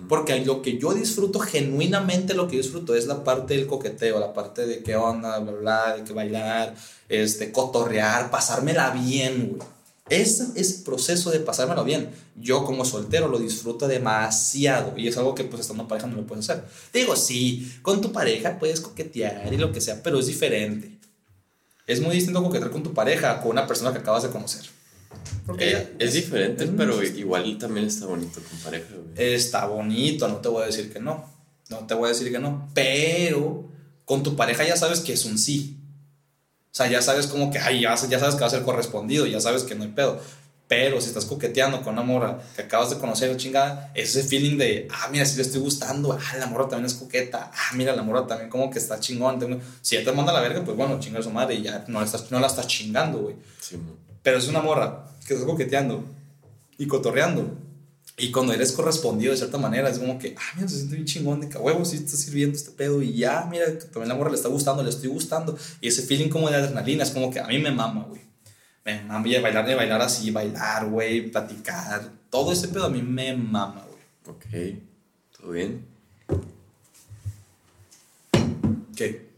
Porque 0.08 0.44
lo 0.44 0.60
que 0.60 0.78
yo 0.78 0.92
disfruto, 0.92 1.38
genuinamente 1.38 2.34
lo 2.34 2.48
que 2.48 2.56
disfruto 2.56 2.94
es 2.94 3.06
la 3.06 3.22
parte 3.22 3.54
del 3.54 3.66
coqueteo, 3.66 4.18
la 4.18 4.32
parte 4.32 4.66
de 4.66 4.82
qué 4.82 4.96
onda, 4.96 5.38
bla, 5.38 5.52
bla, 5.52 5.96
de 5.96 6.04
que 6.04 6.12
bailar, 6.12 6.74
este, 7.08 7.52
cotorrear, 7.52 8.30
pasármela 8.30 8.90
bien, 8.90 9.56
güey. 9.56 9.77
Ese, 10.10 10.46
ese 10.54 10.84
proceso 10.84 11.30
de 11.30 11.40
pasármelo 11.40 11.84
bien, 11.84 12.10
yo 12.36 12.64
como 12.64 12.84
soltero 12.84 13.28
lo 13.28 13.38
disfruto 13.38 13.88
demasiado 13.88 14.96
y 14.96 15.08
es 15.08 15.16
algo 15.16 15.34
que 15.34 15.44
pues 15.44 15.62
estando 15.62 15.82
en 15.82 15.88
pareja 15.88 16.06
no 16.06 16.16
lo 16.16 16.26
puedes 16.26 16.48
hacer. 16.48 16.64
Digo, 16.92 17.16
sí, 17.16 17.78
con 17.82 18.00
tu 18.00 18.12
pareja 18.12 18.58
puedes 18.58 18.80
coquetear 18.80 19.52
y 19.52 19.56
lo 19.56 19.72
que 19.72 19.80
sea, 19.80 20.02
pero 20.02 20.18
es 20.18 20.26
diferente. 20.26 20.98
Es 21.86 22.00
muy 22.00 22.14
distinto 22.14 22.42
coquetear 22.42 22.70
con 22.70 22.82
tu 22.82 22.92
pareja 22.92 23.40
con 23.40 23.50
una 23.50 23.66
persona 23.66 23.92
que 23.92 23.98
acabas 23.98 24.22
de 24.22 24.30
conocer. 24.30 24.62
Porque 25.46 25.72
eh, 25.72 25.96
es, 25.98 26.12
diferente, 26.12 26.66
pero 26.66 27.02
igual 27.02 27.56
también 27.58 27.86
está 27.86 28.06
bonito 28.06 28.40
con 28.48 28.58
pareja. 28.58 28.86
Está 29.16 29.66
bonito, 29.66 30.28
no 30.28 30.36
te 30.36 30.48
voy 30.48 30.62
a 30.62 30.66
decir 30.66 30.92
que 30.92 31.00
no. 31.00 31.24
No 31.70 31.78
te 31.86 31.94
voy 31.94 32.06
a 32.06 32.12
decir 32.12 32.30
que 32.30 32.38
no. 32.38 32.68
Pero 32.74 33.68
con 34.04 34.22
tu 34.22 34.36
pareja 34.36 34.66
ya 34.66 34.76
sabes 34.76 35.00
que 35.00 35.14
es 35.14 35.24
un 35.24 35.38
sí. 35.38 35.77
O 36.78 36.80
sea, 36.80 36.88
ya 36.88 37.02
sabes 37.02 37.26
como 37.26 37.50
que, 37.50 37.58
ay, 37.58 37.80
ya, 37.80 37.96
ya 37.96 38.20
sabes 38.20 38.36
que 38.36 38.40
va 38.40 38.46
a 38.46 38.50
ser 38.50 38.62
correspondido, 38.62 39.26
ya 39.26 39.40
sabes 39.40 39.64
que 39.64 39.74
no 39.74 39.82
hay 39.82 39.90
pedo. 39.90 40.20
Pero 40.68 41.00
si 41.00 41.08
estás 41.08 41.24
coqueteando 41.24 41.82
con 41.82 41.94
una 41.94 42.02
morra 42.02 42.38
que 42.54 42.62
acabas 42.62 42.90
de 42.90 42.98
conocer, 42.98 43.36
chingada, 43.36 43.90
ese 43.96 44.22
feeling 44.22 44.58
de, 44.58 44.86
ah, 44.88 45.08
mira, 45.10 45.24
si 45.24 45.34
le 45.34 45.42
estoy 45.42 45.60
gustando, 45.60 46.12
ah, 46.12 46.36
la 46.38 46.46
morra 46.46 46.68
también 46.68 46.86
es 46.86 46.94
coqueta, 46.94 47.50
ah, 47.52 47.74
mira, 47.74 47.96
la 47.96 48.02
morra 48.02 48.28
también 48.28 48.48
como 48.48 48.70
que 48.70 48.78
está 48.78 49.00
chingón. 49.00 49.60
Si 49.82 49.96
ya 49.96 50.04
te 50.04 50.12
manda 50.12 50.32
la 50.32 50.40
verga, 50.40 50.62
pues 50.64 50.76
bueno, 50.76 51.00
chinga 51.00 51.20
su 51.20 51.30
madre 51.30 51.56
y 51.56 51.62
ya 51.62 51.84
no 51.88 51.98
la 51.98 52.06
estás, 52.06 52.30
no 52.30 52.38
la 52.38 52.46
estás 52.46 52.68
chingando, 52.68 53.18
güey. 53.22 53.34
Pero 54.22 54.38
es 54.38 54.46
una 54.46 54.60
morra 54.60 55.04
que 55.26 55.34
estás 55.34 55.48
coqueteando 55.48 56.04
y 56.78 56.86
cotorreando 56.86 57.56
y 58.18 58.32
cuando 58.32 58.52
eres 58.52 58.72
correspondido 58.72 59.30
de 59.30 59.38
cierta 59.38 59.58
manera, 59.58 59.88
es 59.88 60.00
como 60.00 60.18
que, 60.18 60.34
ah, 60.36 60.52
mira, 60.56 60.68
se 60.68 60.76
siente 60.76 60.96
bien 60.96 61.06
chingón 61.06 61.40
de 61.40 61.48
que 61.48 61.56
huevo, 61.56 61.84
sí 61.84 61.96
está 61.96 62.16
sirviendo 62.16 62.56
este 62.56 62.72
pedo. 62.72 63.00
Y 63.00 63.12
ya, 63.14 63.46
mira, 63.48 63.66
que 63.66 63.84
también 63.84 64.08
la 64.08 64.16
morra 64.16 64.30
le 64.30 64.36
está 64.36 64.48
gustando, 64.48 64.82
le 64.82 64.90
estoy 64.90 65.08
gustando. 65.08 65.56
Y 65.80 65.86
ese 65.86 66.02
feeling 66.02 66.28
como 66.28 66.50
de 66.50 66.56
adrenalina 66.56 67.04
es 67.04 67.10
como 67.10 67.30
que 67.30 67.38
a 67.38 67.46
mí 67.46 67.60
me 67.60 67.70
mama, 67.70 68.06
güey. 68.08 68.20
Me 68.84 69.02
mama 69.02 69.28
y 69.28 69.40
bailar, 69.40 69.66
de 69.66 69.74
bailar 69.76 70.02
así, 70.02 70.32
bailar, 70.32 70.86
güey, 70.86 71.30
platicar. 71.30 72.10
Todo 72.28 72.50
ese 72.50 72.68
pedo 72.68 72.86
a 72.86 72.90
mí 72.90 73.02
me 73.02 73.36
mama, 73.36 73.86
güey. 73.86 74.36
Ok, 74.36 74.80
todo 75.38 75.52
bien. 75.52 75.86
¿Qué? 78.96 79.28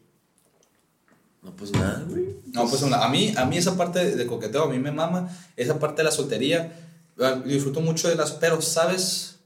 No, 1.43 1.55
pues 1.55 1.71
nada, 1.73 2.03
güey. 2.09 2.35
No, 2.47 2.67
pues 2.67 2.83
a 2.83 3.09
mí, 3.09 3.35
a 3.37 3.45
mí 3.45 3.59
esa 3.59 3.77
parte 3.77 4.17
de 4.17 4.27
coqueteo 4.27 4.65
a 4.65 4.71
mí 4.71 4.79
me 4.79 4.91
mama. 4.91 5.29
Esa 5.57 5.79
parte 5.79 5.99
de 5.99 6.05
la 6.05 6.11
soltería 6.13 6.90
disfruto 7.45 7.81
mucho 7.81 8.09
de 8.09 8.15
las, 8.15 8.33
pero 8.33 8.61
sabes 8.63 9.41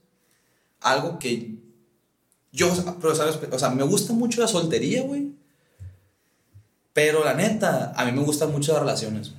algo 0.81 1.19
que 1.19 1.59
yo, 2.51 2.71
pero 3.01 3.13
sabes, 3.15 3.37
o 3.51 3.59
sea, 3.59 3.69
me 3.69 3.83
gusta 3.83 4.13
mucho 4.13 4.41
la 4.41 4.47
soltería, 4.47 5.03
güey. 5.03 5.33
Pero 6.93 7.25
la 7.25 7.33
neta, 7.33 7.91
a 7.95 8.05
mí 8.05 8.13
me 8.13 8.23
gustan 8.23 8.51
mucho 8.51 8.71
las 8.71 8.81
relaciones. 8.81 9.33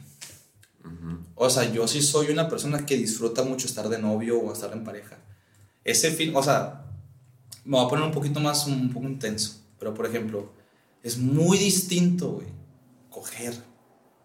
O 1.34 1.48
sea, 1.48 1.70
yo 1.70 1.88
sí 1.88 2.02
soy 2.02 2.30
una 2.30 2.48
persona 2.48 2.84
que 2.84 2.96
disfruta 2.96 3.42
mucho 3.42 3.66
estar 3.66 3.88
de 3.88 3.98
novio 3.98 4.38
o 4.38 4.52
estar 4.52 4.72
en 4.72 4.84
pareja. 4.84 5.16
Ese 5.84 6.10
fin, 6.10 6.34
o 6.34 6.42
sea, 6.42 6.84
me 7.64 7.76
voy 7.76 7.86
a 7.86 7.88
poner 7.88 8.04
un 8.04 8.12
poquito 8.12 8.40
más, 8.40 8.66
un 8.66 8.92
poco 8.92 9.06
intenso. 9.06 9.60
Pero, 9.78 9.94
por 9.94 10.06
ejemplo, 10.06 10.52
es 11.02 11.16
muy 11.16 11.56
distinto, 11.58 12.32
güey, 12.32 12.48
coger 13.10 13.54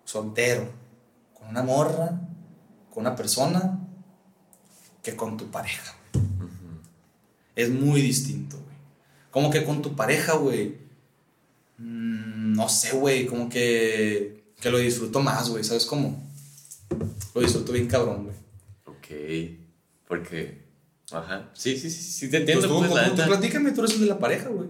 soltero 0.04 0.69
con 1.34 1.50
una 1.50 1.63
morra, 1.63 2.19
con 2.93 3.02
una 3.02 3.15
persona, 3.15 3.80
que 5.02 5.16
con 5.16 5.38
tu 5.38 5.50
pareja. 5.52 5.96
Es 7.56 7.70
muy 7.70 8.02
distinto, 8.02 8.58
güey. 8.58 8.76
Como 9.32 9.50
que 9.52 9.64
con 9.64 9.82
tu 9.82 9.96
pareja, 9.96 10.34
güey. 10.36 10.76
Mm, 11.78 12.54
no 12.54 12.70
sé, 12.70 12.92
güey. 12.96 13.26
Como 13.26 13.50
que, 13.50 14.44
que 14.60 14.70
lo 14.70 14.78
disfruto 14.78 15.20
más, 15.22 15.50
güey. 15.50 15.64
¿Sabes 15.64 15.86
cómo? 15.86 16.22
Lo 17.34 17.42
disfruto 17.42 17.72
bien 17.74 17.88
cabrón, 17.88 18.26
güey. 18.26 18.36
Ok. 18.86 19.58
Porque. 20.08 20.62
Ajá. 21.12 21.50
Sí, 21.54 21.78
sí, 21.78 21.90
sí, 21.90 22.02
sí, 22.02 22.30
te 22.30 22.38
entiendo. 22.38 22.68
Pues 22.68 22.72
tú, 22.90 22.94
pues, 22.94 23.04
la 23.04 23.10
tú- 23.10 23.22
tú 23.22 23.28
platícame, 23.28 23.72
tú 23.72 23.82
eres 23.82 23.94
el 23.96 24.02
de 24.02 24.06
la 24.08 24.20
pareja, 24.20 24.50
güey. 24.50 24.70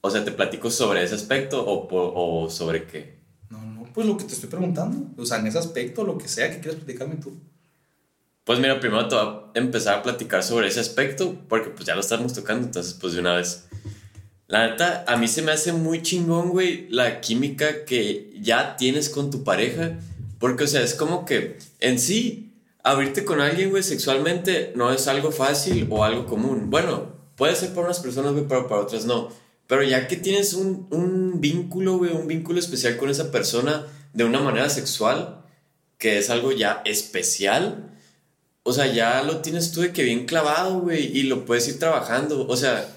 O 0.00 0.10
sea, 0.10 0.24
te 0.24 0.30
platico 0.32 0.70
sobre 0.70 1.02
ese 1.02 1.14
aspecto 1.16 1.64
o, 1.66 2.44
o 2.44 2.48
sobre 2.50 2.86
qué. 2.86 3.18
No, 3.50 3.60
no, 3.60 3.84
pues 3.92 4.06
lo 4.06 4.16
que 4.16 4.24
te 4.24 4.34
estoy 4.34 4.48
preguntando. 4.48 5.10
O 5.20 5.26
sea, 5.26 5.38
en 5.38 5.48
ese 5.48 5.58
aspecto, 5.58 6.04
lo 6.04 6.16
que 6.16 6.28
sea 6.28 6.50
que 6.50 6.60
quieras 6.60 6.76
platicarme 6.76 7.16
tú. 7.16 7.36
Pues 8.46 8.60
mira, 8.60 8.78
primero 8.78 9.08
te 9.08 9.16
voy 9.16 9.24
a 9.24 9.58
empezar 9.58 9.98
a 9.98 10.02
platicar 10.04 10.44
sobre 10.44 10.68
ese 10.68 10.78
aspecto, 10.78 11.36
porque 11.48 11.70
pues 11.70 11.84
ya 11.84 11.96
lo 11.96 12.00
estamos 12.00 12.32
tocando, 12.32 12.64
entonces 12.64 12.94
pues 12.94 13.14
de 13.14 13.18
una 13.18 13.34
vez. 13.34 13.64
La 14.46 14.68
neta, 14.68 15.04
a 15.08 15.16
mí 15.16 15.26
se 15.26 15.42
me 15.42 15.50
hace 15.50 15.72
muy 15.72 16.00
chingón, 16.00 16.50
güey, 16.50 16.86
la 16.88 17.20
química 17.20 17.84
que 17.84 18.32
ya 18.40 18.76
tienes 18.76 19.08
con 19.08 19.32
tu 19.32 19.42
pareja, 19.42 19.98
porque 20.38 20.62
o 20.62 20.66
sea, 20.68 20.82
es 20.82 20.94
como 20.94 21.24
que 21.24 21.58
en 21.80 21.98
sí, 21.98 22.52
abrirte 22.84 23.24
con 23.24 23.40
alguien, 23.40 23.70
güey, 23.70 23.82
sexualmente 23.82 24.72
no 24.76 24.92
es 24.92 25.08
algo 25.08 25.32
fácil 25.32 25.88
o 25.90 26.04
algo 26.04 26.26
común. 26.26 26.70
Bueno, 26.70 27.16
puede 27.34 27.56
ser 27.56 27.70
para 27.70 27.86
unas 27.86 27.98
personas, 27.98 28.30
güey, 28.30 28.46
pero 28.46 28.68
para 28.68 28.82
otras 28.82 29.06
no. 29.06 29.28
Pero 29.66 29.82
ya 29.82 30.06
que 30.06 30.14
tienes 30.14 30.54
un, 30.54 30.86
un 30.90 31.40
vínculo, 31.40 31.98
güey, 31.98 32.12
un 32.12 32.28
vínculo 32.28 32.60
especial 32.60 32.96
con 32.96 33.10
esa 33.10 33.32
persona 33.32 33.88
de 34.12 34.22
una 34.22 34.38
manera 34.38 34.70
sexual, 34.70 35.42
que 35.98 36.18
es 36.18 36.30
algo 36.30 36.52
ya 36.52 36.82
especial, 36.84 37.95
o 38.66 38.72
sea, 38.72 38.92
ya 38.92 39.22
lo 39.22 39.42
tienes 39.42 39.70
tú 39.70 39.82
de 39.82 39.92
que 39.92 40.02
bien 40.02 40.26
clavado, 40.26 40.80
güey, 40.80 41.16
y 41.16 41.22
lo 41.22 41.44
puedes 41.44 41.68
ir 41.68 41.78
trabajando. 41.78 42.48
O 42.48 42.56
sea, 42.56 42.88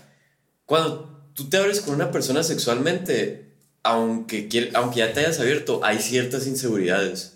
cuando 0.66 1.30
tú 1.36 1.48
te 1.48 1.58
abres 1.58 1.80
con 1.80 1.94
una 1.94 2.10
persona 2.10 2.42
sexualmente, 2.42 3.54
aunque, 3.84 4.72
aunque 4.74 4.98
ya 4.98 5.14
te 5.14 5.20
hayas 5.20 5.40
abierto, 5.40 5.82
hay 5.84 6.00
ciertas 6.00 6.48
inseguridades. 6.48 7.36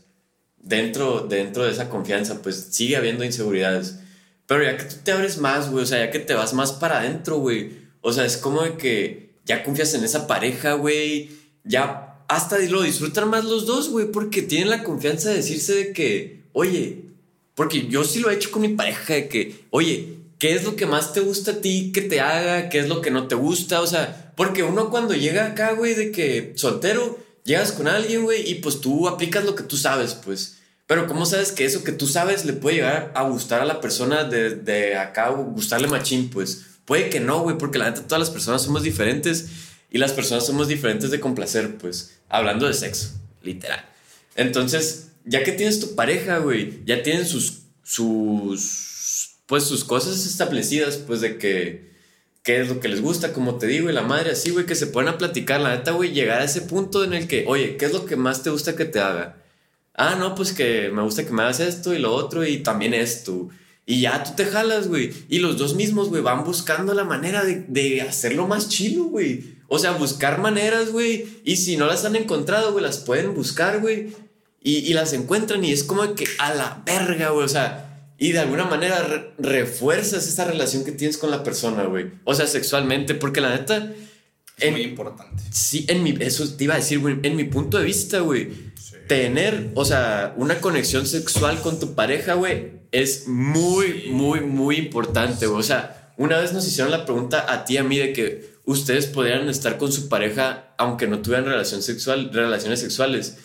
Dentro, 0.58 1.28
dentro 1.30 1.64
de 1.64 1.74
esa 1.74 1.90
confianza, 1.90 2.42
pues 2.42 2.70
sigue 2.72 2.98
habiendo 2.98 3.24
inseguridades. 3.24 4.00
Pero 4.48 4.64
ya 4.64 4.78
que 4.78 4.86
tú 4.86 4.96
te 5.04 5.12
abres 5.12 5.38
más, 5.38 5.70
güey, 5.70 5.84
o 5.84 5.88
sea, 5.88 6.00
ya 6.04 6.10
que 6.10 6.18
te 6.18 6.34
vas 6.34 6.56
más 6.56 6.72
para 6.72 7.02
adentro, 7.02 7.38
güey. 7.38 7.84
O 8.02 8.14
sea, 8.14 8.26
es 8.26 8.38
como 8.38 8.64
de 8.64 8.78
que 8.78 9.36
ya 9.46 9.64
confías 9.64 9.94
en 9.94 10.04
esa 10.04 10.26
pareja, 10.26 10.74
güey. 10.74 11.30
Ya 11.64 12.26
hasta 12.28 12.58
lo 12.58 12.82
disfrutan 12.82 13.30
más 13.30 13.46
los 13.46 13.68
dos, 13.68 13.90
güey, 13.90 14.12
porque 14.12 14.42
tienen 14.42 14.72
la 14.72 14.84
confianza 14.84 15.30
de 15.30 15.36
decirse 15.36 15.76
de 15.76 15.94
que, 15.94 16.50
oye, 16.54 17.13
porque 17.56 17.88
yo 17.88 18.04
sí 18.04 18.20
lo 18.20 18.30
he 18.30 18.36
hecho 18.36 18.52
con 18.52 18.62
mi 18.62 18.70
pareja, 18.70 19.14
de 19.14 19.30
que, 19.30 19.66
oye, 19.70 20.18
¿qué 20.40 20.56
es 20.56 20.64
lo 20.64 20.76
que 20.76 20.86
más 20.86 21.14
te 21.14 21.20
gusta 21.20 21.52
a 21.52 21.62
ti 21.62 21.92
que 21.94 22.02
te 22.02 22.20
haga? 22.20 22.70
¿Qué 22.70 22.80
es 22.80 22.90
lo 22.90 23.02
que 23.02 23.12
no 23.12 23.28
te 23.28 23.36
gusta? 23.36 23.82
O 23.82 23.88
sea, 23.88 24.34
porque 24.36 24.64
uno 24.64 24.90
cuando 24.90 25.14
llega 25.14 25.46
acá, 25.46 25.74
güey, 25.74 25.94
de 25.94 26.12
que 26.12 26.54
soltero, 26.56 27.20
llegas 27.44 27.72
con 27.72 27.88
alguien, 27.88 28.24
güey, 28.24 28.50
y 28.50 28.56
pues 28.56 28.82
tú 28.82 29.08
aplicas 29.08 29.46
lo 29.46 29.56
que 29.56 29.64
tú 29.64 29.78
sabes, 29.78 30.14
pues. 30.14 30.60
Pero 30.88 31.08
¿cómo 31.08 31.26
sabes 31.26 31.52
que 31.52 31.66
eso 31.66 31.84
que 31.84 31.92
tú 31.92 32.08
sabes 32.08 32.46
le 32.46 32.54
puede 32.54 32.78
llegar 32.78 33.12
a 33.16 33.24
gustar 33.24 33.62
a 33.62 33.66
la 33.66 33.80
persona 33.80 34.26
de, 34.26 34.56
de 34.56 34.98
acá 34.98 35.30
gustarle 35.30 35.88
machín? 35.88 36.30
Pues 36.30 36.66
puede 36.86 37.10
que 37.10 37.20
no, 37.20 37.42
güey, 37.42 37.58
porque 37.58 37.80
la 37.80 37.90
neta 37.90 38.04
todas 38.04 38.20
las 38.20 38.30
personas 38.30 38.64
somos 38.64 38.84
diferentes 38.84 39.48
y 39.90 39.98
las 39.98 40.12
personas 40.12 40.46
somos 40.46 40.68
diferentes 40.68 41.12
de 41.12 41.20
complacer, 41.20 41.78
pues, 41.78 42.20
hablando 42.28 42.68
de 42.68 42.74
sexo, 42.74 43.12
literal. 43.44 43.86
Entonces, 44.36 45.10
ya 45.26 45.44
que 45.44 45.52
tienes 45.52 45.80
tu 45.80 45.96
pareja, 45.96 46.40
güey, 46.40 46.84
ya 46.86 47.04
tienen 47.04 47.26
sus, 47.26 47.64
sus, 47.84 49.38
pues 49.46 49.64
sus 49.64 49.84
cosas 49.84 50.26
establecidas, 50.26 50.98
pues 50.98 51.22
de 51.22 51.38
que, 51.38 51.92
qué 52.44 52.62
es 52.62 52.68
lo 52.70 52.80
que 52.80 52.90
les 52.90 53.02
gusta, 53.02 53.34
como 53.34 53.58
te 53.58 53.68
digo, 53.68 53.90
y 53.90 53.94
la 53.94 54.02
madre 54.02 54.32
así, 54.32 54.50
güey, 54.52 54.66
que 54.66 54.76
se 54.76 54.88
ponen 54.88 55.14
a 55.14 55.18
platicar, 55.18 55.62
la 55.62 55.76
neta, 55.76 55.92
güey, 55.92 56.12
llegar 56.12 56.42
a 56.42 56.46
ese 56.46 56.62
punto 56.62 57.04
en 57.04 57.14
el 57.14 57.28
que, 57.28 57.46
oye, 57.48 57.78
¿qué 57.78 57.86
es 57.86 57.94
lo 57.94 58.06
que 58.06 58.16
más 58.16 58.44
te 58.44 58.50
gusta 58.50 58.76
que 58.76 58.86
te 58.86 59.00
haga? 59.00 59.38
Ah, 59.96 60.16
no, 60.16 60.36
pues 60.36 60.54
que 60.54 60.90
me 60.90 61.04
gusta 61.04 61.26
que 61.26 61.32
me 61.32 61.44
hagas 61.44 61.60
esto 61.60 61.94
y 61.94 62.00
lo 62.00 62.14
otro 62.14 62.46
y 62.46 62.58
también 62.64 62.94
esto. 62.94 63.50
Y 63.86 64.02
ya 64.02 64.24
tú 64.24 64.32
te 64.36 64.46
jalas, 64.46 64.88
güey. 64.88 65.14
Y 65.30 65.40
los 65.40 65.58
dos 65.58 65.76
mismos, 65.76 66.10
güey, 66.10 66.24
van 66.24 66.44
buscando 66.44 66.94
la 66.94 67.04
manera 67.04 67.44
de, 67.44 67.66
de 67.68 68.02
hacerlo 68.02 68.48
más 68.48 68.70
chido, 68.70 69.06
güey. 69.06 69.58
O 69.68 69.78
sea, 69.78 69.92
buscar 69.92 70.40
maneras, 70.40 70.92
güey. 70.92 71.26
Y 71.44 71.58
si 71.58 71.78
no 71.78 71.86
las 71.86 72.06
han 72.06 72.16
encontrado, 72.16 72.72
güey, 72.72 72.84
las 72.84 73.00
pueden 73.00 73.36
buscar, 73.36 73.82
güey. 73.82 74.14
Y, 74.64 74.78
y 74.78 74.94
las 74.94 75.14
encuentran 75.14 75.64
y 75.66 75.72
es 75.74 75.84
como 75.84 76.16
que 76.16 76.26
a 76.40 76.54
la 76.54 76.82
verga, 76.86 77.30
güey. 77.30 77.46
O 77.46 77.50
sea, 77.50 78.14
y 78.18 78.32
de 78.32 78.40
alguna 78.40 78.64
manera 78.66 79.02
re- 79.04 79.34
refuerzas 79.38 80.28
esa 80.28 80.46
relación 80.46 80.86
que 80.86 80.92
tienes 80.94 81.18
con 81.18 81.32
la 81.32 81.44
persona, 81.44 81.84
güey. 81.84 82.12
O 82.24 82.34
sea, 82.34 82.48
sexualmente, 82.48 83.14
porque 83.16 83.42
la 83.42 83.50
neta... 83.50 83.92
Es 84.58 84.64
en- 84.66 84.74
muy 84.74 84.82
importante. 84.84 85.44
Sí, 85.52 85.86
en 85.90 86.04
mi, 86.04 86.16
eso 86.20 86.48
te 86.56 86.64
iba 86.64 86.76
a 86.76 86.78
decir, 86.78 87.00
güey, 87.00 87.18
en 87.24 87.36
mi 87.36 87.44
punto 87.44 87.78
de 87.78 87.86
vista, 87.86 88.20
güey, 88.20 88.52
tener, 89.08 89.72
o 89.76 89.84
sea, 89.84 90.34
una 90.38 90.62
conexión 90.62 91.06
sexual 91.08 91.60
con 91.62 91.80
tu 91.80 91.94
pareja, 91.96 92.36
güey, 92.36 92.84
es 92.92 93.28
muy, 93.28 94.06
muy, 94.12 94.42
muy 94.42 94.78
importante, 94.78 95.48
güey. 95.48 95.60
O 95.60 95.64
sea, 95.64 96.14
una 96.18 96.38
vez 96.40 96.54
nos 96.54 96.66
hicieron 96.68 96.92
la 96.92 97.06
pregunta 97.06 97.52
a 97.52 97.66
ti 97.66 97.74
y 97.74 97.78
a 97.78 97.84
mí 97.84 97.98
de 97.98 98.14
que 98.14 98.54
ustedes 98.66 99.08
podrían 99.08 99.50
estar 99.50 99.78
con 99.78 99.92
su 99.92 100.08
pareja 100.08 100.74
aunque 100.78 101.08
no 101.08 101.20
tuvieran 101.20 101.46
relación 101.46 101.82
sexual, 101.82 102.30
relaciones 102.32 102.80
sexuales. 102.80 103.38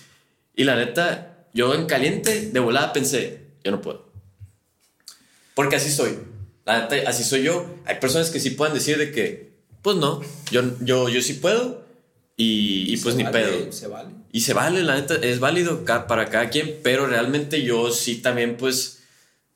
Y 0.58 0.64
la 0.64 0.74
neta, 0.74 1.46
yo 1.54 1.72
en 1.72 1.86
caliente, 1.86 2.50
de 2.50 2.58
volada 2.58 2.92
pensé, 2.92 3.42
yo 3.62 3.70
no 3.70 3.80
puedo. 3.80 4.10
Porque 5.54 5.76
así 5.76 5.88
soy. 5.88 6.18
La 6.66 6.80
neta, 6.80 7.08
así 7.08 7.22
soy 7.22 7.44
yo. 7.44 7.76
Hay 7.86 8.00
personas 8.00 8.30
que 8.30 8.40
sí 8.40 8.50
pueden 8.50 8.74
decir 8.74 8.98
de 8.98 9.12
que, 9.12 9.52
pues 9.82 9.96
no, 9.98 10.20
yo, 10.50 10.62
yo, 10.80 11.08
yo 11.08 11.22
sí 11.22 11.34
puedo 11.34 11.86
y, 12.36 12.92
y 12.92 12.96
pues 12.96 13.14
Se 13.14 13.18
ni 13.18 13.22
vale, 13.22 13.38
pedo. 13.38 13.72
Se 13.72 13.86
vale. 13.86 14.10
Y 14.32 14.40
se 14.40 14.52
vale, 14.52 14.82
la 14.82 14.96
neta, 14.96 15.14
es 15.14 15.38
válido 15.38 15.84
para 15.84 16.28
cada 16.28 16.50
quien, 16.50 16.80
pero 16.82 17.06
realmente 17.06 17.62
yo 17.62 17.92
sí 17.92 18.16
también, 18.16 18.56
pues, 18.56 19.04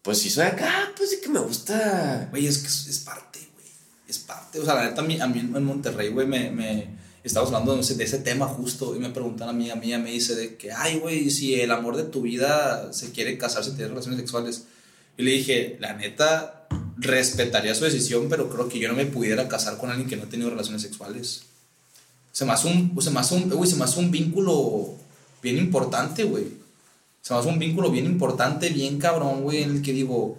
pues 0.03 0.19
sí 0.19 0.31
soy 0.31 0.45
acá, 0.45 0.93
pues 0.97 1.11
sí 1.11 1.17
que 1.21 1.31
me 1.31 1.41
gusta. 1.41 2.29
Güey, 2.31 2.47
es 2.47 2.59
que 2.59 2.69
es, 2.69 2.87
es 2.87 3.01
parte, 3.01 3.41
güey. 3.55 3.67
Es 4.07 4.19
parte. 4.19 4.61
O 4.61 4.65
sea, 4.65 4.77
la 4.77 4.85
neta, 4.85 5.01
a 5.01 5.05
mí, 5.05 5.21
a 5.21 5.27
mí 5.27 5.41
en 5.41 5.65
Monterrey, 5.65 6.11
güey, 6.11 6.29
me, 6.29 6.49
me 6.53 7.03
estamos 7.25 7.53
hablando 7.53 7.77
de 7.77 8.05
ese, 8.05 8.19
tema 8.19 8.47
justo 8.47 8.97
y 8.97 8.99
me 8.99 9.11
preguntan 9.11 9.49
a 9.49 9.53
mí, 9.53 9.71
a 9.71 9.77
mí, 9.77 9.97
me 9.99 10.11
dice 10.11 10.35
de 10.35 10.57
que, 10.57 10.73
ay, 10.73 10.99
güey, 10.99 11.31
si 11.31 11.61
el 11.61 11.71
amor 11.71 11.97
de 11.97 12.05
tu 12.05 12.23
vida 12.23 12.93
se 12.93 13.13
quiere 13.13 13.39
casarse 13.39 13.71
y 13.71 13.75
tener 13.75 13.91
relaciones 13.91 14.19
sexuales. 14.19 14.65
Y 15.17 15.23
le 15.23 15.33
dije, 15.33 15.77
la 15.81 15.93
neta, 15.95 16.67
respetaría 16.97 17.75
su 17.75 17.85
decisión, 17.85 18.29
pero 18.29 18.49
creo 18.49 18.69
que 18.69 18.79
yo 18.79 18.89
no 18.89 18.95
me 18.95 19.07
pudiera 19.07 19.49
casar 19.49 19.79
con 19.79 19.91
alguien 19.91 20.09
que 20.09 20.17
no 20.17 20.25
ha 20.25 20.29
tenido 20.29 20.51
relaciones 20.51 20.83
sexuales. 20.83 21.43
Se 22.33 22.45
me 22.45 22.53
hace 22.53 22.69
un, 22.69 23.01
se 23.01 23.11
me 23.11 23.21
hace 23.21 23.35
un, 23.35 23.67
se 23.67 23.77
me 23.77 23.85
hace 23.85 24.01
un 24.01 24.11
vínculo 24.11 24.95
bien 25.43 25.59
importante, 25.59 26.25
güey. 26.25 26.47
Se 27.21 27.35
me 27.35 27.41
hace 27.41 27.49
un 27.49 27.59
vínculo 27.59 27.91
bien 27.91 28.07
importante, 28.07 28.71
bien 28.71 28.99
cabrón, 28.99 29.43
güey, 29.43 29.63
en 29.63 29.77
el 29.77 29.83
que 29.83 29.93
digo, 29.93 30.39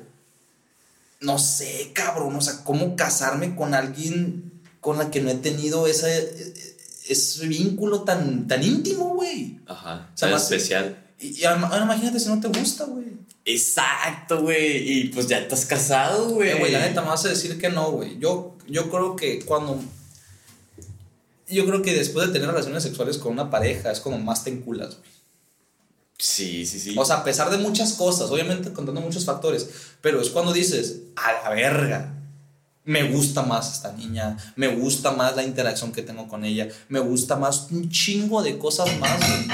no 1.22 1.40
sé, 1.40 1.92
cabrón, 1.94 2.36
o 2.36 2.42
sea, 2.42 2.64
cómo 2.66 2.98
casarme 2.98 3.56
con 3.56 3.74
alguien 3.74 4.52
con 4.82 4.98
la 4.98 5.10
que 5.10 5.22
no 5.22 5.30
he 5.30 5.36
tenido 5.36 5.88
ese, 5.88 6.73
ese 7.08 7.48
vínculo 7.48 8.02
tan, 8.04 8.48
tan 8.48 8.64
íntimo, 8.64 9.16
güey. 9.16 9.60
Ajá, 9.68 10.10
O 10.14 10.18
sea, 10.18 10.28
tan 10.28 10.32
más- 10.32 10.44
especial. 10.44 10.98
Y, 11.20 11.40
y 11.42 11.46
ahora 11.46 11.84
imagínate 11.84 12.20
si 12.20 12.28
no 12.30 12.40
te 12.40 12.48
gusta, 12.48 12.86
güey. 12.86 13.06
Exacto, 13.46 14.42
güey. 14.42 14.78
Y 15.00 15.04
pues 15.10 15.28
ya 15.28 15.40
estás 15.40 15.66
casado, 15.66 16.30
güey. 16.30 16.50
Eh, 16.52 16.56
Güey, 16.56 16.72
la 16.72 16.80
neta 16.80 17.02
me 17.02 17.10
vas 17.10 17.26
a 17.26 17.30
decir 17.30 17.60
que 17.60 17.70
no, 17.70 17.92
güey. 17.92 18.18
Yo, 18.20 18.58
yo 18.68 18.90
creo 18.90 19.16
que 19.16 19.40
cuando. 19.46 19.80
Yo 21.48 21.66
creo 21.66 21.82
que 21.82 21.94
después 21.94 22.28
de 22.28 22.34
tener 22.34 22.48
relaciones 22.50 22.84
sexuales 22.84 23.18
con 23.18 23.34
una 23.34 23.50
pareja 23.50 23.92
es 23.92 24.00
como 24.00 24.18
más 24.18 24.44
te 24.44 24.50
enculas, 24.50 24.98
güey. 24.98 25.12
Sí, 26.18 26.66
sí, 26.66 26.80
sí. 26.80 26.96
O 26.98 27.04
sea, 27.04 27.18
a 27.18 27.24
pesar 27.24 27.50
de 27.52 27.58
muchas 27.58 27.94
cosas, 27.94 28.30
obviamente 28.32 28.72
contando 28.72 29.02
muchos 29.02 29.26
factores, 29.26 29.68
pero 30.02 30.22
es 30.22 30.30
cuando 30.30 30.54
dices, 30.54 31.00
a 31.18 31.34
la 31.44 31.50
verga, 31.50 32.14
me 32.86 33.04
gusta 33.04 33.44
más 33.44 33.72
esta 33.74 33.94
niña, 33.94 34.38
me 34.56 34.68
gusta 34.68 35.12
más 35.12 35.36
la 35.36 35.44
interacción 35.44 35.92
que 35.92 36.02
tengo 36.02 36.28
con 36.28 36.44
ella, 36.44 36.68
me 36.90 37.00
gusta 37.00 37.36
más 37.38 37.68
un 37.72 37.90
chingo 37.90 38.42
de 38.44 38.58
cosas 38.58 38.98
más, 39.00 39.20
güey. 39.20 39.48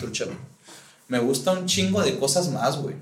Truchero. 0.00 0.32
Me 1.08 1.18
gusta 1.18 1.52
un 1.52 1.66
chingo 1.66 2.02
de 2.02 2.18
cosas 2.18 2.48
más, 2.50 2.76
güey. 2.78 2.96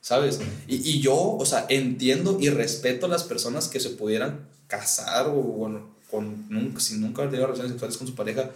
¿Sabes? 0.00 0.38
Y, 0.68 0.76
y 0.76 1.00
yo, 1.00 1.16
o 1.16 1.44
sea, 1.44 1.66
entiendo 1.68 2.38
y 2.40 2.48
respeto 2.50 3.06
a 3.06 3.08
las 3.08 3.24
personas 3.24 3.66
que 3.68 3.80
se 3.80 3.90
pudieran 3.90 4.46
casar 4.68 5.26
o 5.26 5.32
bueno, 5.34 5.88
con, 6.10 6.46
nunca, 6.48 6.80
sin 6.80 7.00
nunca 7.00 7.22
haber 7.22 7.30
tenido 7.32 7.46
relaciones 7.46 7.72
sexuales 7.72 7.96
con 7.96 8.06
su 8.06 8.14
pareja, 8.14 8.50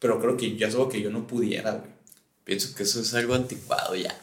pero 0.00 0.20
creo 0.20 0.36
que 0.36 0.56
ya 0.56 0.66
es 0.66 0.74
algo 0.74 0.88
que 0.88 1.00
yo 1.00 1.10
no 1.10 1.26
pudiera, 1.26 1.72
güey. 1.72 1.90
Pienso 2.44 2.74
que 2.74 2.82
eso 2.84 3.00
es 3.00 3.14
algo 3.14 3.34
anticuado 3.34 3.94
ya. 3.94 4.16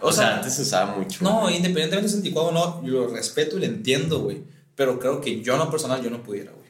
O 0.00 0.08
O, 0.08 0.12
sea, 0.12 0.26
sea, 0.26 0.36
antes 0.36 0.54
se 0.54 0.62
usaba 0.62 0.96
mucho. 0.96 1.22
No, 1.24 1.42
güey. 1.42 1.56
independientemente 1.56 2.02
de 2.02 2.08
si 2.08 2.14
es 2.14 2.18
anticuado 2.18 2.48
o 2.48 2.52
no, 2.52 2.82
yo 2.86 2.92
lo 2.92 3.08
respeto 3.08 3.56
y 3.56 3.60
lo 3.60 3.66
entiendo, 3.66 4.20
güey. 4.20 4.42
Pero 4.78 4.98
creo 4.98 5.20
que 5.20 5.42
yo, 5.42 5.52
en 5.52 5.58
lo 5.58 5.70
personal, 5.70 6.00
yo 6.02 6.08
no 6.08 6.22
pudiera, 6.22 6.52
güey. 6.52 6.68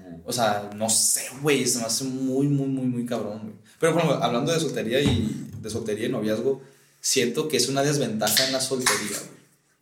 Ujú. 0.00 0.22
O 0.24 0.32
sea, 0.32 0.70
no 0.74 0.88
sé, 0.90 1.22
güey. 1.42 1.64
Se 1.66 1.78
me 1.78 1.84
hace 1.84 2.02
muy, 2.04 2.48
muy, 2.48 2.66
muy, 2.66 2.86
muy 2.86 3.06
cabrón, 3.06 3.40
güey. 3.42 3.54
Pero 3.78 3.92
bueno, 3.94 4.12
hablando 4.14 4.50
de 4.52 4.58
soltería 4.58 5.00
y 5.00 5.50
de 5.60 5.70
soltería 5.70 6.06
y 6.06 6.10
noviazgo, 6.10 6.60
siento 7.00 7.46
que 7.48 7.58
es 7.58 7.68
una 7.68 7.82
desventaja 7.82 8.46
en 8.46 8.52
la 8.52 8.60
soltería, 8.60 9.18
güey. 9.18 9.34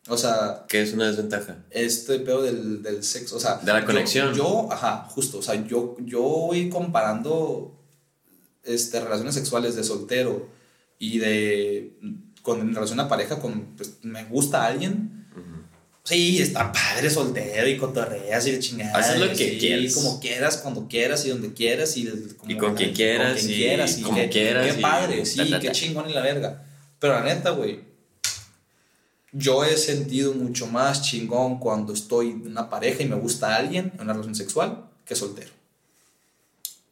O 0.09 0.17
sea, 0.17 0.65
¿Qué 0.67 0.81
es 0.81 0.91
una 0.93 1.07
desventaja? 1.07 1.63
este 1.71 2.19
pedo 2.19 2.41
del, 2.43 2.83
del 2.83 3.01
sexo, 3.05 3.37
o 3.37 3.39
sea... 3.39 3.55
De 3.55 3.71
la 3.71 3.79
yo- 3.79 3.85
conexión. 3.85 4.33
Yo, 4.35 4.67
ajá, 4.69 5.07
justo, 5.09 5.37
o 5.37 5.41
sea, 5.41 5.55
yo, 5.65 5.95
yo 6.01 6.19
voy 6.21 6.67
comparando 6.69 7.73
este, 8.65 8.99
relaciones 8.99 9.33
sexuales 9.35 9.75
de 9.77 9.83
soltero 9.85 10.49
y 10.99 11.19
de... 11.19 11.97
Con, 12.41 12.59
en 12.59 12.75
relación 12.75 12.99
a 12.99 13.07
pareja, 13.07 13.39
con, 13.39 13.77
pues, 13.77 13.99
me 14.03 14.25
gusta 14.25 14.65
alguien, 14.65 15.22
Sí, 16.03 16.41
está 16.41 16.69
padre 16.71 17.09
soltero 17.09 17.65
y 17.67 17.77
cotorreas 17.77 18.45
y 18.47 18.51
de 18.51 18.59
chingada. 18.59 18.97
Haces 18.99 19.19
lo 19.19 19.29
que 19.29 19.35
sí, 19.51 19.57
quieras. 19.57 19.93
como 19.93 20.19
quieras, 20.19 20.57
cuando 20.57 20.87
quieras 20.89 21.25
y 21.25 21.29
donde 21.29 21.53
quieras 21.53 21.95
y, 21.95 22.05
como- 22.37 22.51
Y 22.51 22.57
con 22.57 22.75
quien 22.75 22.93
quieras 22.93 23.37
con 23.37 23.39
quien 23.47 23.51
y 23.51 23.55
quieras 23.55 23.97
como 24.03 24.17
qué- 24.17 24.29
quieras 24.29 24.73
Qué 24.73 24.79
y 24.79 24.81
padre, 24.81 25.25
sí, 25.25 25.37
ta, 25.37 25.49
ta, 25.49 25.59
qué 25.61 25.67
ta. 25.67 25.73
chingón 25.73 26.09
y 26.09 26.13
la 26.13 26.21
verga. 26.21 26.61
Pero 26.99 27.13
la 27.13 27.23
neta, 27.23 27.51
güey, 27.51 27.79
yo 29.31 29.63
he 29.63 29.77
sentido 29.77 30.33
mucho 30.33 30.67
más 30.67 31.01
chingón 31.03 31.57
cuando 31.59 31.93
estoy 31.93 32.31
en 32.31 32.47
una 32.47 32.69
pareja 32.69 33.01
y 33.01 33.07
me 33.07 33.15
gusta 33.15 33.55
alguien 33.55 33.91
en 33.95 34.01
una 34.01 34.11
relación 34.13 34.35
sexual 34.35 34.85
que 35.05 35.15
soltero. 35.15 35.51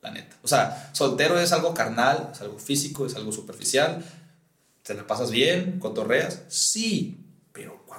La 0.01 0.12
neta. 0.12 0.38
O 0.41 0.47
sea, 0.47 0.89
soltero 0.93 1.38
es 1.39 1.51
algo 1.51 1.74
carnal, 1.74 2.30
es 2.34 2.41
algo 2.41 2.57
físico, 2.57 3.05
es 3.05 3.16
algo 3.16 3.32
superficial. 3.32 4.03
¿Te 4.84 4.93
la 4.95 5.05
pasas 5.05 5.30
bien? 5.32 5.80
¿Cotorreas? 5.80 6.39
Sí. 6.47 7.18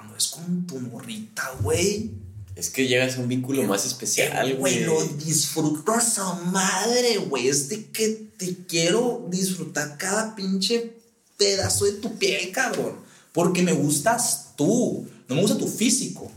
Cuando 0.03 0.17
es 0.17 0.27
con 0.27 0.67
tu 0.67 0.79
morrita, 0.81 1.49
güey. 1.61 2.11
Es 2.57 2.69
que 2.69 2.87
llegas 2.87 3.15
a 3.15 3.21
un 3.21 3.29
vínculo 3.29 3.63
más 3.63 3.85
especial, 3.85 4.57
güey. 4.57 4.83
Lo 4.83 5.01
disfrutas 5.05 6.19
a 6.19 6.33
madre, 6.33 7.19
güey. 7.19 7.47
Es 7.47 7.69
de 7.69 7.85
que 7.85 8.09
te 8.37 8.57
quiero 8.67 9.25
disfrutar 9.29 9.97
cada 9.97 10.35
pinche 10.35 10.91
pedazo 11.37 11.85
de 11.85 11.93
tu 11.93 12.17
piel, 12.17 12.51
cabrón. 12.51 12.97
Porque 13.31 13.63
me 13.63 13.71
gustas 13.71 14.49
tú. 14.57 15.07
No 15.29 15.35
me 15.35 15.41
gusta 15.41 15.57
tu 15.57 15.69
físico. 15.69 16.29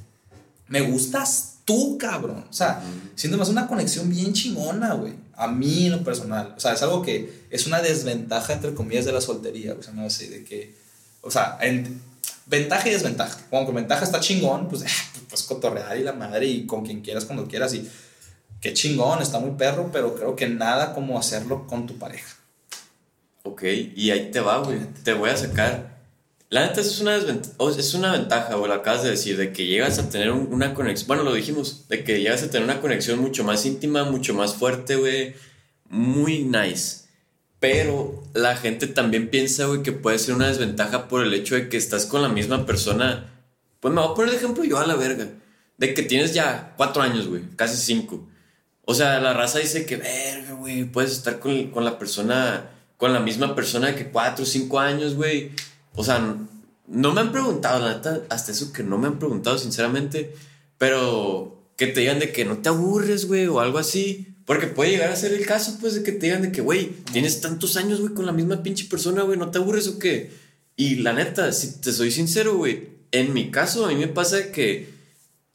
Me 0.69 0.81
gustas 0.83 1.57
tú, 1.65 1.99
cabrón. 1.99 2.45
O 2.49 2.53
sea, 2.53 2.83
siento 3.17 3.37
más 3.37 3.49
una 3.49 3.67
conexión 3.67 4.09
bien 4.09 4.33
chingona, 4.33 4.95
güey. 4.95 5.15
A 5.35 5.49
mí 5.49 5.87
en 5.87 5.93
lo 5.93 6.05
personal. 6.05 6.55
O 6.57 6.61
sea, 6.61 6.73
es 6.73 6.83
algo 6.83 7.03
que 7.03 7.47
es 7.51 7.67
una 7.67 7.83
desventaja, 7.83 8.53
entre 8.53 8.75
comillas, 8.75 9.07
de 9.07 9.13
la 9.13 9.21
soltería. 9.21 9.75
O 9.75 9.83
sea, 9.83 9.93
no 9.93 10.09
sé, 10.09 10.31
de 10.31 10.45
que. 10.45 10.73
O 11.21 11.33
sea, 11.33 11.59
en, 11.61 12.01
ventaja 12.47 12.89
y 12.89 12.93
desventaja. 12.93 13.39
Como 13.51 13.67
que 13.67 13.73
ventaja 13.73 14.05
está 14.05 14.21
chingón, 14.21 14.69
pues, 14.69 14.85
pues 15.29 15.43
cotorrear 15.43 15.97
y 15.97 16.03
la 16.03 16.13
madre 16.13 16.47
y 16.47 16.67
con 16.67 16.85
quien 16.85 17.01
quieras, 17.03 17.25
cuando 17.25 17.47
quieras. 17.47 17.75
Y 17.75 17.89
qué 18.61 18.73
chingón, 18.73 19.21
está 19.23 19.39
muy 19.39 19.53
perro, 19.53 19.91
pero 19.93 20.15
creo 20.15 20.35
que 20.37 20.49
nada 20.49 20.95
como 20.95 21.19
hacerlo 21.19 21.67
con 21.67 21.87
tu 21.87 21.99
pareja. 21.99 22.35
Ok, 23.43 23.63
y 23.95 24.11
ahí 24.11 24.31
te 24.31 24.41
va, 24.41 24.59
güey. 24.59 24.79
Te 25.05 25.13
voy 25.15 25.31
a 25.31 25.37
sacar. 25.37 25.97
La 26.49 26.67
neta, 26.67 26.81
es 26.81 27.01
una, 27.01 27.19
o 27.59 27.71
es 27.71 27.95
una 27.95 28.13
ventaja, 28.13 28.55
güey, 28.55 28.69
lo 28.69 28.75
acabas 28.75 29.03
de 29.03 29.11
decir, 29.11 29.37
de 29.37 29.53
que 29.53 29.67
llegas 29.67 29.99
a 29.99 30.09
tener 30.09 30.31
un- 30.31 30.53
una 30.53 30.75
conexión. 30.75 31.09
Bueno, 31.09 31.23
lo 31.25 31.35
dijimos, 31.35 31.89
de 31.89 32.05
que 32.05 32.21
llegas 32.21 32.43
a 32.45 32.51
tener 32.51 32.65
una 32.65 32.81
conexión 32.81 33.19
mucho 33.19 33.43
más 33.45 33.67
íntima, 33.67 34.05
mucho 34.05 34.33
más 34.35 34.55
fuerte, 34.55 34.95
güey. 34.97 35.35
Muy 35.89 36.45
nice. 36.45 37.06
Pero 37.59 38.23
la 38.35 38.57
gente 38.57 38.87
también 38.87 39.31
piensa, 39.31 39.67
güey, 39.67 39.83
que 39.83 39.93
puede 39.93 40.19
ser 40.19 40.35
una 40.35 40.49
desventaja 40.49 41.09
por 41.09 41.23
el 41.23 41.33
hecho 41.33 41.55
de 41.55 41.69
que 41.69 41.77
estás 41.77 42.07
con 42.07 42.23
la 42.23 42.29
misma 42.29 42.67
persona. 42.67 43.33
Pues 43.81 43.95
me 43.95 44.01
voy 44.01 44.11
a 44.11 44.15
poner 44.15 44.31
el 44.31 44.37
ejemplo 44.37 44.65
yo 44.65 44.79
a 44.79 44.87
la 44.87 44.95
verga. 44.95 45.29
De 45.79 45.95
que 45.95 46.03
tienes 46.03 46.35
ya 46.35 46.75
cuatro 46.77 47.03
años, 47.03 47.29
güey, 47.29 47.43
casi 47.57 47.77
cinco. 47.77 48.29
O 48.85 48.95
sea, 48.95 49.21
la 49.21 49.33
raza 49.33 49.59
dice 49.59 49.87
que, 49.87 49.97
verga, 49.97 50.53
güey, 50.53 50.85
puedes 50.85 51.13
estar 51.13 51.39
con, 51.39 51.71
con 51.71 51.85
la 51.85 51.99
persona, 51.99 52.71
con 52.97 53.13
la 53.13 53.21
misma 53.21 53.55
persona 53.55 53.95
que 53.95 54.11
cuatro 54.11 54.45
o 54.45 54.47
cinco 54.47 54.79
años, 54.79 55.15
güey. 55.15 55.53
O 55.95 56.05
sea, 56.05 56.37
no 56.87 57.13
me 57.13 57.21
han 57.21 57.33
preguntado, 57.33 57.85
la 57.85 57.95
neta, 57.95 58.23
hasta 58.29 58.53
eso 58.53 58.73
que 58.73 58.83
no 58.83 58.99
me 58.99 59.09
han 59.09 59.19
preguntado, 59.19 59.59
sinceramente. 59.59 60.35
Pero 60.79 61.71
que 61.77 61.87
te 61.89 62.01
digan 62.01 62.19
de 62.19 62.33
que 62.33 62.45
no 62.45 62.59
te 62.59 62.69
aburres, 62.69 63.27
güey, 63.27 63.47
o 63.47 63.61
algo 63.61 63.79
así. 63.79 64.36
Porque 64.47 64.69
puede 64.69 64.93
llegar 64.93 65.11
a 65.11 65.17
ser 65.17 65.33
el 65.33 65.45
caso, 65.45 65.77
pues, 65.81 65.95
de 65.95 66.03
que 66.05 66.13
te 66.13 66.27
digan 66.27 66.41
de 66.41 66.53
que, 66.53 66.61
güey, 66.61 66.91
tienes 67.13 67.41
tantos 67.41 67.77
años, 67.77 68.01
güey, 68.01 68.15
con 68.15 68.27
la 68.27 68.33
misma 68.33 68.63
pinche 68.63 68.85
persona, 68.85 69.23
güey, 69.23 69.37
no 69.39 69.51
te 69.51 69.59
aburres 69.59 69.89
o 69.89 69.99
qué. 69.99 70.31
Y 70.77 70.97
la 70.97 71.13
neta, 71.13 71.53
si 71.53 71.81
te 71.81 71.93
soy 71.93 72.13
sincero, 72.13 72.57
güey, 72.57 72.89
en 73.11 73.35
mi 73.35 73.51
caso, 73.51 73.85
a 73.85 73.89
mí 73.89 73.97
me 73.97 74.07
pasa 74.07 74.53
que 74.53 74.89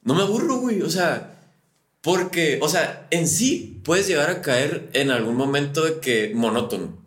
no 0.02 0.14
me 0.14 0.22
aburro, 0.22 0.58
güey. 0.58 0.82
O 0.82 0.90
sea, 0.90 1.40
porque, 2.02 2.58
o 2.60 2.68
sea, 2.68 3.06
en 3.10 3.28
sí 3.28 3.80
puedes 3.82 4.06
llegar 4.08 4.28
a 4.28 4.42
caer 4.42 4.90
en 4.92 5.10
algún 5.10 5.36
momento 5.36 5.84
de 5.84 5.98
que 6.00 6.32
monótono. 6.34 6.98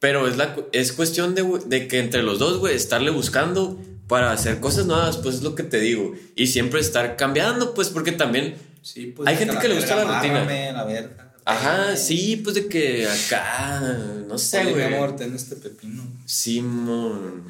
Pero 0.00 0.28
es, 0.28 0.36
la, 0.36 0.56
es 0.72 0.92
cuestión 0.92 1.34
de, 1.34 1.44
de 1.66 1.88
que 1.88 2.00
entre 2.00 2.22
los 2.22 2.38
dos, 2.38 2.58
güey, 2.58 2.76
estarle 2.76 3.10
buscando 3.10 3.80
para 4.08 4.32
hacer 4.32 4.58
cosas 4.60 4.86
nuevas, 4.86 5.18
pues 5.18 5.36
es 5.36 5.42
lo 5.42 5.54
que 5.54 5.62
te 5.62 5.78
digo. 5.80 6.14
Y 6.34 6.46
siempre 6.48 6.80
estar 6.80 7.16
cambiando, 7.16 7.74
pues, 7.74 7.88
porque 7.88 8.12
también, 8.12 8.56
Sí, 8.82 9.12
pues. 9.14 9.28
Hay 9.28 9.36
gente 9.36 9.56
que 9.58 9.68
le 9.68 9.74
gusta 9.74 9.96
la 9.96 10.04
rutina. 10.04 10.44
la 10.72 10.84
verga. 10.84 11.32
ajá, 11.44 11.96
sí, 11.96 12.36
pues 12.42 12.54
de 12.54 12.68
que 12.68 13.06
acá, 13.06 13.80
no 14.26 14.38
sé, 14.38 14.64
güey. 14.64 14.84
amor, 14.94 15.14
ten 15.16 15.34
este 15.34 15.56
pepino. 15.56 16.02
Simón, 16.24 17.44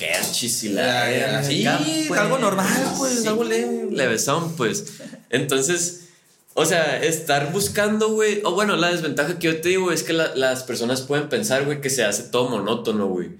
Hershey's 0.00 0.64
y 0.64 0.68
la. 0.70 1.10
Ya, 1.10 1.42
sí, 1.44 1.66
acá, 1.66 2.22
algo 2.22 2.38
normal, 2.38 2.66
pues, 2.98 3.24
algo 3.26 3.44
leve. 3.44 3.88
Levesón, 3.90 4.56
pues. 4.56 4.94
Entonces, 5.30 6.08
o 6.54 6.64
sea, 6.66 7.02
estar 7.02 7.52
buscando, 7.52 8.10
güey. 8.10 8.40
O 8.44 8.52
bueno, 8.52 8.76
la 8.76 8.90
desventaja 8.90 9.38
que 9.38 9.46
yo 9.48 9.60
te 9.60 9.68
digo 9.70 9.92
es 9.92 10.02
que 10.02 10.12
la- 10.12 10.34
las 10.34 10.64
personas 10.64 11.02
pueden 11.02 11.28
pensar, 11.28 11.64
güey, 11.64 11.80
que 11.80 11.90
se 11.90 12.04
hace 12.04 12.24
todo 12.24 12.48
monótono, 12.48 13.06
güey. 13.06 13.30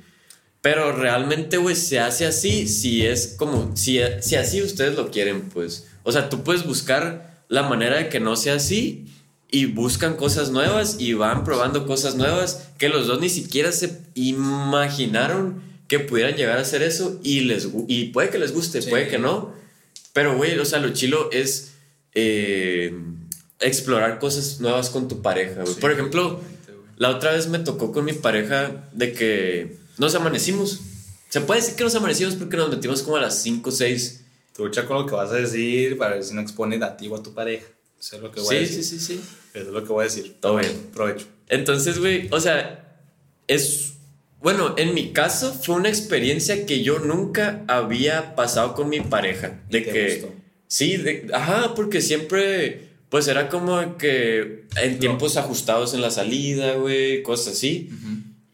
Pero 0.63 0.93
realmente, 0.93 1.57
güey, 1.59 1.75
se 1.77 1.99
hace 2.01 2.25
así 2.25 2.67
si 2.69 3.05
es 3.05 3.35
como. 3.37 3.77
Si, 3.77 3.99
si 4.21 4.37
así 4.37 4.63
ustedes 4.63 4.97
lo 4.97 5.11
quieren, 5.11 5.43
pues. 5.51 5.89
O 6.05 6.13
sea, 6.13 6.29
tú 6.31 6.43
puedes 6.45 6.65
buscar 6.65 7.45
la 7.49 7.63
manera 7.65 7.97
de 7.99 8.09
que 8.09 8.21
no 8.21 8.37
sea 8.37 8.55
así. 8.55 9.07
Y 9.51 9.67
buscan 9.67 10.17
cosas 10.17 10.51
nuevas 10.51 10.97
y 10.99 11.13
van 11.13 11.45
probando 11.45 11.85
cosas 11.87 12.15
nuevas 12.15 12.69
que 12.79 12.89
los 12.89 13.07
dos 13.07 13.21
ni 13.21 13.29
siquiera 13.29 13.71
se 13.71 13.99
imaginaron 14.15 15.63
que 15.89 15.99
pudieran 15.99 16.37
llegar 16.37 16.57
a 16.57 16.63
hacer 16.63 16.83
eso 16.83 17.21
y 17.23 17.41
les 17.41 17.69
y 17.87 18.05
puede 18.07 18.31
que 18.31 18.39
les 18.39 18.53
guste, 18.55 18.81
Sí. 18.81 18.89
puede 18.89 19.09
que 19.09 19.19
no. 19.19 19.53
Pero, 20.15 20.37
güey, 20.39 20.59
o 20.59 20.65
sea, 20.65 20.79
lo 20.79 20.91
chilo 20.95 21.29
es 21.33 21.73
eh, 22.15 22.95
explorar 23.61 24.19
cosas 24.19 24.61
nuevas 24.61 24.89
con 24.89 25.07
tu 25.09 25.21
pareja, 25.21 25.63
güey. 25.63 25.75
Sí, 25.75 25.81
Por 25.81 25.93
ejemplo, 25.93 26.41
la 26.97 27.11
otra 27.11 27.33
vez 27.33 27.49
me 27.49 27.59
tocó 27.59 27.93
con 27.93 28.07
mi 28.07 28.13
pareja 28.15 28.89
de 28.93 29.13
que 29.13 29.77
nos 29.99 30.15
amanecimos. 30.15 30.81
Se 31.29 31.41
puede 31.41 31.61
decir 31.61 31.77
que 31.77 31.85
nos 31.85 31.95
amanecimos 31.95 32.35
porque 32.35 32.57
nos 32.57 32.71
metimos 32.71 33.03
como 33.03 33.17
a 33.17 33.21
las 33.23 33.43
5 33.43 33.69
o 33.69 33.73
6. 33.73 34.25
Trucha 34.55 34.85
con 34.87 34.99
lo 34.99 35.07
que 35.07 35.15
vas 35.15 35.31
a 35.31 35.37
decir 35.37 35.97
para 35.97 36.17
ver 36.17 36.25
si 36.25 36.35
no 36.35 36.41
expone 36.43 36.77
negativo 36.77 37.17
a 37.17 37.23
tu 37.23 37.33
pareja. 37.33 37.67
Eso 37.99 38.17
es 38.17 38.23
lo 38.23 38.31
que 38.33 38.41
voy 38.41 38.57
a 38.57 38.59
Sí, 38.59 38.65
decir. 38.67 38.85
sí, 38.85 38.99
sí, 38.99 39.15
sí. 39.15 39.21
Eso 39.55 39.67
es 39.69 39.73
lo 39.73 39.83
que 39.85 39.93
voy 39.93 40.03
a 40.03 40.09
decir. 40.09 40.37
Todo 40.41 40.57
bien. 40.57 40.73
Provecho. 40.93 41.27
Entonces, 41.49 41.99
güey, 41.99 42.29
o 42.31 42.41
sea, 42.41 42.99
es. 43.49 43.89
Bueno, 44.41 44.75
en 44.77 44.93
mi 44.93 45.13
caso 45.13 45.55
fue 45.55 45.77
una 45.77 45.89
experiencia 45.89 46.67
que 46.67 46.83
yo 46.83 46.99
nunca 46.99 47.65
había 47.69 48.35
pasado 48.35 48.75
con 48.75 48.89
mi 48.89 49.01
pareja. 49.01 49.61
¿Y 49.69 49.73
De 49.73 49.81
te 49.83 49.93
que. 49.93 50.15
gustó? 50.21 50.35
Sí, 50.67 50.97
de- 50.97 51.29
ajá, 51.33 51.75
porque 51.75 52.01
siempre. 52.03 52.89
Pues 53.09 53.29
era 53.29 53.51
como 53.51 53.99
que 53.99 54.65
en 54.77 54.99
tiempos 54.99 55.37
ajustados 55.37 55.93
en 55.93 56.01
la 56.01 56.11
salida, 56.11 56.77
güey, 56.77 57.23
cosas 57.23 57.55
así. 57.55 57.91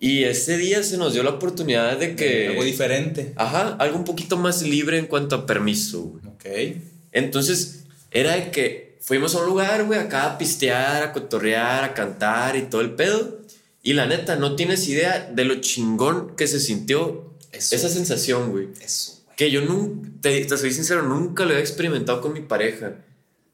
Y 0.01 0.25
ese 0.25 0.57
día 0.57 0.83
se 0.83 0.97
nos 0.97 1.13
dio 1.13 1.23
la 1.23 1.31
oportunidad 1.31 1.99
de 1.99 2.15
que. 2.15 2.49
Algo 2.49 2.65
diferente. 2.65 3.33
Ajá, 3.37 3.75
algo 3.79 3.99
un 3.99 4.05
poquito 4.05 4.37
más 4.37 4.63
libre 4.63 4.99
en 4.99 5.07
cuanto 5.07 5.35
a 5.35 5.47
permiso, 5.47 6.03
güey. 6.03 6.25
Ok. 6.27 6.77
Entonces, 7.13 7.85
era 8.11 8.37
de 8.37 8.51
que 8.51 8.99
fuimos 9.01 9.35
a 9.35 9.41
un 9.41 9.47
lugar, 9.47 9.85
güey, 9.85 9.99
acá 9.99 10.27
a 10.27 10.39
pistear, 10.39 11.03
a 11.03 11.13
cotorrear, 11.13 11.83
a 11.83 11.95
cantar 11.95 12.57
y 12.57 12.63
todo 12.63 12.81
el 12.81 12.93
pedo. 12.93 13.41
Y 13.83 13.95
la 13.95 14.07
neta, 14.07 14.37
no 14.37 14.55
tienes 14.55 14.87
idea 14.89 15.31
de 15.33 15.45
lo 15.45 15.57
chingón 15.61 16.37
que 16.37 16.47
se 16.47 16.61
sintió 16.61 17.35
Eso. 17.51 17.75
esa 17.75 17.89
sensación, 17.89 18.51
güey. 18.51 18.69
Eso, 18.81 19.23
güey. 19.25 19.37
Que 19.37 19.51
yo 19.51 19.63
nunca, 19.63 20.09
te, 20.21 20.45
te 20.45 20.59
soy 20.59 20.73
sincero, 20.73 21.03
nunca 21.03 21.45
lo 21.45 21.57
he 21.57 21.61
experimentado 21.61 22.21
con 22.21 22.33
mi 22.33 22.41
pareja. 22.41 22.97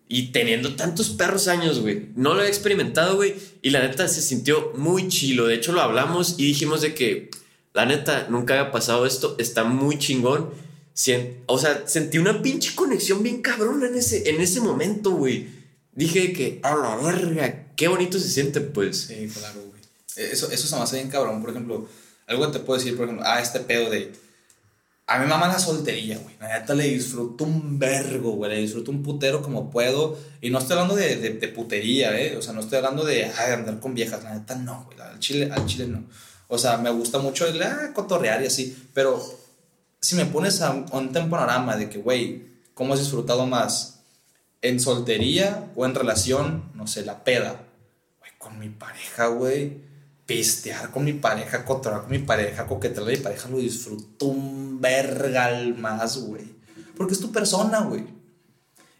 Y 0.08 0.32
teniendo 0.32 0.76
tantos 0.76 1.10
perros 1.10 1.48
años, 1.48 1.80
güey. 1.80 2.08
No 2.14 2.34
lo 2.34 2.42
he 2.42 2.48
experimentado, 2.48 3.16
güey. 3.16 3.34
Y 3.62 3.70
la 3.70 3.80
neta 3.80 4.06
se 4.06 4.20
sintió 4.20 4.72
muy 4.76 5.08
chilo. 5.08 5.46
De 5.46 5.54
hecho, 5.54 5.72
lo 5.72 5.80
hablamos 5.80 6.34
y 6.38 6.46
dijimos 6.46 6.82
de 6.82 6.94
que, 6.94 7.30
la 7.72 7.86
neta, 7.86 8.26
nunca 8.28 8.58
había 8.58 8.70
pasado 8.72 9.06
esto. 9.06 9.36
Está 9.38 9.64
muy 9.64 9.98
chingón. 9.98 10.50
O 11.46 11.58
sea, 11.58 11.88
sentí 11.88 12.18
una 12.18 12.42
pinche 12.42 12.74
conexión 12.74 13.22
bien 13.22 13.42
cabrona 13.42 13.88
en 13.88 13.96
ese, 13.96 14.28
en 14.28 14.40
ese 14.40 14.60
momento, 14.60 15.10
güey. 15.12 15.48
Dije 15.92 16.32
que, 16.32 16.60
a 16.62 16.76
la 16.76 16.96
verga, 16.96 17.68
qué 17.76 17.88
bonito 17.88 18.18
se 18.18 18.28
siente, 18.28 18.60
pues. 18.60 19.06
Sí, 19.08 19.28
claro, 19.32 19.60
güey. 19.60 19.82
Eso, 20.30 20.50
eso 20.50 20.66
se 20.66 20.76
me 20.76 20.82
hace 20.82 20.96
bien 20.96 21.08
cabrón. 21.08 21.40
Por 21.40 21.50
ejemplo, 21.50 21.88
algo 22.26 22.46
que 22.46 22.58
te 22.58 22.64
puedo 22.64 22.78
decir, 22.78 22.96
por 22.96 23.06
ejemplo, 23.06 23.26
ah, 23.26 23.40
este 23.40 23.60
pedo 23.60 23.90
de. 23.90 24.12
A 25.06 25.18
mi 25.18 25.26
mamá 25.26 25.48
la 25.48 25.58
soltería, 25.58 26.18
güey. 26.18 26.34
La 26.40 26.58
neta 26.58 26.74
le 26.74 26.84
disfruto 26.84 27.44
un 27.44 27.78
vergo, 27.78 28.32
güey. 28.32 28.52
Le 28.52 28.60
disfruto 28.60 28.90
un 28.90 29.02
putero 29.02 29.42
como 29.42 29.70
puedo. 29.70 30.18
Y 30.40 30.48
no 30.48 30.58
estoy 30.58 30.78
hablando 30.78 30.96
de, 30.96 31.16
de, 31.16 31.48
putería, 31.48 32.18
¿eh? 32.18 32.36
O 32.38 32.42
sea, 32.42 32.54
no 32.54 32.60
estoy 32.60 32.78
hablando 32.78 33.04
de 33.04 33.26
ay, 33.26 33.52
andar 33.52 33.80
con 33.80 33.94
viejas. 33.94 34.24
La 34.24 34.34
neta 34.34 34.54
no, 34.54 34.84
güey. 34.86 34.98
Al 35.00 35.18
chile, 35.18 35.50
al 35.52 35.66
chile 35.66 35.88
no. 35.88 36.04
O 36.48 36.56
sea, 36.56 36.78
me 36.78 36.90
gusta 36.90 37.18
mucho 37.18 37.46
el 37.46 37.62
ah, 37.62 37.90
cotorrear 37.92 38.42
y 38.42 38.46
así. 38.46 38.88
Pero 38.94 39.22
si 40.00 40.14
me 40.14 40.24
pones 40.24 40.62
a, 40.62 40.70
ante 40.70 41.18
un 41.18 41.28
panorama 41.30 41.76
de 41.76 41.90
que, 41.90 41.98
güey, 41.98 42.46
¿cómo 42.72 42.94
has 42.94 43.00
disfrutado 43.00 43.46
más? 43.46 44.00
¿En 44.62 44.80
soltería 44.80 45.70
o 45.76 45.84
en 45.84 45.94
relación? 45.94 46.70
No 46.74 46.86
sé, 46.86 47.04
la 47.04 47.24
peda. 47.24 47.60
Güey, 48.20 48.32
con 48.38 48.58
mi 48.58 48.70
pareja, 48.70 49.26
güey. 49.26 49.82
Pistear 50.26 50.90
con 50.90 51.04
mi 51.04 51.12
pareja, 51.12 51.64
cotorrear 51.64 52.02
con 52.02 52.10
mi 52.10 52.18
pareja, 52.18 52.66
coquetear 52.66 53.04
con 53.04 53.12
mi 53.12 53.18
pareja, 53.18 53.48
lo 53.48 53.58
disfruto 53.58 54.26
un 54.26 54.80
vergal 54.80 55.76
más, 55.76 56.16
güey. 56.18 56.44
Porque 56.96 57.14
es 57.14 57.20
tu 57.20 57.30
persona, 57.32 57.80
güey. 57.80 58.04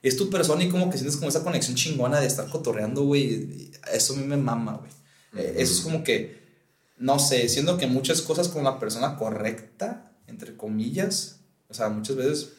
Es 0.02 0.18
tu 0.18 0.28
persona 0.28 0.62
y 0.62 0.68
como 0.68 0.90
que 0.90 0.98
sientes 0.98 1.16
como 1.16 1.30
esa 1.30 1.42
conexión 1.42 1.76
chingona 1.76 2.20
de 2.20 2.26
estar 2.26 2.48
cotorreando, 2.50 3.04
güey. 3.04 3.70
Eso 3.92 4.12
a 4.12 4.16
mí 4.16 4.24
me 4.24 4.36
mama, 4.36 4.76
güey. 4.76 4.90
Eh, 5.36 5.54
eso 5.58 5.72
es 5.72 5.80
como 5.80 6.04
que, 6.04 6.42
no 6.98 7.18
sé, 7.18 7.48
siendo 7.48 7.78
que 7.78 7.86
muchas 7.86 8.20
cosas 8.20 8.48
con 8.48 8.64
la 8.64 8.78
persona 8.78 9.16
correcta, 9.16 10.12
entre 10.26 10.56
comillas, 10.56 11.40
o 11.68 11.74
sea, 11.74 11.88
muchas 11.88 12.16
veces... 12.16 12.52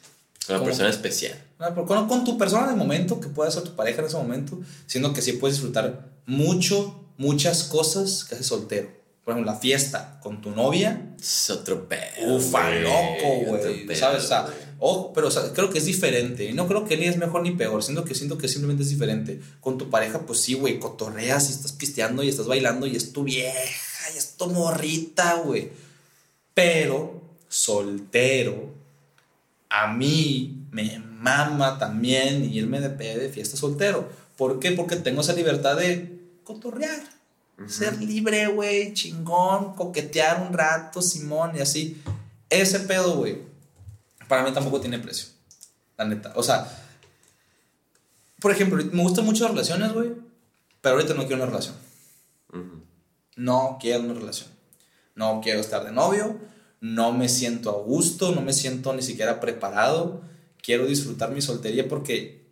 Con 0.46 0.58
la 0.58 0.64
persona 0.64 0.88
especial. 0.88 1.40
Con, 1.86 2.08
con 2.08 2.24
tu 2.24 2.36
persona 2.36 2.68
de 2.68 2.76
momento, 2.76 3.20
que 3.20 3.28
puede 3.28 3.50
ser 3.50 3.62
tu 3.62 3.74
pareja 3.74 4.00
en 4.00 4.08
ese 4.08 4.16
momento, 4.16 4.60
siendo 4.86 5.12
que 5.12 5.22
sí 5.22 5.32
puedes 5.32 5.56
disfrutar 5.56 6.10
mucho, 6.26 7.05
muchas 7.18 7.64
cosas 7.64 8.24
que 8.24 8.34
haces 8.34 8.46
soltero 8.46 8.96
por 9.26 9.32
ejemplo, 9.32 9.52
la 9.52 9.58
fiesta 9.58 10.20
con 10.22 10.40
tu 10.40 10.52
novia. 10.52 11.16
Es 11.20 11.50
otro 11.50 11.88
pedo. 11.88 12.36
Ufa, 12.36 12.70
loco, 12.70 13.44
güey. 13.44 13.96
¿Sabes? 13.96 14.22
O 14.22 14.28
sea, 14.28 14.46
oh, 14.78 15.12
pero 15.12 15.28
creo 15.52 15.68
que 15.68 15.78
es 15.78 15.84
diferente. 15.84 16.44
Y 16.44 16.52
no 16.52 16.68
creo 16.68 16.84
que 16.84 16.96
ni 16.96 17.06
es 17.06 17.16
mejor 17.16 17.42
ni 17.42 17.50
peor. 17.50 17.82
Siento 17.82 18.04
que 18.04 18.14
siento 18.14 18.38
que 18.38 18.46
simplemente 18.46 18.84
es 18.84 18.90
diferente. 18.90 19.40
Con 19.60 19.78
tu 19.78 19.90
pareja, 19.90 20.20
pues 20.20 20.38
sí, 20.42 20.54
güey, 20.54 20.78
cotorreas 20.78 21.50
y 21.50 21.54
estás 21.54 21.72
pisteando 21.72 22.22
y 22.22 22.28
estás 22.28 22.46
bailando 22.46 22.86
y 22.86 22.94
es 22.94 23.12
tu 23.12 23.24
vieja 23.24 24.10
y 24.14 24.16
es 24.16 24.36
tu 24.36 24.46
morrita, 24.46 25.42
güey. 25.44 25.72
Pero 26.54 27.20
soltero, 27.48 28.74
a 29.68 29.92
mí 29.92 30.68
me 30.70 31.00
mama 31.00 31.80
también 31.80 32.48
irme 32.54 32.80
de 32.80 32.90
de 32.90 33.28
fiesta 33.28 33.56
soltero. 33.56 34.08
¿Por 34.36 34.60
qué? 34.60 34.70
Porque 34.70 34.94
tengo 34.94 35.22
esa 35.22 35.32
libertad 35.32 35.76
de 35.76 36.16
cotorrear 36.46 37.16
ser 37.66 38.00
libre, 38.00 38.46
güey, 38.48 38.92
chingón, 38.92 39.74
coquetear 39.74 40.42
un 40.46 40.52
rato, 40.52 41.00
Simón, 41.00 41.52
y 41.56 41.60
así. 41.60 42.02
Ese 42.50 42.80
pedo, 42.80 43.16
güey, 43.16 43.38
para 44.28 44.44
mí 44.44 44.52
tampoco 44.52 44.80
tiene 44.80 44.98
precio. 44.98 45.28
La 45.96 46.04
neta. 46.04 46.32
O 46.36 46.42
sea, 46.42 46.68
por 48.40 48.52
ejemplo, 48.52 48.84
me 48.92 49.02
gustan 49.02 49.24
mucho 49.24 49.44
las 49.44 49.52
relaciones, 49.52 49.92
güey, 49.92 50.12
pero 50.80 50.96
ahorita 50.96 51.14
no 51.14 51.26
quiero 51.26 51.36
una 51.36 51.46
relación. 51.46 51.74
No 53.36 53.78
quiero 53.80 54.04
una 54.04 54.14
relación. 54.14 54.50
No 55.14 55.40
quiero 55.42 55.60
estar 55.60 55.82
de 55.84 55.92
novio, 55.92 56.38
no 56.80 57.12
me 57.12 57.30
siento 57.30 57.70
a 57.70 57.82
gusto, 57.82 58.34
no 58.34 58.42
me 58.42 58.52
siento 58.52 58.92
ni 58.92 59.00
siquiera 59.00 59.40
preparado. 59.40 60.22
Quiero 60.62 60.86
disfrutar 60.86 61.30
mi 61.30 61.40
soltería 61.40 61.88
porque 61.88 62.44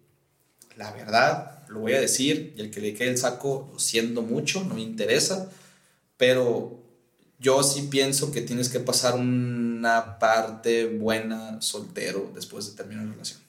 la 0.77 0.93
verdad, 0.93 1.54
lo 1.69 1.81
voy 1.81 1.93
a 1.93 2.01
decir, 2.01 2.55
y 2.57 2.61
el 2.61 2.71
que 2.71 2.81
le 2.81 2.95
quede 2.95 3.11
el 3.11 3.19
saco, 3.19 3.73
lo 3.79 4.23
mucho, 4.23 4.65
no 4.65 4.75
me 4.75 4.83
interesa, 4.83 5.51
pero 6.17 6.83
yo 7.39 7.63
sí 7.63 7.89
pienso 7.91 8.33
que 8.33 8.41
tienes 8.41 8.69
que 8.69 8.81
pasar 8.81 9.15
una 9.15 10.19
parte 10.19 10.87
buena 10.87 11.61
soltero 11.61 12.31
después 12.35 12.67
de 12.67 12.77
terminar 12.77 13.05
la 13.07 13.13
relación. 13.13 13.41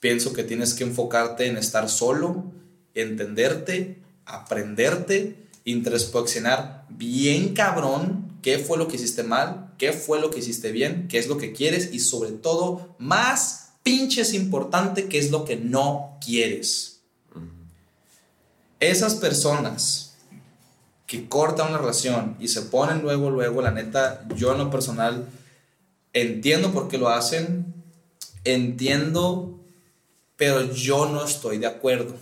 Pienso 0.00 0.32
que 0.32 0.42
tienes 0.42 0.74
que 0.74 0.84
enfocarte 0.84 1.46
en 1.46 1.56
estar 1.56 1.88
solo, 1.88 2.52
entenderte, 2.94 4.02
aprenderte, 4.26 5.36
introspeccionar 5.64 6.86
bien 6.88 7.54
cabrón 7.54 8.32
qué 8.42 8.58
fue 8.58 8.76
lo 8.76 8.88
que 8.88 8.96
hiciste 8.96 9.22
mal, 9.22 9.72
qué 9.78 9.92
fue 9.92 10.20
lo 10.20 10.30
que 10.30 10.40
hiciste 10.40 10.72
bien, 10.72 11.06
qué 11.08 11.18
es 11.18 11.28
lo 11.28 11.38
que 11.38 11.52
quieres 11.52 11.94
y 11.94 12.00
sobre 12.00 12.32
todo, 12.32 12.94
más 12.98 13.72
pinches 13.82 14.34
importante, 14.34 15.06
qué 15.06 15.18
es 15.18 15.30
lo 15.30 15.44
que 15.44 15.56
no 15.56 16.18
quieres. 16.24 16.91
Esas 18.82 19.14
personas 19.14 20.14
que 21.06 21.28
cortan 21.28 21.68
una 21.68 21.78
relación 21.78 22.36
y 22.40 22.48
se 22.48 22.62
ponen 22.62 23.00
luego, 23.00 23.30
luego, 23.30 23.62
la 23.62 23.70
neta, 23.70 24.24
yo 24.34 24.50
en 24.50 24.58
lo 24.58 24.70
personal 24.70 25.28
entiendo 26.12 26.72
por 26.72 26.88
qué 26.88 26.98
lo 26.98 27.08
hacen, 27.08 27.72
entiendo, 28.42 29.60
pero 30.36 30.72
yo 30.72 31.08
no 31.08 31.24
estoy 31.24 31.58
de 31.58 31.68
acuerdo. 31.68 32.16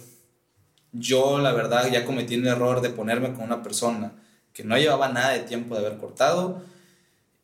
Yo, 0.92 1.38
la 1.38 1.52
verdad, 1.52 1.90
ya 1.90 2.04
cometí 2.04 2.36
un 2.36 2.46
error 2.46 2.82
de 2.82 2.90
ponerme 2.90 3.32
con 3.32 3.44
una 3.44 3.62
persona 3.62 4.12
que 4.52 4.62
no 4.62 4.76
llevaba 4.76 5.08
nada 5.08 5.30
de 5.30 5.40
tiempo 5.40 5.74
de 5.74 5.80
haber 5.86 5.96
cortado 5.96 6.60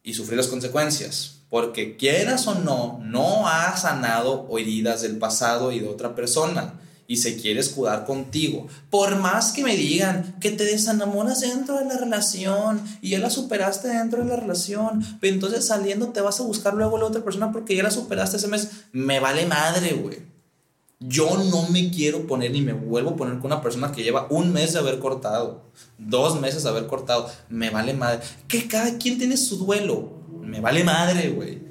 y 0.03 0.13
sufrir 0.13 0.37
las 0.37 0.49
consecuencias. 0.49 1.39
Porque 1.49 1.97
quieras 1.97 2.47
o 2.49 2.57
no, 2.57 3.01
no 3.03 3.49
ha 3.49 3.75
sanado 3.79 4.47
heridas 4.59 5.01
del 5.01 5.17
pasado 5.17 5.73
y 5.73 5.79
de 5.79 5.89
otra 5.89 6.15
persona 6.15 6.75
y 7.09 7.17
se 7.19 7.37
quiere 7.37 7.61
escudar 7.61 8.05
contigo. 8.05 8.67
Por 8.91 9.17
más 9.17 9.53
que 9.53 9.63
me 9.63 9.77
digan 9.77 10.37
que 10.41 10.51
te 10.51 10.65
desenamoras 10.65 11.41
dentro 11.41 11.79
de 11.79 11.85
la 11.85 11.97
relación 11.97 12.83
y 13.01 13.11
ya 13.11 13.19
la 13.19 13.31
superaste 13.31 13.89
dentro 13.89 14.23
de 14.23 14.29
la 14.29 14.37
relación, 14.37 15.05
pero 15.21 15.35
entonces 15.35 15.67
saliendo 15.67 16.09
te 16.09 16.21
vas 16.21 16.41
a 16.41 16.45
buscar 16.45 16.75
luego 16.75 16.99
la 16.99 17.07
otra 17.07 17.25
persona 17.25 17.53
porque 17.53 17.77
ya 17.77 17.83
la 17.83 17.91
superaste 17.91 18.37
ese 18.37 18.49
mes, 18.49 18.71
me 18.93 19.21
vale 19.21 19.47
madre, 19.47 19.95
güey. 19.95 20.19
Yo 20.99 21.37
no 21.51 21.69
me 21.69 21.91
quiero 21.91 22.27
poner 22.27 22.53
ni 22.53 22.63
me 22.63 22.73
vuelvo 22.73 23.11
a 23.11 23.17
poner 23.17 23.35
con 23.35 23.53
una 23.53 23.61
persona 23.61 23.93
que 23.93 24.03
lleva 24.03 24.27
un 24.31 24.53
mes 24.53 24.73
de 24.73 24.79
haber 24.79 24.99
cortado, 24.99 25.63
dos 25.99 26.41
meses 26.41 26.63
de 26.63 26.71
haber 26.71 26.87
cortado, 26.87 27.31
me 27.51 27.69
vale 27.69 27.93
madre. 27.93 28.21
Que 28.49 28.67
cada 28.67 28.97
quien 28.97 29.19
tiene 29.19 29.37
su 29.37 29.59
duelo, 29.59 30.11
me 30.41 30.61
vale 30.61 30.85
madre, 30.85 31.29
güey 31.29 31.66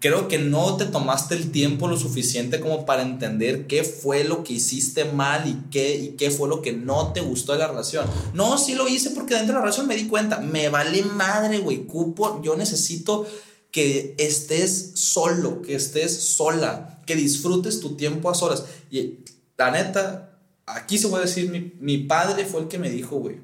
creo 0.00 0.28
que 0.28 0.38
no 0.38 0.76
te 0.76 0.86
tomaste 0.86 1.34
el 1.34 1.52
tiempo 1.52 1.86
lo 1.86 1.96
suficiente 1.98 2.58
como 2.58 2.86
para 2.86 3.02
entender 3.02 3.66
qué 3.66 3.84
fue 3.84 4.24
lo 4.24 4.42
que 4.42 4.54
hiciste 4.54 5.04
mal 5.04 5.46
y 5.46 5.70
qué, 5.70 5.94
y 5.96 6.08
qué 6.16 6.30
fue 6.30 6.48
lo 6.48 6.62
que 6.62 6.72
no 6.72 7.12
te 7.12 7.20
gustó 7.20 7.52
de 7.52 7.58
la 7.58 7.68
relación. 7.68 8.06
No, 8.32 8.56
sí 8.56 8.74
lo 8.74 8.88
hice 8.88 9.10
porque 9.10 9.34
dentro 9.34 9.52
de 9.52 9.58
la 9.58 9.60
relación 9.60 9.86
me 9.86 9.96
di 9.96 10.08
cuenta, 10.08 10.38
me 10.38 10.70
vale 10.70 11.02
madre, 11.02 11.58
güey, 11.58 11.84
cupo, 11.84 12.40
yo 12.42 12.56
necesito 12.56 13.26
que 13.70 14.14
estés 14.18 14.92
solo, 14.94 15.60
que 15.60 15.74
estés 15.74 16.16
sola, 16.34 17.02
que 17.06 17.14
disfrutes 17.14 17.80
tu 17.80 17.94
tiempo 17.96 18.30
a 18.30 18.34
solas. 18.34 18.64
Y 18.90 19.18
la 19.58 19.70
neta, 19.70 20.38
aquí 20.64 20.96
se 20.96 21.14
a 21.14 21.18
decir, 21.18 21.50
mi, 21.50 21.74
mi 21.78 21.98
padre 21.98 22.46
fue 22.46 22.62
el 22.62 22.68
que 22.68 22.78
me 22.78 22.88
dijo, 22.88 23.16
güey, 23.16 23.36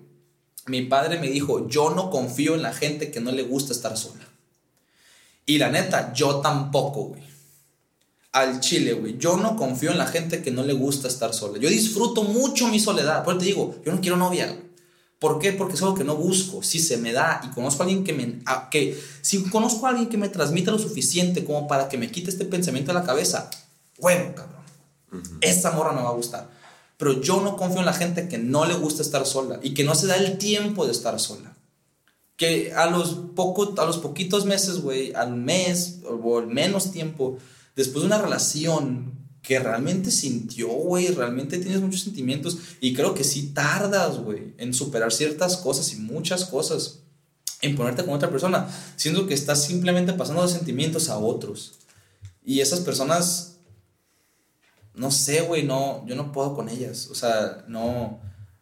mi 0.67 0.83
padre 0.83 1.21
me 1.21 1.29
dijo, 1.29 1.69
yo 1.69 1.91
no 1.91 2.11
confío 2.11 2.55
en 2.55 2.63
la 2.63 2.73
gente 2.73 3.11
que 3.11 3.21
no 3.21 3.31
le 3.31 3.43
gusta 3.43 3.73
estar 3.73 3.97
sola. 3.97 4.26
Y 5.47 5.59
la 5.59 5.71
neta, 5.71 6.13
yo 6.13 6.41
tampoco, 6.41 7.05
güey. 7.05 7.23
Al 8.33 8.61
chile, 8.61 8.93
güey. 8.95 9.17
Yo 9.17 9.37
no 9.37 9.57
confío 9.57 9.93
en 9.93 9.99
la 9.99 10.09
gente 10.09 10.43
que 10.43 10.51
no 10.51 10.65
le 10.65 10.75
gusta 10.75 11.07
estar 11.07 11.33
sola. 11.33 11.59
Yo 11.59 11.71
disfruto 11.71 12.25
mucho 12.25 12.69
mi 12.69 12.81
soledad. 12.81 13.25
Por 13.25 13.35
eso 13.35 13.41
te 13.41 13.47
digo, 13.47 13.77
yo 13.85 13.93
no 13.93 14.01
quiero 14.01 14.17
novia. 14.17 14.61
¿Por 15.21 15.39
qué? 15.39 15.53
Porque 15.53 15.75
es 15.75 15.83
algo 15.83 15.95
que 15.95 16.05
no 16.05 16.17
busco. 16.17 16.63
Si 16.63 16.81
se 16.81 16.99
me 16.99 17.13
da 17.13 17.41
y 17.45 17.55
conozco 17.55 17.83
a 17.83 17.87
alguien 17.87 18.05
que 18.05 18.13
me. 18.13 18.41
que, 18.71 19.01
si 19.23 19.43
conozco 19.45 19.87
a 19.87 19.91
alguien 19.91 20.09
que 20.09 20.19
me 20.19 20.29
transmita 20.29 20.73
lo 20.73 20.79
suficiente 20.79 21.45
como 21.45 21.67
para 21.69 21.89
que 21.89 21.97
me 21.97 22.11
quite 22.11 22.31
este 22.31 22.45
pensamiento 22.45 22.93
de 22.93 22.99
la 22.99 23.07
cabeza, 23.07 23.49
bueno, 23.99 24.35
cabrón. 24.35 24.57
Esa 25.41 25.71
morra 25.71 25.93
me 25.93 26.03
va 26.03 26.11
a 26.11 26.15
gustar. 26.15 26.51
Pero 26.99 27.23
yo 27.23 27.41
no 27.41 27.57
confío 27.57 27.79
en 27.79 27.87
la 27.87 27.95
gente 27.95 28.29
que 28.29 28.37
no 28.37 28.67
le 28.67 28.75
gusta 28.75 29.01
estar 29.01 29.25
sola 29.25 29.61
y 29.63 29.73
que 29.73 29.85
no 29.85 29.95
se 29.95 30.09
da 30.09 30.17
el 30.17 30.37
tiempo 30.37 30.85
de 30.85 30.93
estar 30.93 31.19
sola 31.21 31.56
que 32.37 32.73
a 32.75 32.91
los, 32.91 33.15
poco, 33.35 33.75
a 33.81 33.87
los 33.87 33.99
poquitos 33.99 34.45
meses, 34.45 34.81
güey, 34.81 35.15
al 35.15 35.35
mes 35.37 36.01
o 36.05 36.39
al 36.39 36.47
menos 36.47 36.93
tiempo, 36.93 37.39
después 37.75 38.03
de 38.03 38.07
una 38.07 38.21
relación 38.21 39.17
que 39.43 39.59
realmente 39.59 40.11
sintió, 40.11 40.69
güey, 40.69 41.09
realmente 41.09 41.59
tienes 41.59 41.81
muchos 41.81 42.03
sentimientos 42.03 42.59
y 42.81 42.95
creo 42.95 43.15
que 43.15 43.25
sí 43.25 43.53
tardas, 43.55 44.19
güey, 44.19 44.55
en 44.59 44.75
superar 44.75 45.13
ciertas 45.13 45.57
cosas 45.57 45.93
y 45.93 45.97
muchas 45.97 46.45
cosas, 46.45 47.01
en 47.63 47.77
ponerte 47.77 48.05
con 48.05 48.15
otra 48.15 48.31
persona, 48.31 48.69
siendo 48.97 49.27
que 49.27 49.35
estás 49.35 49.65
simplemente 49.65 50.13
pasando 50.13 50.43
los 50.43 50.53
sentimientos 50.53 51.09
a 51.09 51.19
otros. 51.19 51.75
Y 52.45 52.61
esas 52.61 52.81
personas, 52.81 53.59
no 54.95 55.11
sé, 55.11 55.43
güey, 55.43 55.63
no, 55.63 56.05
yo 56.07 56.17
no 56.17 56.33
puedo 56.33 56.55
con 56.55 56.69
ellas, 56.69 57.09
o 57.11 57.15
sea, 57.15 57.65
no, 57.69 58.19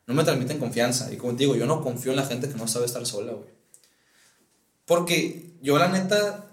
no 0.07 0.14
me 0.14 0.22
transmiten 0.22 0.59
confianza. 0.59 1.12
Y 1.12 1.16
como 1.16 1.33
te 1.33 1.41
digo, 1.41 1.57
yo 1.57 1.66
no 1.66 1.83
confío 1.83 2.12
en 2.12 2.16
la 2.16 2.27
gente 2.27 2.49
que 2.49 2.57
no 2.57 2.68
sabe 2.68 2.87
estar 2.87 3.05
sola, 3.07 3.33
güey. 3.33 3.53
Porque 4.87 5.51
yo 5.62 5.78
la 5.78 5.89
neta, 5.89 6.47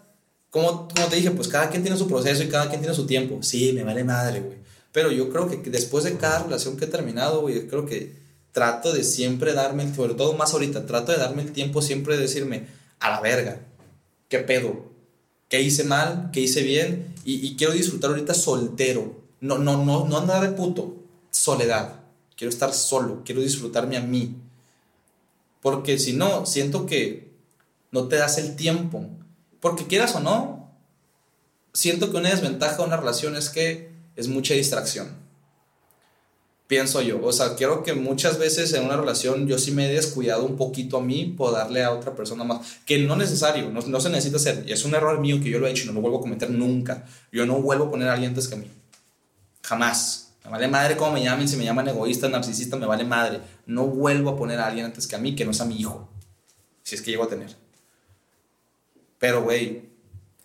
como, 0.50 0.88
como 0.88 1.08
te 1.08 1.18
dije, 1.18 1.32
pues 1.32 1.48
cada 1.48 1.70
quien 1.70 1.84
tiene 1.84 1.98
su 1.98 2.08
proceso 2.08 2.44
y 2.44 2.50
cada 2.50 2.70
quien 2.70 2.82
tiene 2.82 2.96
su 2.96 3.06
tiempo. 3.06 3.44
Sí, 3.44 3.74
me 3.74 3.84
vale 3.84 4.04
madre, 4.04 4.40
güey. 4.42 4.58
Pero 4.92 5.12
yo 5.12 5.30
creo 5.30 5.50
que 5.50 5.70
después 5.70 6.04
de 6.04 6.18
cada 6.18 6.44
relación 6.44 6.78
que 6.78 6.86
he 6.86 6.88
terminado, 6.88 7.42
güey, 7.42 7.68
creo 7.68 7.86
que 7.86 8.16
trato 8.52 8.92
de 8.92 9.04
siempre 9.04 9.54
darme, 9.54 9.94
sobre 9.94 10.14
todo 10.14 10.34
más 10.34 10.54
ahorita, 10.54 10.86
trato 10.86 11.12
de 11.12 11.18
darme 11.18 11.44
el 11.44 11.54
tiempo 11.54 11.82
siempre 11.82 12.16
de 12.16 12.24
decirme, 12.24 12.68
a 13.00 13.10
la 13.10 13.22
verga, 13.22 13.62
¿qué 14.30 14.40
pedo? 14.40 14.92
¿Qué 15.50 15.62
hice 15.62 15.84
mal? 15.84 16.30
¿Qué 16.32 16.42
hice 16.42 16.62
bien? 16.62 17.14
Y, 17.26 17.46
y 17.46 17.56
quiero 17.56 17.74
disfrutar 17.74 18.12
ahorita 18.12 18.34
soltero. 18.34 19.22
No, 19.42 19.58
no, 19.58 19.84
no, 19.84 20.08
no 20.08 20.18
andar 20.18 20.42
de 20.42 20.56
puto. 20.56 20.96
Soledad. 21.32 22.00
Quiero 22.38 22.50
estar 22.50 22.74
solo. 22.74 23.24
Quiero 23.26 23.42
disfrutarme 23.42 23.98
a 23.98 24.02
mí. 24.02 24.36
Porque 25.62 26.00
si 26.00 26.14
no, 26.14 26.46
siento 26.46 26.86
que 26.86 27.31
no 27.92 28.08
te 28.08 28.16
das 28.16 28.38
el 28.38 28.56
tiempo. 28.56 29.06
Porque 29.60 29.86
quieras 29.86 30.16
o 30.16 30.20
no, 30.20 30.72
siento 31.74 32.12
que 32.12 32.18
una 32.18 32.30
desventaja 32.30 32.78
de 32.78 32.84
una 32.84 32.98
relación 32.98 33.36
es 33.36 33.50
que 33.50 33.92
es 34.16 34.28
mucha 34.28 34.54
distracción. 34.54 35.22
Pienso 36.68 37.02
yo. 37.02 37.20
O 37.22 37.34
sea, 37.34 37.56
quiero 37.56 37.84
que 37.84 37.94
muchas 37.94 38.40
veces 38.40 38.72
en 38.74 38.86
una 38.86 38.96
relación 38.96 39.46
yo 39.46 39.58
sí 39.58 39.72
me 39.72 39.88
he 39.88 39.94
descuidado 39.94 40.46
un 40.46 40.56
poquito 40.56 40.98
a 40.98 41.02
mí 41.02 41.26
por 41.26 41.52
darle 41.52 41.84
a 41.84 41.92
otra 41.92 42.16
persona 42.16 42.46
más. 42.46 42.80
Que 42.86 42.98
no 43.00 43.14
es 43.14 43.20
necesario, 43.20 43.70
no, 43.70 43.82
no 43.82 44.00
se 44.00 44.10
necesita 44.10 44.38
hacer. 44.38 44.64
Y 44.66 44.72
es 44.72 44.86
un 44.86 44.96
error 44.96 45.20
mío 45.20 45.42
que 45.44 45.50
yo 45.50 45.60
lo 45.60 45.68
he 45.68 45.72
hecho 45.72 45.84
y 45.84 45.88
no 45.88 45.94
lo 45.94 46.00
vuelvo 46.02 46.20
a 46.20 46.22
cometer 46.22 46.50
nunca. 46.50 47.06
Yo 47.30 47.46
no 47.46 47.62
vuelvo 47.62 47.86
a 47.86 47.92
poner 47.92 48.08
a 48.08 48.14
alguien 48.14 48.30
antes 48.30 48.48
que 48.48 48.56
a 48.56 48.58
mí. 48.58 48.72
Jamás. 49.64 50.30
Me 50.46 50.50
vale 50.50 50.68
madre 50.70 50.98
cómo 50.98 51.12
me 51.12 51.24
llamen, 51.24 51.48
si 51.48 51.56
me 51.56 51.66
llaman 51.66 51.90
egoísta, 51.90 52.30
narcisista, 52.30 52.78
me 52.78 52.88
vale 52.88 53.04
madre. 53.04 53.42
No 53.66 53.86
vuelvo 53.88 54.30
a 54.30 54.38
poner 54.38 54.60
a 54.60 54.68
alguien 54.68 54.86
antes 54.86 55.08
que 55.08 55.16
a 55.16 55.20
mí 55.20 55.36
que 55.36 55.46
no 55.46 55.54
sea 55.54 55.66
mi 55.66 55.78
hijo. 55.78 56.10
Si 56.84 56.96
es 56.96 57.02
que 57.02 57.12
llego 57.12 57.26
a 57.26 57.30
tener. 57.30 57.61
Pero, 59.22 59.44
güey, 59.44 59.84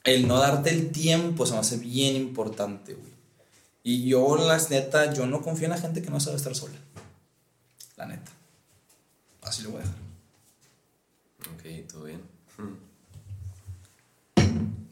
el 0.04 0.28
no 0.28 0.38
darte 0.38 0.68
el 0.68 0.92
tiempo 0.92 1.46
se 1.46 1.54
me 1.54 1.60
hace 1.60 1.78
bien 1.78 2.14
importante, 2.14 2.92
güey. 2.92 3.16
Y 3.82 4.06
yo, 4.06 4.36
la 4.36 4.58
neta, 4.68 5.14
yo 5.14 5.26
no 5.26 5.40
confío 5.40 5.64
en 5.64 5.70
la 5.70 5.78
gente 5.78 6.02
que 6.02 6.10
no 6.10 6.20
sabe 6.20 6.36
estar 6.36 6.54
sola. 6.54 6.76
La 7.96 8.04
neta. 8.04 8.30
Así 9.40 9.62
lo 9.62 9.70
voy 9.70 9.80
a 9.80 9.84
dejar. 9.84 9.96
Ok, 11.54 11.88
todo 11.90 12.04
bien. 12.04 12.20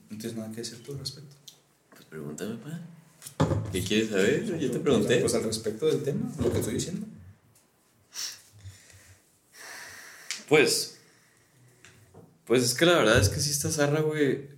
No 0.09 0.18
tienes 0.18 0.35
nada 0.35 0.51
que 0.51 0.62
decir 0.62 0.82
tú 0.82 0.93
al 0.93 1.01
respecto. 1.01 1.37
Pues 1.91 2.05
pregúntame, 2.07 2.55
pa. 2.55 2.80
¿Qué 3.70 3.85
quieres 3.85 4.09
saber? 4.09 4.59
Yo 4.59 4.70
te 4.70 4.78
pregunté. 4.78 5.18
Pues 5.18 5.35
al 5.35 5.43
respecto 5.43 5.85
del 5.87 6.03
tema, 6.03 6.32
lo 6.39 6.51
que 6.51 6.61
estoy 6.61 6.74
diciendo. 6.74 7.07
Pues. 10.49 10.93
Pues 12.47 12.62
es 12.62 12.74
que 12.74 12.86
la 12.86 12.95
verdad 12.99 13.18
es 13.18 13.28
que 13.28 13.40
sí 13.40 13.51
esta 13.51 13.70
zarra, 13.70 14.01
güey. 14.01 14.49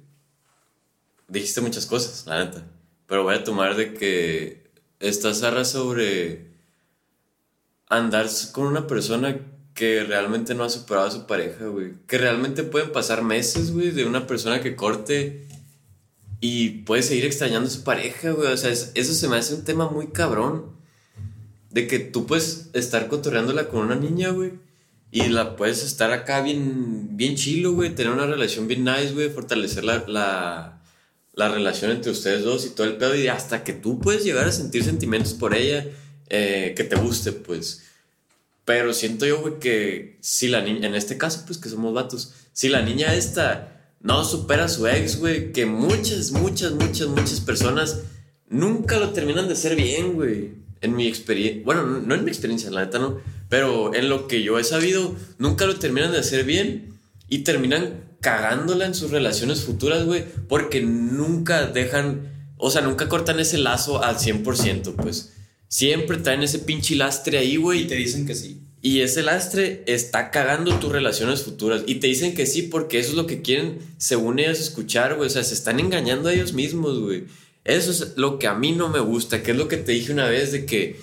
Dijiste 1.29 1.61
muchas 1.61 1.87
cosas, 1.87 2.25
la 2.27 2.45
neta. 2.45 2.65
Pero 3.07 3.23
voy 3.23 3.35
a 3.35 3.45
tomar 3.45 3.77
de 3.77 3.95
que 3.95 4.65
esta 5.01 5.33
zarra 5.35 5.65
sobre 5.65 6.47
andar 7.89 8.27
con 8.53 8.67
una 8.67 8.87
persona 8.87 9.39
que 9.75 10.05
realmente 10.05 10.55
no 10.55 10.65
ha 10.65 10.71
superado 10.71 11.07
a 11.07 11.11
su 11.11 11.27
pareja, 11.27 11.67
güey. 11.67 11.93
Que 12.07 12.19
realmente 12.19 12.63
pueden 12.63 12.93
pasar 12.93 13.23
meses, 13.23 13.73
güey, 13.73 13.91
de 13.91 14.05
una 14.07 14.27
persona 14.27 14.61
que 14.61 14.75
corte 14.75 15.47
y 16.41 16.71
puede 16.85 17.03
seguir 17.03 17.25
extrañando 17.27 17.69
a 17.69 17.73
su 17.73 17.85
pareja, 17.85 18.31
güey. 18.31 18.53
O 18.53 18.57
sea, 18.57 18.71
es- 18.71 18.91
eso 18.95 19.15
se 19.15 19.29
me 19.29 19.37
hace 19.37 19.55
un 19.55 19.65
tema 19.65 19.89
muy 19.89 20.09
cabrón. 20.09 20.75
De 21.71 21.87
que 21.87 21.99
tú 21.99 22.27
puedes 22.27 22.71
estar 22.73 23.07
cotorreándola 23.09 23.69
con 23.69 23.81
una 23.81 23.97
niña, 23.97 24.31
güey. 24.31 24.53
Y 25.17 25.31
la 25.31 25.57
puedes 25.57 25.83
estar 25.83 26.13
acá 26.13 26.43
bien, 26.43 27.17
bien 27.17 27.37
chilo, 27.37 27.73
güey. 27.73 27.95
Tener 27.95 28.13
una 28.13 28.27
relación 28.27 28.69
bien 28.69 28.85
nice, 28.85 29.15
güey. 29.15 29.31
Fortalecer 29.31 29.83
la, 29.83 30.05
la, 30.07 30.83
la 31.33 31.49
relación 31.49 31.91
entre 31.91 32.13
ustedes 32.13 32.45
dos 32.45 32.67
y 32.67 32.75
todo 32.75 32.87
el 32.87 32.99
pedo. 32.99 33.15
Y 33.15 33.29
hasta 33.29 33.65
que 33.65 33.73
tú 33.73 33.99
puedes 33.99 34.25
llegar 34.25 34.47
a 34.47 34.53
sentir 34.53 34.85
sentimientos 34.85 35.33
por 35.33 35.55
ella 35.55 35.87
eh, 36.29 36.75
que 36.77 36.85
te 36.85 36.97
guste, 36.97 37.33
pues. 37.33 37.85
Pero 38.67 38.93
siento 38.93 39.25
yo, 39.25 39.41
güey, 39.41 39.59
que 39.59 40.19
si 40.21 40.49
la 40.49 40.61
niña, 40.61 40.87
en 40.87 40.95
este 40.95 41.17
caso, 41.17 41.45
pues 41.47 41.57
que 41.57 41.71
somos 41.71 41.95
vatos, 41.95 42.35
si 42.53 42.69
la 42.69 42.83
niña 42.83 43.15
esta 43.15 43.95
no 44.03 44.23
supera 44.23 44.67
a 44.67 44.69
su 44.69 44.87
ex, 44.87 45.19
güey, 45.19 45.51
que 45.51 45.65
muchas, 45.65 46.33
muchas, 46.33 46.73
muchas, 46.73 47.09
muchas 47.09 47.41
personas 47.41 48.03
nunca 48.51 48.99
lo 48.99 49.15
terminan 49.15 49.47
de 49.47 49.55
hacer 49.55 49.77
bien, 49.77 50.13
güey. 50.13 50.51
En 50.83 50.95
mi 50.95 51.07
experiencia, 51.07 51.63
bueno, 51.65 51.85
no 51.87 52.15
en 52.15 52.23
mi 52.23 52.31
experiencia, 52.31 52.71
la 52.71 52.85
neta 52.85 52.99
no, 52.99 53.19
pero 53.49 53.95
en 53.95 54.09
lo 54.09 54.29
que 54.29 54.43
yo 54.43 54.59
he 54.59 54.65
sabido, 54.65 55.15
nunca 55.39 55.67
lo 55.67 55.77
terminan 55.77 56.13
de 56.13 56.19
hacer 56.19 56.45
bien 56.45 56.99
y 57.29 57.39
terminan 57.39 58.05
cagándola 58.21 58.87
en 58.87 58.95
sus 58.95 59.11
relaciones 59.11 59.63
futuras, 59.63 60.05
güey, 60.05 60.25
porque 60.49 60.81
nunca 60.81 61.67
dejan, 61.67 62.53
o 62.57 62.71
sea, 62.71 62.83
nunca 62.83 63.09
cortan 63.09 63.39
ese 63.41 63.59
lazo 63.59 64.03
al 64.03 64.17
100%, 64.17 64.95
pues. 64.97 65.33
Siempre 65.69 66.19
traen 66.19 66.43
ese 66.43 66.61
pinche 66.61 66.95
lastre 66.95 67.39
ahí, 67.39 67.57
güey. 67.57 67.83
Y 67.83 67.87
te 67.87 67.97
dicen 67.97 68.27
que 68.27 68.35
sí. 68.35 68.63
Y 68.83 69.01
ese 69.01 69.23
lastre 69.23 69.83
está 69.87 70.31
cagando 70.31 70.79
tus 70.79 70.93
relaciones 70.93 71.43
futuras. 71.43 71.83
Y 71.87 71.97
te 71.97 72.07
dicen 72.07 72.35
que 72.35 72.47
sí 72.47 72.63
porque 72.63 72.99
eso 72.99 73.11
es 73.11 73.17
lo 73.17 73.27
que 73.27 73.43
quieren, 73.43 73.79
según 73.99 74.39
ellos, 74.39 74.61
escuchar, 74.61 75.17
güey. 75.17 75.27
O 75.27 75.31
sea, 75.31 75.43
se 75.43 75.55
están 75.55 75.81
engañando 75.81 76.29
a 76.29 76.33
ellos 76.33 76.53
mismos, 76.53 77.01
güey. 77.01 77.25
Eso 77.65 77.91
es 77.91 78.17
lo 78.17 78.39
que 78.39 78.47
a 78.47 78.55
mí 78.55 78.73
no 78.73 78.89
me 78.89 79.01
gusta, 79.01 79.43
que 79.43 79.51
es 79.51 79.57
lo 79.57 79.67
que 79.67 79.77
te 79.77 79.93
dije 79.93 80.13
una 80.13 80.29
vez 80.29 80.53
de 80.53 80.67
que, 80.67 81.01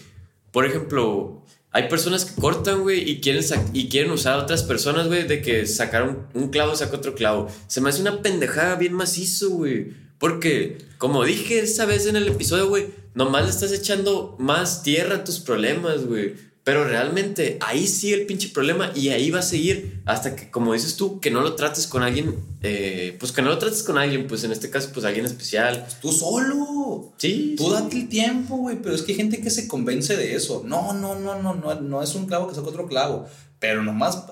por 0.51 0.65
ejemplo, 0.65 1.43
hay 1.73 1.89
personas 1.89 2.25
que 2.25 2.39
cortan, 2.39 2.83
güey, 2.83 3.09
y 3.09 3.19
quieren, 3.19 3.43
y 3.73 3.89
quieren 3.89 4.11
usar 4.11 4.39
a 4.39 4.43
otras 4.43 4.61
personas, 4.61 5.07
güey, 5.07 5.27
de 5.27 5.41
que 5.41 5.65
sacaron 5.65 6.27
un 6.35 6.49
clavo, 6.49 6.75
saca 6.75 6.95
otro 6.95 7.15
clavo. 7.15 7.49
Se 7.65 7.81
me 7.81 7.89
hace 7.89 8.01
una 8.01 8.21
pendejada 8.21 8.75
bien 8.75 8.93
macizo, 8.93 9.49
güey. 9.49 9.93
Porque, 10.19 10.77
como 10.99 11.25
dije 11.25 11.59
esa 11.59 11.85
vez 11.85 12.05
en 12.05 12.15
el 12.15 12.27
episodio, 12.27 12.69
güey, 12.69 12.89
nomás 13.15 13.45
le 13.45 13.49
estás 13.49 13.71
echando 13.71 14.35
más 14.37 14.83
tierra 14.83 15.15
a 15.15 15.23
tus 15.23 15.39
problemas, 15.39 16.05
güey. 16.05 16.35
Pero 16.63 16.85
realmente 16.85 17.57
ahí 17.59 17.87
sigue 17.87 18.15
el 18.15 18.25
pinche 18.25 18.47
problema 18.47 18.91
y 18.95 19.09
ahí 19.09 19.29
va 19.31 19.39
a 19.39 19.43
seguir 19.43 20.01
hasta 20.05 20.33
que, 20.33 20.49
como 20.49 20.71
dices 20.71 20.95
tú, 20.95 21.19
que 21.19 21.29
no 21.29 21.41
lo 21.41 21.55
trates 21.55 21.87
con 21.87 22.03
alguien, 22.03 22.35
eh, 22.61 23.17
pues 23.19 23.33
que 23.33 23.41
no 23.41 23.49
lo 23.49 23.57
trates 23.57 23.83
con 23.83 23.97
alguien, 23.97 24.27
pues 24.27 24.45
en 24.45 24.53
este 24.53 24.69
caso, 24.69 24.89
pues 24.93 25.05
alguien 25.05 25.25
especial. 25.25 25.85
Tú 26.01 26.13
solo. 26.13 27.13
Sí. 27.17 27.55
Tú 27.57 27.65
sí. 27.65 27.71
date 27.71 27.97
el 27.97 28.07
tiempo, 28.07 28.55
güey. 28.55 28.81
Pero 28.81 28.95
es 28.95 29.01
que 29.01 29.11
hay 29.11 29.17
gente 29.17 29.41
que 29.41 29.49
se 29.49 29.67
convence 29.67 30.15
de 30.15 30.35
eso. 30.35 30.63
No, 30.65 30.93
no, 30.93 31.15
no, 31.15 31.41
no, 31.41 31.53
no, 31.53 31.75
no 31.75 32.01
es 32.01 32.15
un 32.15 32.27
clavo 32.27 32.47
que 32.47 32.55
saca 32.55 32.67
otro 32.67 32.87
clavo. 32.87 33.25
Pero 33.59 33.83
nomás. 33.83 34.23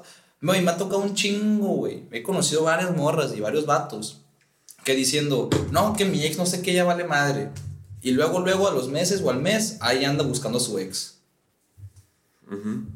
Güey, 0.41 0.61
me 0.61 0.71
ha 0.71 0.77
tocado 0.77 1.01
un 1.01 1.13
chingo, 1.13 1.67
güey. 1.67 2.05
He 2.11 2.23
conocido 2.23 2.63
varias 2.63 2.95
morras 2.95 3.33
y 3.35 3.41
varios 3.41 3.65
vatos 3.65 4.21
que 4.85 4.95
diciendo, 4.95 5.49
no, 5.71 5.95
que 5.95 6.05
mi 6.05 6.23
ex 6.23 6.37
no 6.37 6.45
sé 6.45 6.61
qué, 6.61 6.73
ya 6.73 6.83
vale 6.83 7.03
madre. 7.03 7.49
Y 8.01 8.11
luego, 8.11 8.39
luego, 8.39 8.67
a 8.67 8.73
los 8.73 8.87
meses 8.87 9.21
o 9.21 9.29
al 9.29 9.41
mes, 9.41 9.77
ahí 9.81 10.05
anda 10.05 10.23
buscando 10.23 10.57
a 10.57 10.61
su 10.61 10.79
ex. 10.79 11.20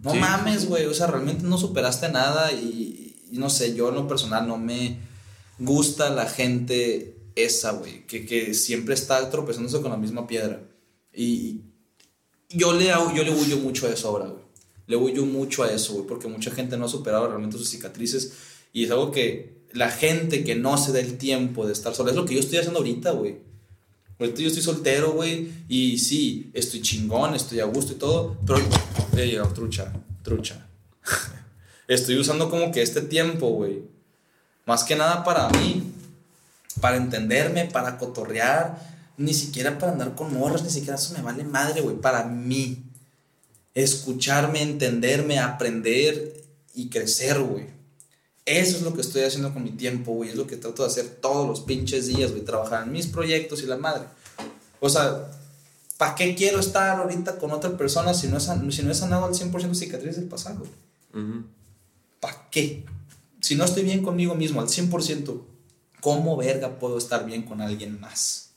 No 0.03 0.11
Sí. 0.11 0.17
mames, 0.19 0.67
güey. 0.67 0.85
O 0.85 0.93
sea, 0.93 1.07
realmente 1.07 1.43
no 1.43 1.57
superaste 1.57 2.09
nada 2.09 2.51
y, 2.51 3.15
y 3.31 3.37
no 3.37 3.49
sé, 3.49 3.73
yo 3.75 3.89
en 3.89 3.95
lo 3.95 4.07
personal 4.07 4.47
no 4.47 4.57
me 4.57 4.97
gusta 5.59 6.09
la 6.09 6.27
gente 6.27 7.15
esa, 7.35 7.71
güey. 7.71 8.05
Que, 8.07 8.25
que 8.25 8.53
siempre 8.53 8.93
está 8.93 9.29
tropezándose 9.29 9.81
con 9.81 9.91
la 9.91 9.97
misma 9.97 10.27
piedra. 10.27 10.61
Y 11.13 11.61
yo 12.49 12.73
le, 12.73 12.91
hago- 12.91 13.13
yo 13.15 13.23
le 13.23 13.33
huyo 13.33 13.57
mucho 13.57 13.87
a 13.87 13.91
eso 13.91 14.09
ahora, 14.09 14.27
güey. 14.27 14.43
Le 14.87 14.97
huyo 14.97 15.25
mucho 15.25 15.63
a 15.63 15.71
eso, 15.71 15.93
güey. 15.93 16.05
Porque 16.05 16.27
mucha 16.27 16.51
gente 16.51 16.77
no 16.77 16.85
ha 16.85 16.89
superado 16.89 17.27
realmente 17.27 17.57
sus 17.57 17.69
cicatrices. 17.69 18.33
Y 18.73 18.83
es 18.83 18.91
algo 18.91 19.11
que 19.11 19.63
la 19.71 19.89
gente 19.89 20.43
que 20.43 20.55
no 20.55 20.77
se 20.77 20.91
da 20.91 20.99
el 20.99 21.17
tiempo 21.17 21.65
de 21.65 21.71
estar 21.73 21.95
sola. 21.95 22.11
Es 22.11 22.17
lo 22.17 22.25
que 22.25 22.33
yo 22.35 22.39
estoy 22.41 22.57
haciendo 22.57 22.79
ahorita, 22.79 23.11
güey. 23.11 23.37
Ahorita 24.19 24.41
yo 24.41 24.47
estoy 24.47 24.63
soltero, 24.63 25.13
güey. 25.13 25.49
Y 25.69 25.97
sí, 25.97 26.49
estoy 26.53 26.81
chingón, 26.81 27.33
estoy 27.35 27.61
a 27.61 27.65
gusto 27.65 27.93
y 27.93 27.95
todo. 27.95 28.37
Pero. 28.45 28.59
He 29.17 29.27
llegado, 29.27 29.53
trucha, 29.53 29.93
trucha. 30.23 30.67
estoy 31.87 32.17
usando 32.17 32.49
como 32.49 32.71
que 32.71 32.81
este 32.81 33.01
tiempo, 33.01 33.49
güey. 33.49 33.83
Más 34.65 34.83
que 34.83 34.95
nada 34.95 35.23
para 35.23 35.49
mí. 35.49 35.93
Para 36.81 36.97
entenderme, 36.97 37.65
para 37.65 37.97
cotorrear. 37.97 38.77
Ni 39.17 39.33
siquiera 39.33 39.79
para 39.79 39.93
andar 39.93 40.15
con 40.15 40.33
morras, 40.33 40.63
ni 40.63 40.69
siquiera 40.69 40.95
eso 40.95 41.13
me 41.13 41.21
vale 41.21 41.45
madre, 41.45 41.79
güey. 41.79 41.95
Para 41.95 42.25
mí. 42.25 42.83
Escucharme, 43.73 44.61
entenderme, 44.61 45.39
aprender 45.39 46.43
y 46.73 46.89
crecer, 46.89 47.39
güey. 47.39 47.67
Eso 48.45 48.77
es 48.77 48.83
lo 48.83 48.93
que 48.93 49.01
estoy 49.01 49.23
haciendo 49.23 49.53
con 49.53 49.63
mi 49.63 49.71
tiempo, 49.71 50.11
güey. 50.11 50.29
Es 50.31 50.35
lo 50.35 50.45
que 50.45 50.57
trato 50.57 50.83
de 50.83 50.89
hacer 50.89 51.07
todos 51.21 51.47
los 51.47 51.61
pinches 51.61 52.07
días, 52.07 52.31
güey. 52.31 52.43
Trabajar 52.43 52.83
en 52.83 52.91
mis 52.91 53.07
proyectos 53.07 53.63
y 53.63 53.65
la 53.65 53.77
madre. 53.77 54.03
O 54.81 54.89
sea, 54.89 55.31
¿para 55.97 56.15
qué 56.15 56.35
quiero 56.35 56.59
estar 56.59 56.99
ahorita 56.99 57.37
con 57.37 57.51
otra 57.51 57.77
persona 57.77 58.13
si 58.13 58.27
no 58.27 58.37
he, 58.37 58.71
si 58.71 58.83
no 58.83 58.91
he 58.91 58.95
sanado 58.95 59.25
al 59.25 59.33
100% 59.33 59.75
cicatrices 59.75 60.17
del 60.17 60.27
pasado? 60.27 60.65
¿Para 62.19 62.49
qué? 62.49 62.85
Si 63.39 63.55
no 63.55 63.63
estoy 63.63 63.83
bien 63.83 64.03
conmigo 64.03 64.35
mismo 64.35 64.61
al 64.61 64.67
100%, 64.67 65.41
¿cómo 66.01 66.35
verga 66.37 66.79
puedo 66.79 66.97
estar 66.97 67.25
bien 67.25 67.43
con 67.43 67.61
alguien 67.61 67.99
más? 67.99 68.51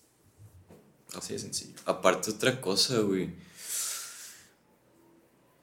Así 1.17 1.35
de 1.35 1.39
sencillo. 1.39 1.75
Aparte 1.85 2.31
otra 2.31 2.61
cosa, 2.61 2.99
güey. 2.99 3.31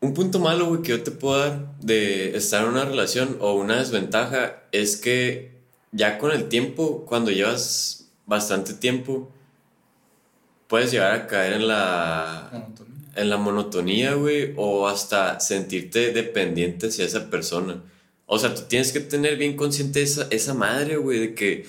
Un 0.01 0.13
punto 0.13 0.39
malo, 0.39 0.67
güey, 0.67 0.81
que 0.81 0.89
yo 0.89 1.03
te 1.03 1.11
puedo 1.11 1.39
dar 1.39 1.79
de 1.79 2.37
estar 2.37 2.63
en 2.63 2.69
una 2.69 2.85
relación 2.85 3.37
o 3.39 3.53
una 3.53 3.77
desventaja 3.77 4.63
es 4.71 4.97
que 4.97 5.55
ya 5.91 6.17
con 6.19 6.31
el 6.31 6.47
tiempo, 6.49 7.05
cuando 7.05 7.31
llevas 7.31 8.05
bastante 8.25 8.73
tiempo, 8.73 9.31
puedes 10.67 10.91
llegar 10.91 11.13
a 11.13 11.27
caer 11.27 11.53
en 11.53 11.67
la, 11.67 12.49
Monotonía. 12.51 12.95
en 13.15 13.29
la 13.29 13.37
monotonía, 13.37 14.13
güey, 14.13 14.53
o 14.57 14.87
hasta 14.87 15.39
sentirte 15.39 16.11
dependiente 16.11 16.87
hacia 16.87 17.05
esa 17.05 17.29
persona. 17.29 17.81
O 18.25 18.39
sea, 18.39 18.53
tú 18.53 18.63
tienes 18.67 18.91
que 18.91 18.99
tener 18.99 19.37
bien 19.37 19.55
consciente 19.55 20.01
esa, 20.01 20.27
esa 20.31 20.53
madre, 20.53 20.97
güey, 20.97 21.19
de 21.19 21.35
que 21.35 21.65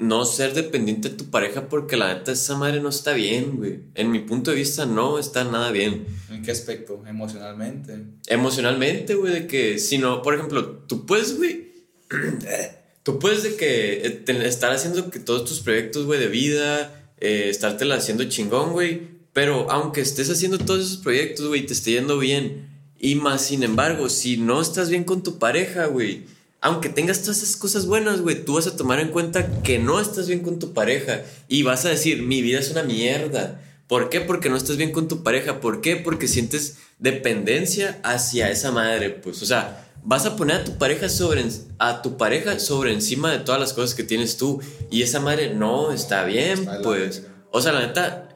no 0.00 0.24
ser 0.24 0.54
dependiente 0.54 1.10
de 1.10 1.16
tu 1.16 1.30
pareja 1.30 1.68
porque 1.68 1.96
la 1.96 2.14
neta 2.14 2.32
esa 2.32 2.56
madre 2.56 2.80
no 2.80 2.88
está 2.88 3.12
bien, 3.12 3.56
güey. 3.56 3.80
En 3.94 4.10
mi 4.10 4.20
punto 4.20 4.50
de 4.50 4.56
vista 4.56 4.86
no 4.86 5.18
está 5.18 5.44
nada 5.44 5.70
bien. 5.70 6.06
¿En 6.30 6.42
qué 6.42 6.50
aspecto? 6.50 7.02
Emocionalmente. 7.06 7.98
Emocionalmente, 8.26 9.14
güey, 9.14 9.32
de 9.32 9.46
que 9.46 9.78
si 9.78 9.98
no, 9.98 10.22
por 10.22 10.34
ejemplo, 10.34 10.78
tú 10.86 11.04
puedes, 11.04 11.36
güey, 11.36 11.72
tú 13.02 13.18
puedes 13.18 13.42
de 13.42 13.56
que 13.56 14.06
eh, 14.06 14.24
estar 14.44 14.72
haciendo 14.72 15.10
que 15.10 15.18
todos 15.18 15.44
tus 15.44 15.60
proyectos, 15.60 16.06
güey, 16.06 16.18
de 16.18 16.28
vida, 16.28 16.99
eh, 17.20 17.48
estártela 17.48 17.96
haciendo 17.96 18.24
chingón, 18.24 18.72
güey, 18.72 19.20
Pero 19.32 19.70
aunque 19.70 20.00
estés 20.00 20.28
haciendo 20.30 20.58
todos 20.58 20.86
esos 20.86 20.96
proyectos, 20.98 21.46
güey, 21.46 21.64
te 21.64 21.72
esté 21.72 21.92
yendo 21.92 22.18
bien. 22.18 22.68
Y 22.98 23.14
más, 23.14 23.42
sin 23.46 23.62
embargo, 23.62 24.08
si 24.08 24.36
no 24.36 24.60
estás 24.60 24.90
bien 24.90 25.04
con 25.04 25.22
tu 25.22 25.38
pareja, 25.38 25.86
güey, 25.86 26.24
aunque 26.60 26.88
tengas 26.88 27.22
todas 27.22 27.42
esas 27.42 27.56
cosas 27.56 27.86
buenas, 27.86 28.20
güey, 28.20 28.44
tú 28.44 28.54
vas 28.54 28.66
a 28.66 28.76
tomar 28.76 29.00
en 29.00 29.08
cuenta 29.08 29.62
que 29.62 29.78
no 29.78 30.00
estás 30.00 30.28
bien 30.28 30.40
con 30.40 30.58
tu 30.58 30.74
pareja. 30.74 31.22
Y 31.48 31.62
vas 31.62 31.84
a 31.86 31.90
decir, 31.90 32.22
mi 32.22 32.42
vida 32.42 32.58
es 32.58 32.70
una 32.70 32.82
mierda. 32.82 33.62
¿Por 33.86 34.10
qué? 34.10 34.20
Porque 34.20 34.50
no 34.50 34.56
estás 34.56 34.76
bien 34.76 34.92
con 34.92 35.08
tu 35.08 35.22
pareja. 35.22 35.60
¿Por 35.60 35.80
qué? 35.80 35.96
Porque 35.96 36.28
sientes 36.28 36.76
dependencia 36.98 37.98
hacia 38.02 38.50
esa 38.50 38.70
madre, 38.72 39.10
pues. 39.10 39.42
O 39.42 39.46
sea, 39.46 39.89
vas 40.02 40.26
a 40.26 40.36
poner 40.36 40.56
a 40.56 40.64
tu 40.64 40.78
pareja 40.78 41.08
sobre 41.08 41.44
a 41.78 42.02
tu 42.02 42.16
pareja 42.16 42.58
sobre 42.58 42.92
encima 42.92 43.30
de 43.30 43.38
todas 43.38 43.60
las 43.60 43.72
cosas 43.72 43.94
que 43.94 44.02
tienes 44.02 44.36
tú 44.36 44.60
y 44.90 45.02
esa 45.02 45.20
madre 45.20 45.54
no 45.54 45.92
está 45.92 46.24
bien, 46.24 46.68
pues. 46.82 47.26
O 47.50 47.60
sea, 47.60 47.72
la 47.72 47.86
neta 47.86 48.28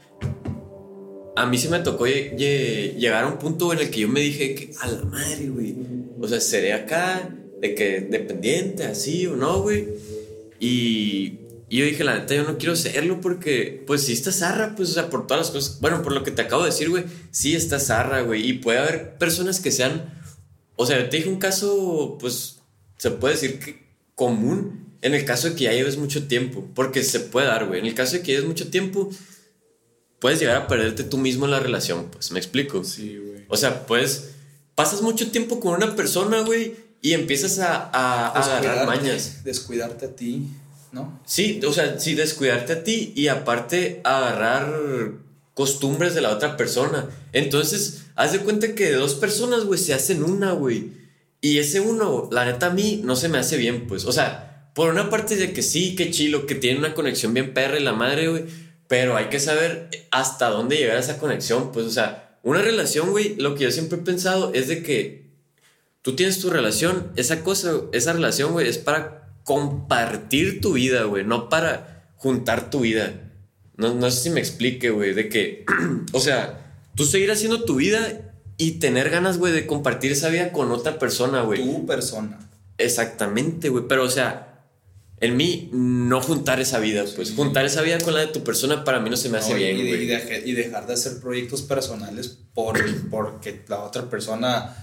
a 1.36 1.46
mí 1.46 1.58
se 1.58 1.68
me 1.68 1.80
tocó 1.80 2.06
llegar 2.06 3.24
a 3.24 3.26
un 3.26 3.38
punto 3.38 3.72
en 3.72 3.80
el 3.80 3.90
que 3.90 4.00
yo 4.00 4.08
me 4.08 4.20
dije 4.20 4.54
que 4.54 4.70
a 4.80 4.88
la 4.88 5.02
madre, 5.02 5.48
güey. 5.48 5.74
O 6.20 6.28
sea, 6.28 6.40
seré 6.40 6.72
acá 6.72 7.28
de 7.60 7.74
que 7.74 8.00
dependiente 8.02 8.84
así 8.84 9.26
o 9.26 9.36
no, 9.36 9.62
güey. 9.62 9.88
Y, 10.60 11.38
y 11.68 11.78
yo 11.78 11.84
dije, 11.84 12.04
la 12.04 12.18
neta, 12.18 12.34
yo 12.34 12.44
no 12.44 12.56
quiero 12.56 12.76
serlo 12.76 13.20
porque, 13.20 13.82
pues 13.86 14.02
sí 14.02 14.12
está 14.12 14.30
zarra, 14.30 14.74
pues, 14.76 14.90
o 14.90 14.92
sea, 14.94 15.10
por 15.10 15.26
todas 15.26 15.46
las 15.46 15.50
cosas. 15.50 15.80
Bueno, 15.80 16.02
por 16.02 16.12
lo 16.12 16.22
que 16.22 16.30
te 16.30 16.42
acabo 16.42 16.62
de 16.62 16.70
decir, 16.70 16.88
güey, 16.88 17.04
sí 17.32 17.56
está 17.56 17.80
zarra, 17.80 18.22
güey. 18.22 18.48
Y 18.48 18.52
puede 18.54 18.78
haber 18.78 19.18
personas 19.18 19.60
que 19.60 19.72
sean 19.72 20.22
o 20.76 20.86
sea, 20.86 21.08
te 21.08 21.16
dije 21.16 21.28
un 21.28 21.38
caso, 21.38 22.16
pues, 22.20 22.60
se 22.96 23.10
puede 23.10 23.34
decir 23.34 23.58
que 23.58 23.84
común 24.14 24.84
en 25.04 25.14
el 25.14 25.24
caso 25.26 25.50
de 25.50 25.54
que 25.54 25.64
ya 25.64 25.72
lleves 25.72 25.98
mucho 25.98 26.26
tiempo, 26.26 26.66
porque 26.74 27.02
se 27.02 27.20
puede 27.20 27.46
dar, 27.46 27.66
güey. 27.66 27.80
En 27.80 27.86
el 27.86 27.94
caso 27.94 28.16
de 28.16 28.22
que 28.22 28.32
lleves 28.32 28.46
mucho 28.46 28.70
tiempo, 28.70 29.10
puedes 30.18 30.40
llegar 30.40 30.56
a 30.56 30.66
perderte 30.66 31.04
tú 31.04 31.18
mismo 31.18 31.44
en 31.44 31.50
la 31.50 31.60
relación, 31.60 32.08
pues, 32.10 32.30
¿me 32.30 32.38
explico? 32.38 32.82
Sí, 32.84 33.18
güey. 33.18 33.44
O 33.48 33.56
sea, 33.58 33.86
pues, 33.86 34.30
pasas 34.74 35.02
mucho 35.02 35.30
tiempo 35.30 35.60
con 35.60 35.74
una 35.74 35.94
persona, 35.94 36.40
güey, 36.40 36.76
y 37.02 37.12
empiezas 37.12 37.58
a, 37.58 37.90
a, 37.92 38.28
agarrar 38.28 38.86
mañas. 38.86 39.44
Descuidarte 39.44 40.06
a 40.06 40.16
ti, 40.16 40.48
¿no? 40.90 41.20
Sí, 41.26 41.60
o 41.66 41.72
sea, 41.72 42.00
sí, 42.00 42.14
descuidarte 42.14 42.72
a 42.72 42.82
ti 42.82 43.12
y 43.14 43.28
aparte 43.28 44.00
agarrar 44.04 45.12
costumbres 45.54 46.14
de 46.14 46.20
la 46.20 46.30
otra 46.30 46.56
persona. 46.56 47.08
Entonces, 47.32 48.06
haz 48.16 48.32
de 48.32 48.40
cuenta 48.40 48.74
que 48.74 48.86
de 48.86 48.96
dos 48.96 49.14
personas, 49.14 49.64
güey, 49.64 49.78
se 49.78 49.94
hacen 49.94 50.22
una, 50.22 50.52
güey. 50.52 50.92
Y 51.40 51.58
ese 51.58 51.80
uno, 51.80 52.28
la 52.32 52.44
neta, 52.44 52.66
a 52.66 52.70
mí 52.70 53.00
no 53.04 53.16
se 53.16 53.28
me 53.28 53.38
hace 53.38 53.56
bien, 53.56 53.86
pues. 53.86 54.04
O 54.04 54.12
sea, 54.12 54.70
por 54.74 54.90
una 54.90 55.10
parte 55.10 55.36
de 55.36 55.52
que 55.52 55.62
sí, 55.62 55.94
que 55.94 56.10
chilo, 56.10 56.46
que 56.46 56.54
tiene 56.54 56.78
una 56.78 56.94
conexión 56.94 57.32
bien 57.32 57.54
perra 57.54 57.78
y 57.78 57.82
la 57.82 57.92
madre, 57.92 58.28
güey. 58.28 58.44
Pero 58.88 59.16
hay 59.16 59.26
que 59.26 59.40
saber 59.40 59.88
hasta 60.10 60.50
dónde 60.50 60.76
llegar 60.76 60.96
a 60.96 61.00
esa 61.00 61.18
conexión, 61.18 61.72
pues. 61.72 61.86
O 61.86 61.90
sea, 61.90 62.38
una 62.42 62.60
relación, 62.60 63.10
güey, 63.10 63.36
lo 63.36 63.54
que 63.54 63.64
yo 63.64 63.70
siempre 63.70 63.98
he 63.98 64.02
pensado 64.02 64.52
es 64.52 64.68
de 64.68 64.82
que 64.82 65.30
tú 66.02 66.16
tienes 66.16 66.40
tu 66.40 66.50
relación, 66.50 67.12
esa 67.16 67.42
cosa, 67.42 67.72
esa 67.92 68.12
relación, 68.12 68.52
güey, 68.52 68.68
es 68.68 68.78
para 68.78 69.38
compartir 69.44 70.60
tu 70.60 70.74
vida, 70.74 71.04
güey, 71.04 71.24
no 71.24 71.48
para 71.48 72.12
juntar 72.16 72.70
tu 72.70 72.80
vida. 72.80 73.23
No, 73.76 73.94
no 73.94 74.10
sé 74.10 74.24
si 74.24 74.30
me 74.30 74.40
explique, 74.40 74.90
güey, 74.90 75.14
de 75.14 75.28
que, 75.28 75.64
o 76.12 76.20
sea, 76.20 76.74
tú 76.94 77.04
seguir 77.04 77.30
haciendo 77.30 77.64
tu 77.64 77.76
vida 77.76 78.32
y 78.56 78.72
tener 78.72 79.10
ganas, 79.10 79.38
güey, 79.38 79.52
de 79.52 79.66
compartir 79.66 80.12
esa 80.12 80.28
vida 80.28 80.52
con 80.52 80.70
otra 80.70 80.98
persona, 80.98 81.42
güey. 81.42 81.62
Tu 81.62 81.86
persona. 81.86 82.38
Exactamente, 82.78 83.68
güey. 83.68 83.84
Pero, 83.88 84.04
o 84.04 84.10
sea, 84.10 84.54
en 85.20 85.36
mí, 85.36 85.70
no 85.72 86.20
juntar 86.20 86.60
esa 86.60 86.78
vida, 86.78 87.04
pues. 87.16 87.32
Juntar 87.32 87.64
esa 87.64 87.82
vida 87.82 87.98
con 87.98 88.14
la 88.14 88.20
de 88.20 88.26
tu 88.28 88.44
persona 88.44 88.84
para 88.84 89.00
mí 89.00 89.10
no 89.10 89.16
se 89.16 89.28
me 89.28 89.38
hace 89.38 89.54
bien, 89.54 89.76
güey. 89.76 90.04
Y, 90.44 90.52
dejar 90.52 90.86
de 90.86 90.94
hacer 90.94 91.20
proyectos 91.20 91.62
personales 91.62 92.38
por, 92.52 92.78
porque 93.10 93.62
la 93.68 93.80
otra 93.80 94.08
persona 94.08 94.76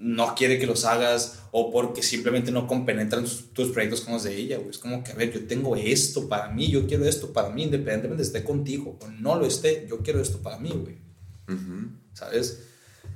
no 0.00 0.34
quiere 0.34 0.58
que 0.58 0.66
los 0.66 0.86
hagas 0.86 1.40
o 1.50 1.70
porque 1.70 2.02
simplemente 2.02 2.50
no 2.50 2.66
compenetran 2.66 3.26
tus 3.52 3.68
proyectos 3.68 4.00
con 4.00 4.14
los 4.14 4.24
de 4.24 4.34
ella, 4.34 4.56
güey. 4.56 4.70
Es 4.70 4.78
como 4.78 5.04
que, 5.04 5.12
a 5.12 5.14
ver, 5.14 5.30
yo 5.30 5.46
tengo 5.46 5.76
esto 5.76 6.26
para 6.26 6.48
mí, 6.48 6.68
yo 6.68 6.86
quiero 6.86 7.04
esto 7.04 7.32
para 7.32 7.50
mí, 7.50 7.64
independientemente 7.64 8.22
de 8.22 8.26
esté 8.26 8.42
contigo 8.42 8.98
o 9.00 9.08
no 9.08 9.36
lo 9.36 9.46
esté, 9.46 9.86
yo 9.88 9.98
quiero 9.98 10.20
esto 10.20 10.38
para 10.38 10.58
mí, 10.58 10.70
güey. 10.70 10.96
¿Sabes? 12.14 12.62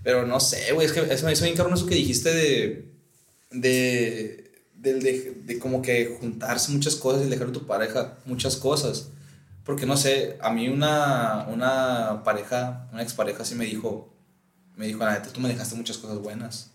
Pero 0.02 0.26
no 0.26 0.38
sé, 0.40 0.72
güey, 0.72 0.86
es 0.86 0.92
que 0.92 1.00
eso 1.00 1.24
me 1.24 1.32
hizo 1.32 1.44
bien 1.44 1.56
eso 1.72 1.86
que 1.86 1.94
dijiste 1.94 2.34
de, 2.34 2.92
de, 3.50 4.52
de, 4.74 5.42
de, 5.44 5.58
como 5.58 5.80
que 5.80 6.16
juntarse 6.20 6.70
muchas 6.72 6.96
cosas 6.96 7.26
y 7.26 7.30
dejar 7.30 7.48
a 7.48 7.52
tu 7.52 7.66
pareja 7.66 8.18
muchas 8.26 8.56
cosas. 8.56 9.08
Porque 9.64 9.86
no 9.86 9.96
sé, 9.96 10.36
a 10.42 10.50
mí 10.50 10.68
una, 10.68 11.46
una 11.48 12.22
pareja, 12.24 12.90
una 12.92 13.02
expareja 13.02 13.44
así 13.44 13.54
me 13.54 13.64
dijo, 13.64 14.14
me 14.76 14.86
dijo, 14.86 14.98
la 14.98 15.14
neta, 15.14 15.32
tú 15.32 15.40
me 15.40 15.48
dejaste 15.48 15.76
muchas 15.76 15.96
cosas 15.96 16.18
buenas. 16.18 16.73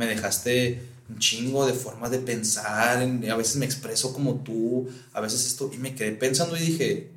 Me 0.00 0.06
dejaste 0.06 0.82
un 1.08 1.18
chingo 1.18 1.66
de 1.66 1.74
formas 1.74 2.10
de 2.10 2.18
pensar, 2.18 2.98
a 3.02 3.36
veces 3.36 3.56
me 3.56 3.66
expreso 3.66 4.12
como 4.12 4.36
tú, 4.36 4.88
a 5.12 5.20
veces 5.20 5.46
esto, 5.46 5.70
y 5.72 5.78
me 5.78 5.94
quedé 5.94 6.12
pensando 6.12 6.56
y 6.56 6.60
dije, 6.60 7.10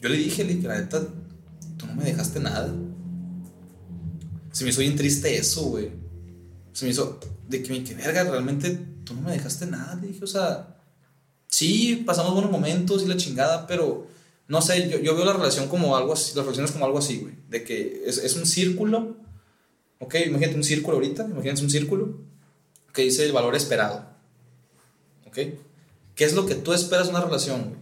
yo 0.00 0.08
le 0.08 0.16
dije, 0.16 0.44
la 0.62 0.78
neta, 0.78 1.02
tú 1.76 1.86
no 1.86 1.94
me 1.94 2.04
dejaste 2.04 2.40
nada 2.40 2.72
se 4.56 4.64
me 4.64 4.70
hizo 4.70 4.80
bien 4.80 4.96
triste 4.96 5.36
eso, 5.36 5.64
güey. 5.64 5.90
Se 6.72 6.86
me 6.86 6.90
hizo 6.90 7.20
de 7.46 7.62
que, 7.62 7.84
que 7.84 7.94
verga, 7.94 8.24
realmente 8.24 8.70
tú 9.04 9.12
no 9.12 9.20
me 9.20 9.32
dejaste 9.32 9.66
nada, 9.66 9.96
le 9.96 10.06
dije, 10.06 10.24
o 10.24 10.26
sea, 10.26 10.78
sí, 11.46 12.04
pasamos 12.06 12.32
buenos 12.32 12.50
momentos 12.50 13.02
y 13.02 13.06
la 13.06 13.18
chingada, 13.18 13.66
pero 13.66 14.06
no 14.48 14.62
sé, 14.62 14.88
yo, 14.88 14.98
yo 14.98 15.14
veo 15.14 15.26
la 15.26 15.34
relación 15.34 15.68
como 15.68 15.94
algo 15.94 16.14
así, 16.14 16.32
las 16.34 16.46
relaciones 16.46 16.70
como 16.70 16.86
algo 16.86 16.96
así, 16.96 17.18
güey, 17.18 17.34
de 17.50 17.64
que 17.64 18.04
es, 18.06 18.16
es 18.16 18.34
un 18.34 18.46
círculo, 18.46 19.18
ok, 19.98 20.14
imagínate 20.26 20.56
un 20.56 20.64
círculo 20.64 20.96
ahorita, 20.96 21.24
imagínate 21.24 21.62
un 21.62 21.70
círculo 21.70 22.18
que 22.92 23.02
dice 23.02 23.24
el 23.24 23.32
valor 23.32 23.54
esperado, 23.54 24.06
ok, 25.26 25.38
¿qué 26.14 26.24
es 26.24 26.34
lo 26.34 26.46
que 26.46 26.54
tú 26.54 26.72
esperas 26.72 27.06
de 27.06 27.10
una 27.10 27.24
relación? 27.24 27.76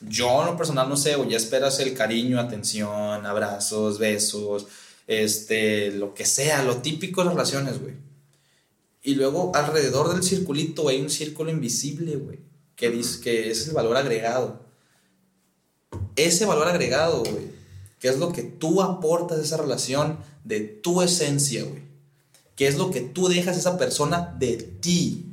Yo 0.00 0.40
en 0.40 0.46
lo 0.46 0.56
personal 0.56 0.88
no 0.88 0.96
sé, 0.96 1.16
güey, 1.16 1.30
ya 1.30 1.36
esperas 1.36 1.78
el 1.80 1.94
cariño, 1.94 2.40
atención, 2.40 3.26
abrazos, 3.26 3.98
besos, 3.98 4.66
este, 5.06 5.90
lo 5.90 6.14
que 6.14 6.24
sea, 6.24 6.62
lo 6.62 6.78
típico 6.78 7.20
de 7.20 7.26
las 7.26 7.34
relaciones, 7.34 7.80
güey. 7.80 7.94
Y 9.02 9.14
luego 9.14 9.52
alrededor 9.54 10.12
del 10.12 10.22
circulito 10.22 10.88
hay 10.88 11.00
un 11.00 11.10
círculo 11.10 11.50
invisible, 11.50 12.16
güey, 12.16 12.38
que 12.76 12.90
dice 12.90 13.20
que 13.20 13.50
es 13.50 13.68
el 13.68 13.74
valor 13.74 13.96
agregado. 13.96 14.60
Ese 16.16 16.44
valor 16.44 16.68
agregado, 16.68 17.22
güey, 17.22 17.59
que 18.00 18.08
es 18.08 18.18
lo 18.18 18.32
que 18.32 18.42
tú 18.42 18.82
aportas 18.82 19.38
a 19.38 19.42
esa 19.42 19.56
relación 19.58 20.18
de 20.42 20.60
tu 20.60 21.02
esencia, 21.02 21.62
güey. 21.62 21.82
Que 22.56 22.66
es 22.66 22.76
lo 22.76 22.90
que 22.90 23.02
tú 23.02 23.28
dejas 23.28 23.56
a 23.56 23.60
esa 23.60 23.78
persona 23.78 24.34
de 24.38 24.56
ti. 24.56 25.26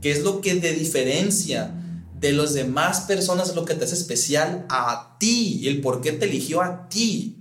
Que 0.00 0.12
es 0.12 0.22
lo 0.22 0.40
que 0.40 0.54
te 0.56 0.72
diferencia 0.72 1.74
de 2.20 2.32
las 2.32 2.54
demás 2.54 3.02
personas, 3.02 3.48
es 3.48 3.56
lo 3.56 3.64
que 3.64 3.74
te 3.74 3.84
hace 3.84 3.94
especial 3.94 4.64
a 4.68 5.16
ti 5.18 5.58
y 5.60 5.68
el 5.68 5.80
por 5.80 6.00
qué 6.00 6.12
te 6.12 6.26
eligió 6.26 6.62
a 6.62 6.88
ti. 6.88 7.38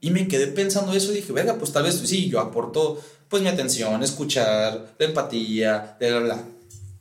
Y 0.00 0.10
me 0.10 0.28
quedé 0.28 0.46
pensando 0.46 0.92
eso 0.92 1.12
y 1.12 1.16
dije, 1.16 1.32
verga, 1.32 1.58
pues 1.58 1.72
tal 1.72 1.82
vez 1.82 1.96
sí, 1.96 2.28
yo 2.30 2.40
aporto 2.40 3.00
pues 3.28 3.42
mi 3.42 3.48
atención, 3.48 4.02
escuchar, 4.02 4.94
la 4.98 5.06
empatía, 5.06 5.96
bla, 5.98 6.08
bla, 6.08 6.20
bla. 6.20 6.44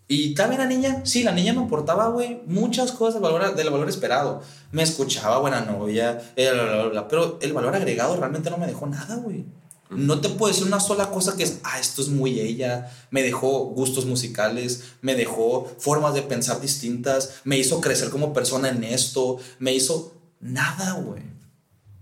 Y 0.08 0.36
también 0.36 0.62
la 0.62 0.68
niña, 0.68 1.02
sí, 1.04 1.24
la 1.24 1.32
niña 1.32 1.54
me 1.54 1.64
aportaba, 1.64 2.10
güey, 2.10 2.42
muchas 2.46 2.92
cosas 2.92 3.16
del 3.16 3.24
valor, 3.24 3.56
del 3.56 3.70
valor 3.72 3.90
esperado. 3.90 4.42
Me 4.72 4.84
escuchaba, 4.84 5.40
buena 5.40 5.62
novia, 5.62 6.22
bla, 6.36 6.54
bla, 6.54 6.86
bla, 6.88 7.08
pero 7.08 7.40
el 7.42 7.54
valor 7.54 7.76
agregado 7.76 8.16
realmente 8.16 8.52
no 8.52 8.58
me 8.58 8.68
dejó 8.68 8.86
nada, 8.86 9.16
güey. 9.16 9.46
No 9.90 10.20
te 10.20 10.30
puedo 10.30 10.52
decir 10.52 10.68
una 10.68 10.80
sola 10.80 11.10
cosa 11.10 11.36
que 11.38 11.44
es, 11.44 11.60
ah, 11.64 11.80
esto 11.80 12.02
es 12.02 12.10
muy 12.10 12.40
ella, 12.40 12.92
me 13.12 13.24
dejó 13.24 13.66
gustos 13.66 14.06
musicales, 14.06 14.84
me 15.02 15.16
dejó 15.16 15.72
formas 15.80 16.14
de 16.14 16.24
pensar 16.24 16.60
distintas, 16.60 17.42
me 17.44 17.58
hizo 17.58 17.82
crecer 17.82 18.10
como 18.10 18.34
persona 18.34 18.70
en 18.70 18.84
esto, 18.84 19.38
me 19.60 19.74
hizo 19.74 20.14
nada, 20.40 20.94
güey 20.94 21.35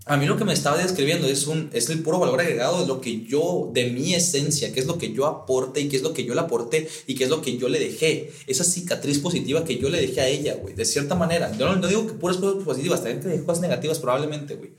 a 0.06 0.18
mí 0.18 0.26
lo 0.26 0.36
que 0.36 0.44
me 0.44 0.52
estaba 0.52 0.76
describiendo 0.76 1.26
es, 1.26 1.46
un, 1.46 1.70
es 1.72 1.88
el 1.88 2.02
puro 2.02 2.18
valor 2.18 2.38
agregado 2.38 2.80
de 2.80 2.86
lo 2.86 3.00
que 3.00 3.22
yo, 3.24 3.70
de 3.72 3.90
mi 3.90 4.14
esencia, 4.14 4.70
qué 4.70 4.80
es 4.80 4.86
lo 4.86 4.98
que 4.98 5.14
yo 5.14 5.24
aporte 5.24 5.80
y 5.80 5.88
qué 5.88 5.96
es 5.96 6.02
lo 6.02 6.12
que 6.12 6.26
yo 6.26 6.34
le 6.34 6.42
aporté 6.42 6.86
y 7.06 7.14
qué 7.14 7.24
es 7.24 7.30
lo 7.30 7.40
que 7.40 7.56
yo 7.56 7.70
le 7.70 7.78
dejé. 7.78 8.30
Esa 8.46 8.64
cicatriz 8.64 9.18
positiva 9.18 9.64
que 9.64 9.78
yo 9.78 9.88
le 9.88 9.98
dejé 9.98 10.20
a 10.20 10.28
ella, 10.28 10.56
güey, 10.56 10.74
de 10.74 10.84
cierta 10.84 11.14
manera. 11.14 11.56
Yo 11.56 11.74
no, 11.74 11.86
digo 11.88 12.06
que 12.06 12.12
puras 12.12 12.36
cosas 12.36 12.62
positivas, 12.64 13.00
también 13.00 13.22
te 13.22 13.28
dejé 13.28 13.44
cosas 13.44 13.62
negativas 13.62 13.98
probablemente, 13.98 14.56
güey. 14.56 14.72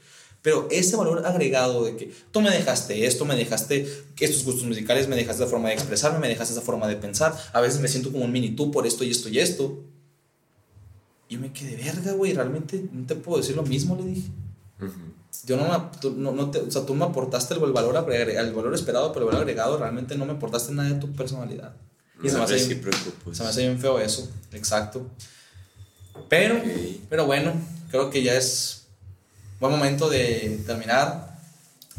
Pero 0.43 0.67
ese 0.69 0.95
valor 0.95 1.25
agregado 1.25 1.85
de 1.85 1.95
que 1.95 2.11
tú 2.29 2.39
me 2.39 2.51
dejaste 2.51 3.07
esto, 3.07 3.25
me 3.25 3.35
dejaste 3.35 3.87
estos 4.19 4.43
gustos 4.43 4.63
musicales, 4.65 5.07
me 5.07 5.15
dejaste 5.15 5.41
esa 5.41 5.49
forma 5.49 5.69
de 5.69 5.73
expresarme, 5.73 6.19
me 6.19 6.27
dejaste 6.27 6.53
esa 6.53 6.61
forma 6.61 6.87
de 6.87 6.97
pensar, 6.97 7.35
a 7.51 7.61
veces 7.61 7.79
me 7.81 7.87
siento 7.87 8.11
como 8.11 8.25
un 8.25 8.31
mini 8.31 8.51
tú 8.51 8.69
por 8.69 8.85
esto 8.85 9.03
y 9.03 9.09
esto 9.09 9.29
y 9.29 9.39
esto. 9.39 9.83
Y 11.29 11.37
me 11.37 11.51
quedé 11.51 11.77
verga, 11.77 12.11
güey, 12.11 12.33
realmente 12.33 12.85
no 12.91 13.07
te 13.07 13.15
puedo 13.15 13.39
decir 13.39 13.55
lo 13.55 13.63
mismo, 13.63 13.95
le 13.95 14.03
dije. 14.03 14.29
Yo 15.45 15.57
no, 15.57 15.63
me, 15.63 16.09
no, 16.17 16.31
no 16.31 16.51
te, 16.51 16.59
o 16.59 16.71
sea, 16.71 16.85
tú 16.85 16.95
me 16.95 17.05
aportaste 17.05 17.53
el 17.53 17.59
valor, 17.59 17.95
el 18.09 18.53
valor 18.53 18.73
esperado, 18.73 19.13
pero 19.13 19.25
el 19.25 19.27
valor 19.27 19.41
agregado 19.41 19.77
realmente 19.77 20.17
no 20.17 20.25
me 20.25 20.33
aportaste 20.33 20.73
nada 20.73 20.89
de 20.89 20.99
tu 20.99 21.11
personalidad. 21.13 21.75
Y 22.23 22.29
se, 22.29 22.37
me 22.37 22.43
hace, 22.43 22.55
bien, 22.55 22.81
se 23.33 23.43
me 23.43 23.49
hace 23.49 23.61
bien 23.61 23.79
feo 23.79 23.99
eso, 23.99 24.29
exacto. 24.53 25.05
Pero, 26.29 26.61
pero 27.09 27.25
bueno, 27.25 27.53
creo 27.91 28.09
que 28.09 28.23
ya 28.23 28.35
es 28.35 28.87
buen 29.59 29.71
momento 29.71 30.09
de 30.09 30.61
terminar 30.65 31.39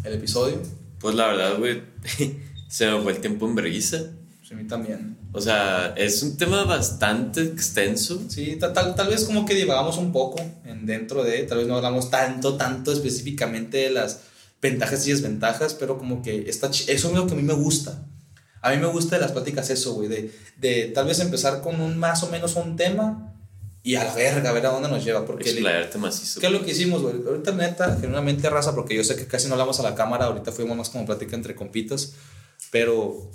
el 0.05 0.15
episodio. 0.15 0.61
Pues 0.99 1.15
la 1.15 1.29
verdad, 1.29 1.59
güey, 1.59 1.83
se 2.69 2.91
me 2.91 3.01
fue 3.03 3.13
el 3.13 3.21
tiempo 3.21 3.47
en 3.47 3.55
vergüenza. 3.55 3.99
Sí, 4.43 4.55
a 4.55 4.57
mí 4.57 4.65
también. 4.65 5.17
O 5.37 5.41
sea, 5.43 5.93
es 5.97 6.23
un 6.23 6.37
tema 6.39 6.65
bastante 6.65 7.43
extenso. 7.43 8.23
Sí, 8.29 8.57
ta- 8.57 8.73
tal, 8.73 8.95
tal 8.95 9.09
vez 9.09 9.25
como 9.25 9.45
que 9.45 9.55
divagamos 9.55 9.99
un 9.99 10.11
poco 10.11 10.41
en 10.65 10.87
dentro 10.87 11.23
de, 11.23 11.43
tal 11.43 11.59
vez 11.59 11.67
no 11.67 11.77
hablamos 11.77 12.11
tanto, 12.11 12.57
tanto 12.57 12.91
específicamente 12.91 13.77
de 13.77 13.91
las 13.91 14.21
ventajas 14.63 15.07
y 15.07 15.11
desventajas, 15.11 15.75
pero 15.75 15.99
como 15.99 16.23
que 16.23 16.49
está, 16.49 16.69
eso 16.69 16.89
es 16.89 17.05
lo 17.15 17.27
que 17.27 17.35
a 17.35 17.37
mí 17.37 17.43
me 17.43 17.53
gusta. 17.53 18.03
A 18.63 18.71
mí 18.71 18.79
me 18.79 18.87
gusta 18.87 19.17
de 19.17 19.23
las 19.23 19.33
pláticas 19.33 19.69
eso, 19.71 19.93
güey, 19.95 20.09
de, 20.09 20.33
de 20.57 20.87
tal 20.95 21.07
vez 21.07 21.21
empezar 21.21 21.61
con 21.61 21.81
un 21.83 21.99
más 21.99 22.23
o 22.23 22.31
menos 22.31 22.57
un 22.57 22.75
tema 22.77 23.35
y 23.83 23.95
a 23.95 24.05
la 24.05 24.15
verga, 24.15 24.51
a 24.51 24.53
ver 24.53 24.67
a 24.67 24.71
dónde 24.71 24.89
nos 24.89 25.05
lleva, 25.05 25.25
porque... 25.27 25.51
Explayarte 25.51 25.99
macizo. 25.99 26.41
¿Qué 26.41 26.47
es 26.47 26.53
lo 26.53 26.65
que 26.65 26.73
hicimos, 26.73 27.03
güey? 27.03 27.15
Ahorita, 27.25 27.53
neta, 27.53 27.97
genuinamente 28.01 28.49
raza, 28.51 28.75
porque 28.75 28.97
yo 28.97 29.05
sé 29.05 29.15
que 29.15 29.27
casi 29.27 29.47
no 29.49 29.53
hablamos 29.53 29.79
a 29.79 29.83
la 29.85 29.95
cámara, 29.95 30.25
ahorita 30.25 30.51
fuimos 30.51 30.77
más 30.77 30.89
como 30.91 31.05
plática 31.07 31.37
entre 31.37 31.55
compitas, 31.55 32.15
pero 32.73 33.31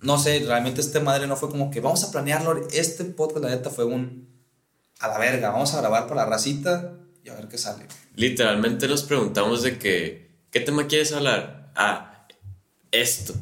no 0.00 0.18
sé, 0.18 0.42
realmente 0.46 0.80
este 0.80 1.00
madre 1.00 1.26
no 1.26 1.36
fue 1.36 1.50
como 1.50 1.70
que 1.70 1.80
vamos 1.80 2.02
a 2.04 2.10
planearlo. 2.10 2.68
Este 2.72 3.04
podcast, 3.04 3.44
la 3.44 3.50
neta, 3.50 3.70
fue 3.70 3.84
un 3.84 4.28
a 5.00 5.08
la 5.08 5.18
verga, 5.18 5.50
vamos 5.50 5.72
a 5.74 5.80
grabar 5.80 6.06
para 6.06 6.24
la 6.24 6.30
racita 6.30 6.92
y 7.24 7.30
a 7.30 7.34
ver 7.34 7.48
qué 7.48 7.56
sale. 7.58 7.86
Literalmente 8.16 8.86
nos 8.88 9.02
preguntamos 9.02 9.62
de 9.62 9.78
que, 9.78 10.30
¿qué 10.50 10.60
tema 10.60 10.86
quieres 10.86 11.12
hablar? 11.12 11.70
Ah, 11.74 12.26
esto. 12.90 13.34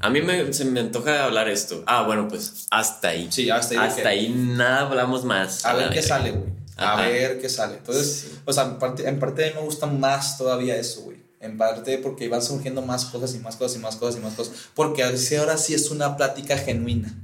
A 0.00 0.10
mí 0.10 0.20
me, 0.20 0.52
se 0.52 0.64
me 0.64 0.80
antoja 0.80 1.24
hablar 1.24 1.48
esto. 1.48 1.82
Ah, 1.86 2.02
bueno, 2.02 2.28
pues 2.28 2.66
hasta 2.70 3.08
ahí. 3.08 3.28
Sí, 3.30 3.48
hasta 3.50 3.74
ahí. 3.80 3.88
Hasta 3.88 4.08
ahí 4.08 4.28
nada 4.28 4.80
hablamos 4.88 5.24
más. 5.24 5.64
A 5.64 5.74
ver 5.74 5.90
qué 5.90 6.02
sale, 6.02 6.32
güey. 6.32 6.50
A 6.76 6.96
ver 7.00 7.40
qué 7.40 7.48
sale. 7.48 7.76
Entonces, 7.78 8.26
Sí. 8.30 8.38
o 8.44 8.52
sea, 8.52 8.64
en 8.64 8.78
parte, 8.78 9.08
en 9.08 9.18
parte 9.18 9.44
a 9.44 9.48
mí 9.48 9.54
me 9.54 9.62
gusta 9.62 9.86
más 9.86 10.36
todavía 10.36 10.76
eso, 10.76 11.02
güey. 11.02 11.16
En 11.38 11.58
parte 11.58 11.98
porque 11.98 12.28
van 12.28 12.42
surgiendo 12.42 12.82
más 12.82 13.04
cosas 13.06 13.34
y 13.34 13.38
más 13.40 13.56
cosas 13.56 13.76
y 13.76 13.80
más 13.80 13.96
cosas 13.96 14.20
y 14.20 14.24
más 14.24 14.34
cosas. 14.34 14.54
Porque 14.74 15.04
ahora 15.04 15.58
sí 15.58 15.74
es 15.74 15.90
una 15.90 16.16
plática 16.16 16.56
genuina. 16.56 17.14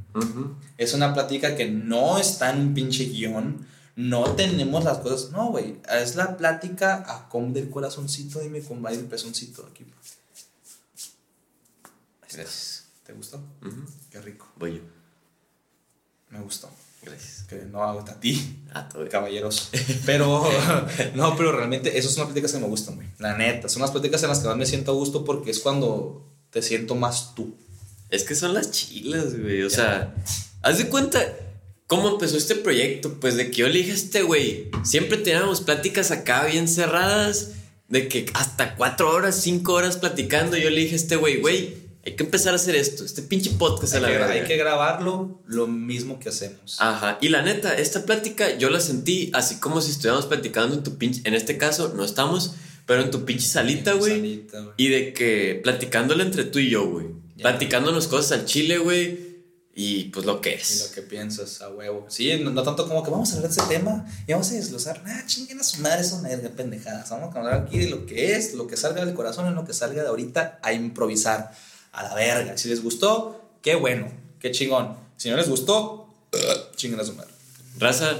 Es 0.76 0.92
una 0.94 1.14
plática 1.14 1.56
que 1.56 1.70
no 1.70 2.18
está 2.18 2.50
en 2.50 2.60
un 2.60 2.74
pinche 2.74 3.04
guion. 3.06 3.66
No 3.96 4.34
tenemos 4.34 4.84
las 4.84 4.98
cosas. 4.98 5.30
No, 5.30 5.50
güey. 5.50 5.78
Es 5.90 6.16
la 6.16 6.36
plática 6.36 7.04
a 7.06 7.28
com 7.28 7.52
del 7.52 7.70
corazoncito. 7.70 8.40
Dime 8.40 8.62
con 8.62 8.86
el 8.86 9.04
pezoncito 9.06 9.66
aquí. 9.70 9.86
Gracias. 12.20 12.86
¿Te 13.04 13.12
gustó? 13.12 13.42
Qué 14.10 14.20
rico. 14.20 14.46
Voy 14.56 14.76
yo. 14.76 14.82
Me 16.30 16.40
gustó. 16.40 16.70
Gracias. 17.02 17.44
Que 17.48 17.56
no 17.66 17.82
hago 17.82 18.00
a 18.00 18.20
ti, 18.20 18.58
Ah, 18.72 18.88
todo 18.88 19.00
bien. 19.02 19.10
caballeros. 19.10 19.68
Pero, 20.06 20.48
no, 21.14 21.36
pero 21.36 21.52
realmente 21.52 21.98
esas 21.98 22.12
son 22.12 22.22
las 22.22 22.26
pláticas 22.32 22.52
que 22.52 22.58
me 22.58 22.66
gustan, 22.68 22.94
güey. 22.96 23.08
La 23.18 23.36
neta. 23.36 23.68
Son 23.68 23.82
las 23.82 23.90
pláticas 23.90 24.22
en 24.22 24.28
las 24.30 24.38
que 24.38 24.48
más 24.48 24.56
me 24.56 24.66
siento 24.66 24.92
a 24.92 24.94
gusto 24.94 25.24
porque 25.24 25.50
es 25.50 25.58
cuando 25.60 26.26
te 26.50 26.62
siento 26.62 26.94
más 26.94 27.34
tú. 27.34 27.54
Es 28.08 28.24
que 28.24 28.34
son 28.34 28.54
las 28.54 28.70
chilas, 28.70 29.38
güey. 29.38 29.62
O 29.62 29.70
sea, 29.70 30.14
haz 30.62 30.78
de 30.78 30.88
cuenta 30.88 31.20
cómo 31.86 32.08
empezó 32.08 32.36
este 32.38 32.54
proyecto. 32.54 33.14
Pues 33.20 33.36
de 33.36 33.50
que 33.50 33.58
yo 33.58 33.68
le 33.68 33.78
dije 33.78 33.90
a 33.92 33.94
este 33.94 34.22
güey, 34.22 34.70
siempre 34.84 35.18
teníamos 35.18 35.60
pláticas 35.60 36.10
acá 36.10 36.44
bien 36.46 36.68
cerradas, 36.68 37.50
de 37.88 38.08
que 38.08 38.24
hasta 38.32 38.76
cuatro 38.76 39.10
horas, 39.10 39.36
cinco 39.36 39.74
horas 39.74 39.96
platicando. 39.98 40.56
Yo 40.56 40.70
le 40.70 40.80
dije 40.80 40.94
a 40.94 40.96
este 40.96 41.16
güey, 41.16 41.40
güey, 41.40 41.81
hay 42.04 42.16
que 42.16 42.24
empezar 42.24 42.52
a 42.52 42.56
hacer 42.56 42.74
esto, 42.74 43.04
este 43.04 43.22
pinche 43.22 43.50
podcast 43.50 43.94
a 43.94 43.96
Hay 43.98 44.02
la 44.02 44.08
que, 44.08 44.18
verga. 44.18 44.32
hay 44.34 44.44
que 44.44 44.56
grabarlo 44.56 45.40
lo 45.46 45.66
mismo 45.68 46.18
que 46.18 46.30
hacemos. 46.30 46.76
Ajá, 46.80 47.18
y 47.20 47.28
la 47.28 47.42
neta, 47.42 47.74
esta 47.76 48.04
plática 48.04 48.56
yo 48.58 48.70
la 48.70 48.80
sentí 48.80 49.30
así 49.34 49.56
como 49.56 49.80
si 49.80 49.92
estuviéramos 49.92 50.26
platicando 50.26 50.74
en 50.74 50.82
tu 50.82 50.96
pinche, 50.98 51.20
en 51.24 51.34
este 51.34 51.58
caso 51.58 51.92
no 51.94 52.04
estamos, 52.04 52.54
pero 52.86 53.02
en 53.02 53.10
tu 53.10 53.24
pinche 53.24 53.46
salita, 53.46 53.92
güey. 53.92 54.46
Y 54.76 54.88
de 54.88 55.12
que 55.12 55.60
platicándole 55.62 56.24
entre 56.24 56.44
tú 56.44 56.58
y 56.58 56.70
yo, 56.70 56.88
güey. 56.90 57.06
Ya. 57.36 57.42
Platicándonos 57.44 58.08
cosas 58.08 58.40
al 58.40 58.44
chile, 58.46 58.78
güey. 58.78 59.32
Y 59.74 60.04
pues 60.10 60.26
lo 60.26 60.40
que 60.42 60.50
Y 60.50 60.54
es. 60.54 60.86
lo 60.88 60.94
que 60.94 61.00
piensas, 61.02 61.62
a 61.62 61.70
huevo. 61.70 62.04
Sí, 62.10 62.30
no, 62.42 62.50
no 62.50 62.62
tanto 62.62 62.86
como 62.86 63.02
que 63.02 63.10
vamos 63.10 63.30
a 63.32 63.36
hablar 63.36 63.50
de 63.50 63.56
ese 63.58 63.66
tema 63.68 64.04
y 64.26 64.32
vamos 64.32 64.50
a 64.50 64.54
desglosar. 64.54 65.02
Nah, 65.02 65.24
chinguen 65.24 65.60
a 65.60 65.64
su 65.64 65.80
madre, 65.80 66.04
son 66.04 66.22
verga 66.24 66.50
pendejadas. 66.50 67.08
Vamos 67.08 67.34
a 67.34 67.38
hablar 67.38 67.54
aquí 67.62 67.78
de 67.78 67.88
lo 67.88 68.04
que 68.04 68.34
es, 68.36 68.52
lo 68.52 68.66
que 68.66 68.76
salga 68.76 69.02
del 69.04 69.14
corazón 69.14 69.50
y 69.50 69.54
lo 69.54 69.64
que 69.64 69.72
salga 69.72 70.02
de 70.02 70.08
ahorita 70.08 70.58
a 70.62 70.72
improvisar. 70.74 71.52
A 71.92 72.02
la 72.02 72.14
verga. 72.14 72.56
Si 72.58 72.68
les 72.68 72.82
gustó, 72.82 73.40
qué 73.62 73.74
bueno, 73.74 74.10
qué 74.40 74.50
chingón. 74.50 74.96
Si 75.16 75.30
no 75.30 75.36
les 75.36 75.48
gustó, 75.48 76.08
chinguen 76.76 77.00
a 77.00 77.04
su 77.04 77.14
madre. 77.14 77.30
Raza. 77.78 78.16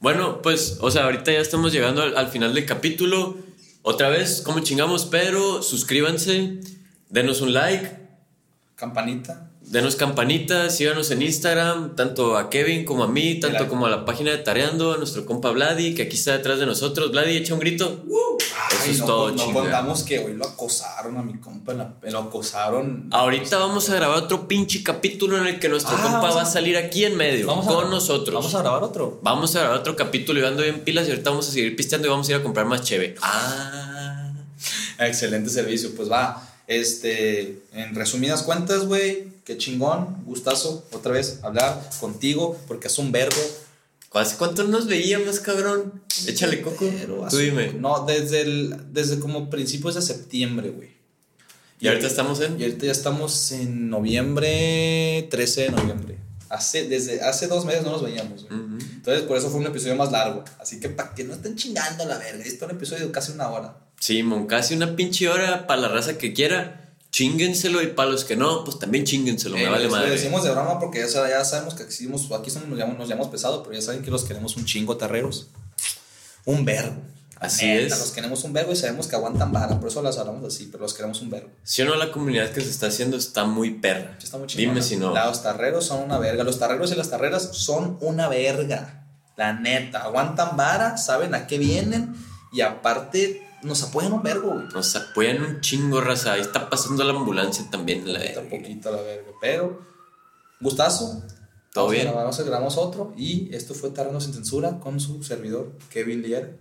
Bueno, 0.00 0.40
pues, 0.42 0.78
o 0.80 0.90
sea, 0.90 1.04
ahorita 1.04 1.32
ya 1.32 1.40
estamos 1.40 1.72
llegando 1.72 2.02
al, 2.02 2.16
al 2.16 2.28
final 2.28 2.54
del 2.54 2.64
capítulo. 2.66 3.36
Otra 3.82 4.08
vez, 4.08 4.42
como 4.42 4.60
chingamos, 4.60 5.06
pero 5.06 5.62
suscríbanse, 5.62 6.60
denos 7.08 7.40
un 7.40 7.52
like, 7.52 7.96
Campanita. 8.76 9.50
denos 9.60 9.96
campanita, 9.96 10.70
síganos 10.70 11.10
en 11.10 11.22
Instagram, 11.22 11.96
tanto 11.96 12.36
a 12.36 12.48
Kevin 12.48 12.84
como 12.84 13.02
a 13.02 13.08
mí, 13.08 13.40
tanto 13.40 13.66
como 13.66 13.86
a 13.86 13.90
la 13.90 14.04
página 14.04 14.30
de 14.30 14.38
Tareando, 14.38 14.92
a 14.92 14.98
nuestro 14.98 15.26
compa 15.26 15.50
Vladi, 15.50 15.94
que 15.96 16.02
aquí 16.02 16.16
está 16.16 16.36
detrás 16.36 16.60
de 16.60 16.66
nosotros. 16.66 17.10
Vladi, 17.10 17.36
echa 17.36 17.54
un 17.54 17.60
grito. 17.60 18.04
Eso 18.88 18.90
Ay, 18.90 18.94
es 18.94 19.00
no, 19.00 19.06
todo, 19.06 19.30
no 19.30 19.36
chinga. 19.36 19.60
contamos 19.60 20.02
que 20.02 20.18
hoy 20.18 20.34
lo 20.34 20.46
acosaron 20.46 21.16
a 21.18 21.22
mi 21.22 21.34
compa, 21.38 21.72
lo 21.74 22.18
acosaron. 22.18 23.08
Ahorita 23.12 23.58
vamos 23.58 23.88
a 23.90 23.94
grabar 23.96 24.18
otro 24.18 24.48
pinche 24.48 24.82
capítulo 24.82 25.38
en 25.38 25.46
el 25.46 25.58
que 25.60 25.68
nuestro 25.68 25.96
Ah, 25.96 26.02
compa 26.02 26.30
va 26.30 26.40
a- 26.40 26.42
a 26.42 26.46
salir 26.46 26.76
aquí 26.76 27.04
en 27.04 27.16
medio, 27.16 27.46
Vamos 27.46 27.66
a- 27.66 27.70
con 27.70 27.90
nosotros. 27.90 28.34
Vamos 28.34 28.54
a 28.54 28.58
grabar 28.62 28.82
otro. 28.82 29.20
Vamos 29.22 29.54
a 29.56 29.60
grabar 29.60 29.78
otro 29.80 29.96
capítulo 29.96 30.40
y 30.40 30.44
ando 30.44 30.62
bien 30.62 30.80
pilas 30.80 31.06
y 31.06 31.10
ahorita 31.10 31.30
vamos 31.30 31.48
a 31.48 31.52
seguir 31.52 31.74
pisteando 31.76 32.08
y 32.08 32.10
vamos 32.10 32.28
a 32.28 32.32
ir 32.32 32.36
a 32.38 32.42
comprar 32.42 32.66
más 32.66 32.82
cheve. 32.82 33.14
Ah. 33.22 34.32
Excelente 34.98 35.50
servicio, 35.50 35.90
pues 35.96 36.10
va. 36.10 36.44
Este, 36.66 37.62
en 37.72 37.94
resumidas 37.94 38.42
cuentas, 38.42 38.84
güey, 38.84 39.28
qué 39.44 39.56
chingón, 39.56 40.18
gustazo, 40.26 40.84
otra 40.92 41.12
vez 41.12 41.40
hablar 41.42 41.88
contigo, 42.00 42.58
porque 42.66 42.88
es 42.88 42.98
un 42.98 43.10
verbo. 43.12 43.36
¿Hace 44.12 44.36
cuánto 44.36 44.64
nos 44.64 44.86
veíamos, 44.86 45.40
cabrón? 45.40 46.02
Échale 46.26 46.62
coco. 46.62 46.90
Pero 46.98 47.26
Tú 47.28 47.36
dime. 47.38 47.72
No, 47.74 48.04
desde, 48.06 48.40
el, 48.40 48.92
desde 48.92 49.18
como 49.18 49.50
principios 49.50 49.94
de 49.94 50.02
septiembre, 50.02 50.70
güey. 50.70 50.96
Y 51.80 51.88
ahorita 51.88 52.06
estamos 52.06 52.40
en. 52.40 52.58
Y 52.58 52.64
ahorita 52.64 52.86
ya 52.86 52.92
estamos 52.92 53.52
en 53.52 53.90
noviembre, 53.90 55.28
13 55.30 55.62
de 55.62 55.70
noviembre. 55.70 56.18
Hace, 56.48 56.88
desde 56.88 57.20
hace 57.20 57.46
dos 57.46 57.66
meses 57.66 57.82
no 57.84 57.92
nos 57.92 58.02
veíamos, 58.02 58.48
güey. 58.48 58.58
Ujú. 58.58 58.78
Entonces, 58.96 59.22
por 59.24 59.36
eso 59.36 59.50
fue 59.50 59.60
un 59.60 59.66
episodio 59.66 59.94
más 59.94 60.10
largo. 60.10 60.42
Así 60.58 60.80
que 60.80 60.88
para 60.88 61.14
que 61.14 61.24
no 61.24 61.34
estén 61.34 61.54
chingando 61.56 62.04
la 62.06 62.18
verga, 62.18 62.42
esto 62.42 62.64
es 62.64 62.70
un 62.70 62.76
episodio 62.76 63.06
de 63.06 63.12
casi 63.12 63.32
una 63.32 63.48
hora. 63.50 63.76
Sí, 64.00 64.22
mon, 64.22 64.46
casi 64.46 64.74
una 64.74 64.96
pinche 64.96 65.28
hora 65.28 65.66
para 65.66 65.82
la 65.82 65.88
raza 65.88 66.18
que 66.18 66.32
quiera. 66.32 66.87
Chíngenselo 67.10 67.82
y 67.82 67.88
para 67.88 68.10
los 68.10 68.24
que 68.24 68.36
no, 68.36 68.64
pues 68.64 68.78
también 68.78 69.04
chíngenselo, 69.04 69.56
me 69.56 69.64
Eh, 69.64 69.68
vale 69.68 69.84
lo 69.84 69.90
madre. 69.90 70.10
decimos 70.10 70.44
de 70.44 70.50
broma 70.50 70.78
porque 70.78 71.00
ya, 71.00 71.28
ya 71.28 71.44
sabemos 71.44 71.74
que 71.74 71.84
aquí, 71.84 71.92
somos- 71.94 72.30
aquí 72.38 72.50
somos, 72.50 72.68
nos, 72.68 72.78
llamamos, 72.78 72.98
nos 73.00 73.08
llamamos 73.08 73.30
pesado, 73.30 73.62
pero 73.62 73.74
ya 73.74 73.82
saben 73.82 74.02
que 74.02 74.10
los 74.10 74.24
queremos 74.24 74.56
un 74.56 74.64
chingo 74.66 74.96
terreros. 74.96 75.48
Un 76.44 76.64
vergo. 76.64 76.96
Así 77.40 77.66
Neta, 77.66 77.94
es. 77.94 77.98
Los 78.00 78.10
queremos 78.10 78.42
un 78.44 78.52
vergo 78.52 78.72
y 78.72 78.76
sabemos 78.76 79.06
que 79.06 79.14
aguantan 79.16 79.52
vara, 79.52 79.78
por 79.78 79.88
eso 79.88 80.02
las 80.02 80.18
hablamos 80.18 80.44
así, 80.44 80.68
pero 80.72 80.82
los 80.82 80.92
queremos 80.92 81.20
un 81.22 81.30
vergo. 81.30 81.48
Si 81.62 81.82
o 81.82 81.84
no, 81.86 81.94
la 81.94 82.10
comunidad 82.10 82.50
que 82.52 82.60
se 82.60 82.68
está 82.70 82.88
haciendo 82.88 83.16
está 83.16 83.44
muy 83.44 83.70
perra. 83.74 84.18
Está 84.22 84.38
muy 84.38 84.48
chingona. 84.48 84.74
Dime 84.74 84.82
si 84.84 84.96
no. 84.96 85.14
Los 85.14 85.42
tarreros 85.42 85.86
son 85.86 86.02
una 86.02 86.18
verga. 86.18 86.42
Los 86.44 86.58
tarreros 86.58 86.90
y 86.92 86.96
las 86.96 87.10
tarreras 87.10 87.50
son 87.52 87.96
una 88.00 88.28
verga. 88.28 89.06
La 89.36 89.52
neta. 89.52 90.02
Aguantan 90.02 90.56
vara, 90.56 90.96
saben 90.98 91.32
a 91.34 91.46
qué 91.46 91.58
vienen 91.58 92.14
y 92.52 92.60
aparte 92.60 93.46
nos 93.62 93.82
apoyan 93.82 94.12
un 94.12 94.22
vergo, 94.22 94.52
güey. 94.54 94.66
Nos 94.72 94.94
apoyan 94.96 95.42
un 95.42 95.60
chingo, 95.60 96.00
raza. 96.00 96.32
Ahí 96.34 96.40
está 96.40 96.68
pasando 96.70 97.02
la 97.04 97.12
ambulancia 97.12 97.64
también. 97.70 98.10
La 98.12 98.20
Poquito 98.20 98.38
a 98.38 98.42
verga. 98.42 98.50
poquito 98.58 98.90
la 98.92 99.02
verga. 99.02 99.30
Pero, 99.40 99.86
gustazo. 100.60 101.22
Todo 101.72 101.84
Vamos 101.84 101.90
a 101.90 101.92
bien. 101.94 102.04
grabar- 102.06 102.22
Vamos 102.24 102.40
a 102.40 102.42
grabamos 102.44 102.76
otro. 102.78 103.12
Y 103.16 103.54
esto 103.54 103.74
fue 103.74 103.90
Tarano 103.90 104.20
sin 104.20 104.32
censura 104.34 104.80
con 104.80 104.98
su 105.00 105.22
servidor, 105.22 105.76
Kevin 105.90 106.22
Lier. 106.22 106.58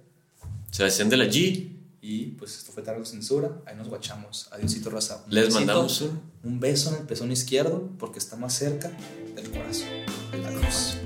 Sebastián 0.72 1.10
de 1.10 1.18
la 1.18 1.26
G. 1.26 1.74
Y 2.02 2.28
pues 2.32 2.58
esto 2.58 2.72
fue 2.72 2.84
Tarano 2.84 3.04
sin 3.06 3.16
censura. 3.22 3.52
Ahí 3.66 3.76
nos 3.76 3.88
guachamos. 3.90 4.48
Adiósito, 4.52 4.90
raza. 4.90 5.24
Un 5.26 5.34
Les 5.34 5.46
besito, 5.46 5.60
mandamos 5.60 6.02
un. 6.02 6.22
un 6.44 6.60
beso 6.60 6.90
en 6.90 6.96
el 7.02 7.08
pezón 7.08 7.32
izquierdo 7.32 7.90
porque 7.98 8.20
está 8.20 8.36
más 8.36 8.54
cerca 8.54 8.92
del 9.36 9.50
corazón. 9.50 9.88
Adiós. 10.46 10.98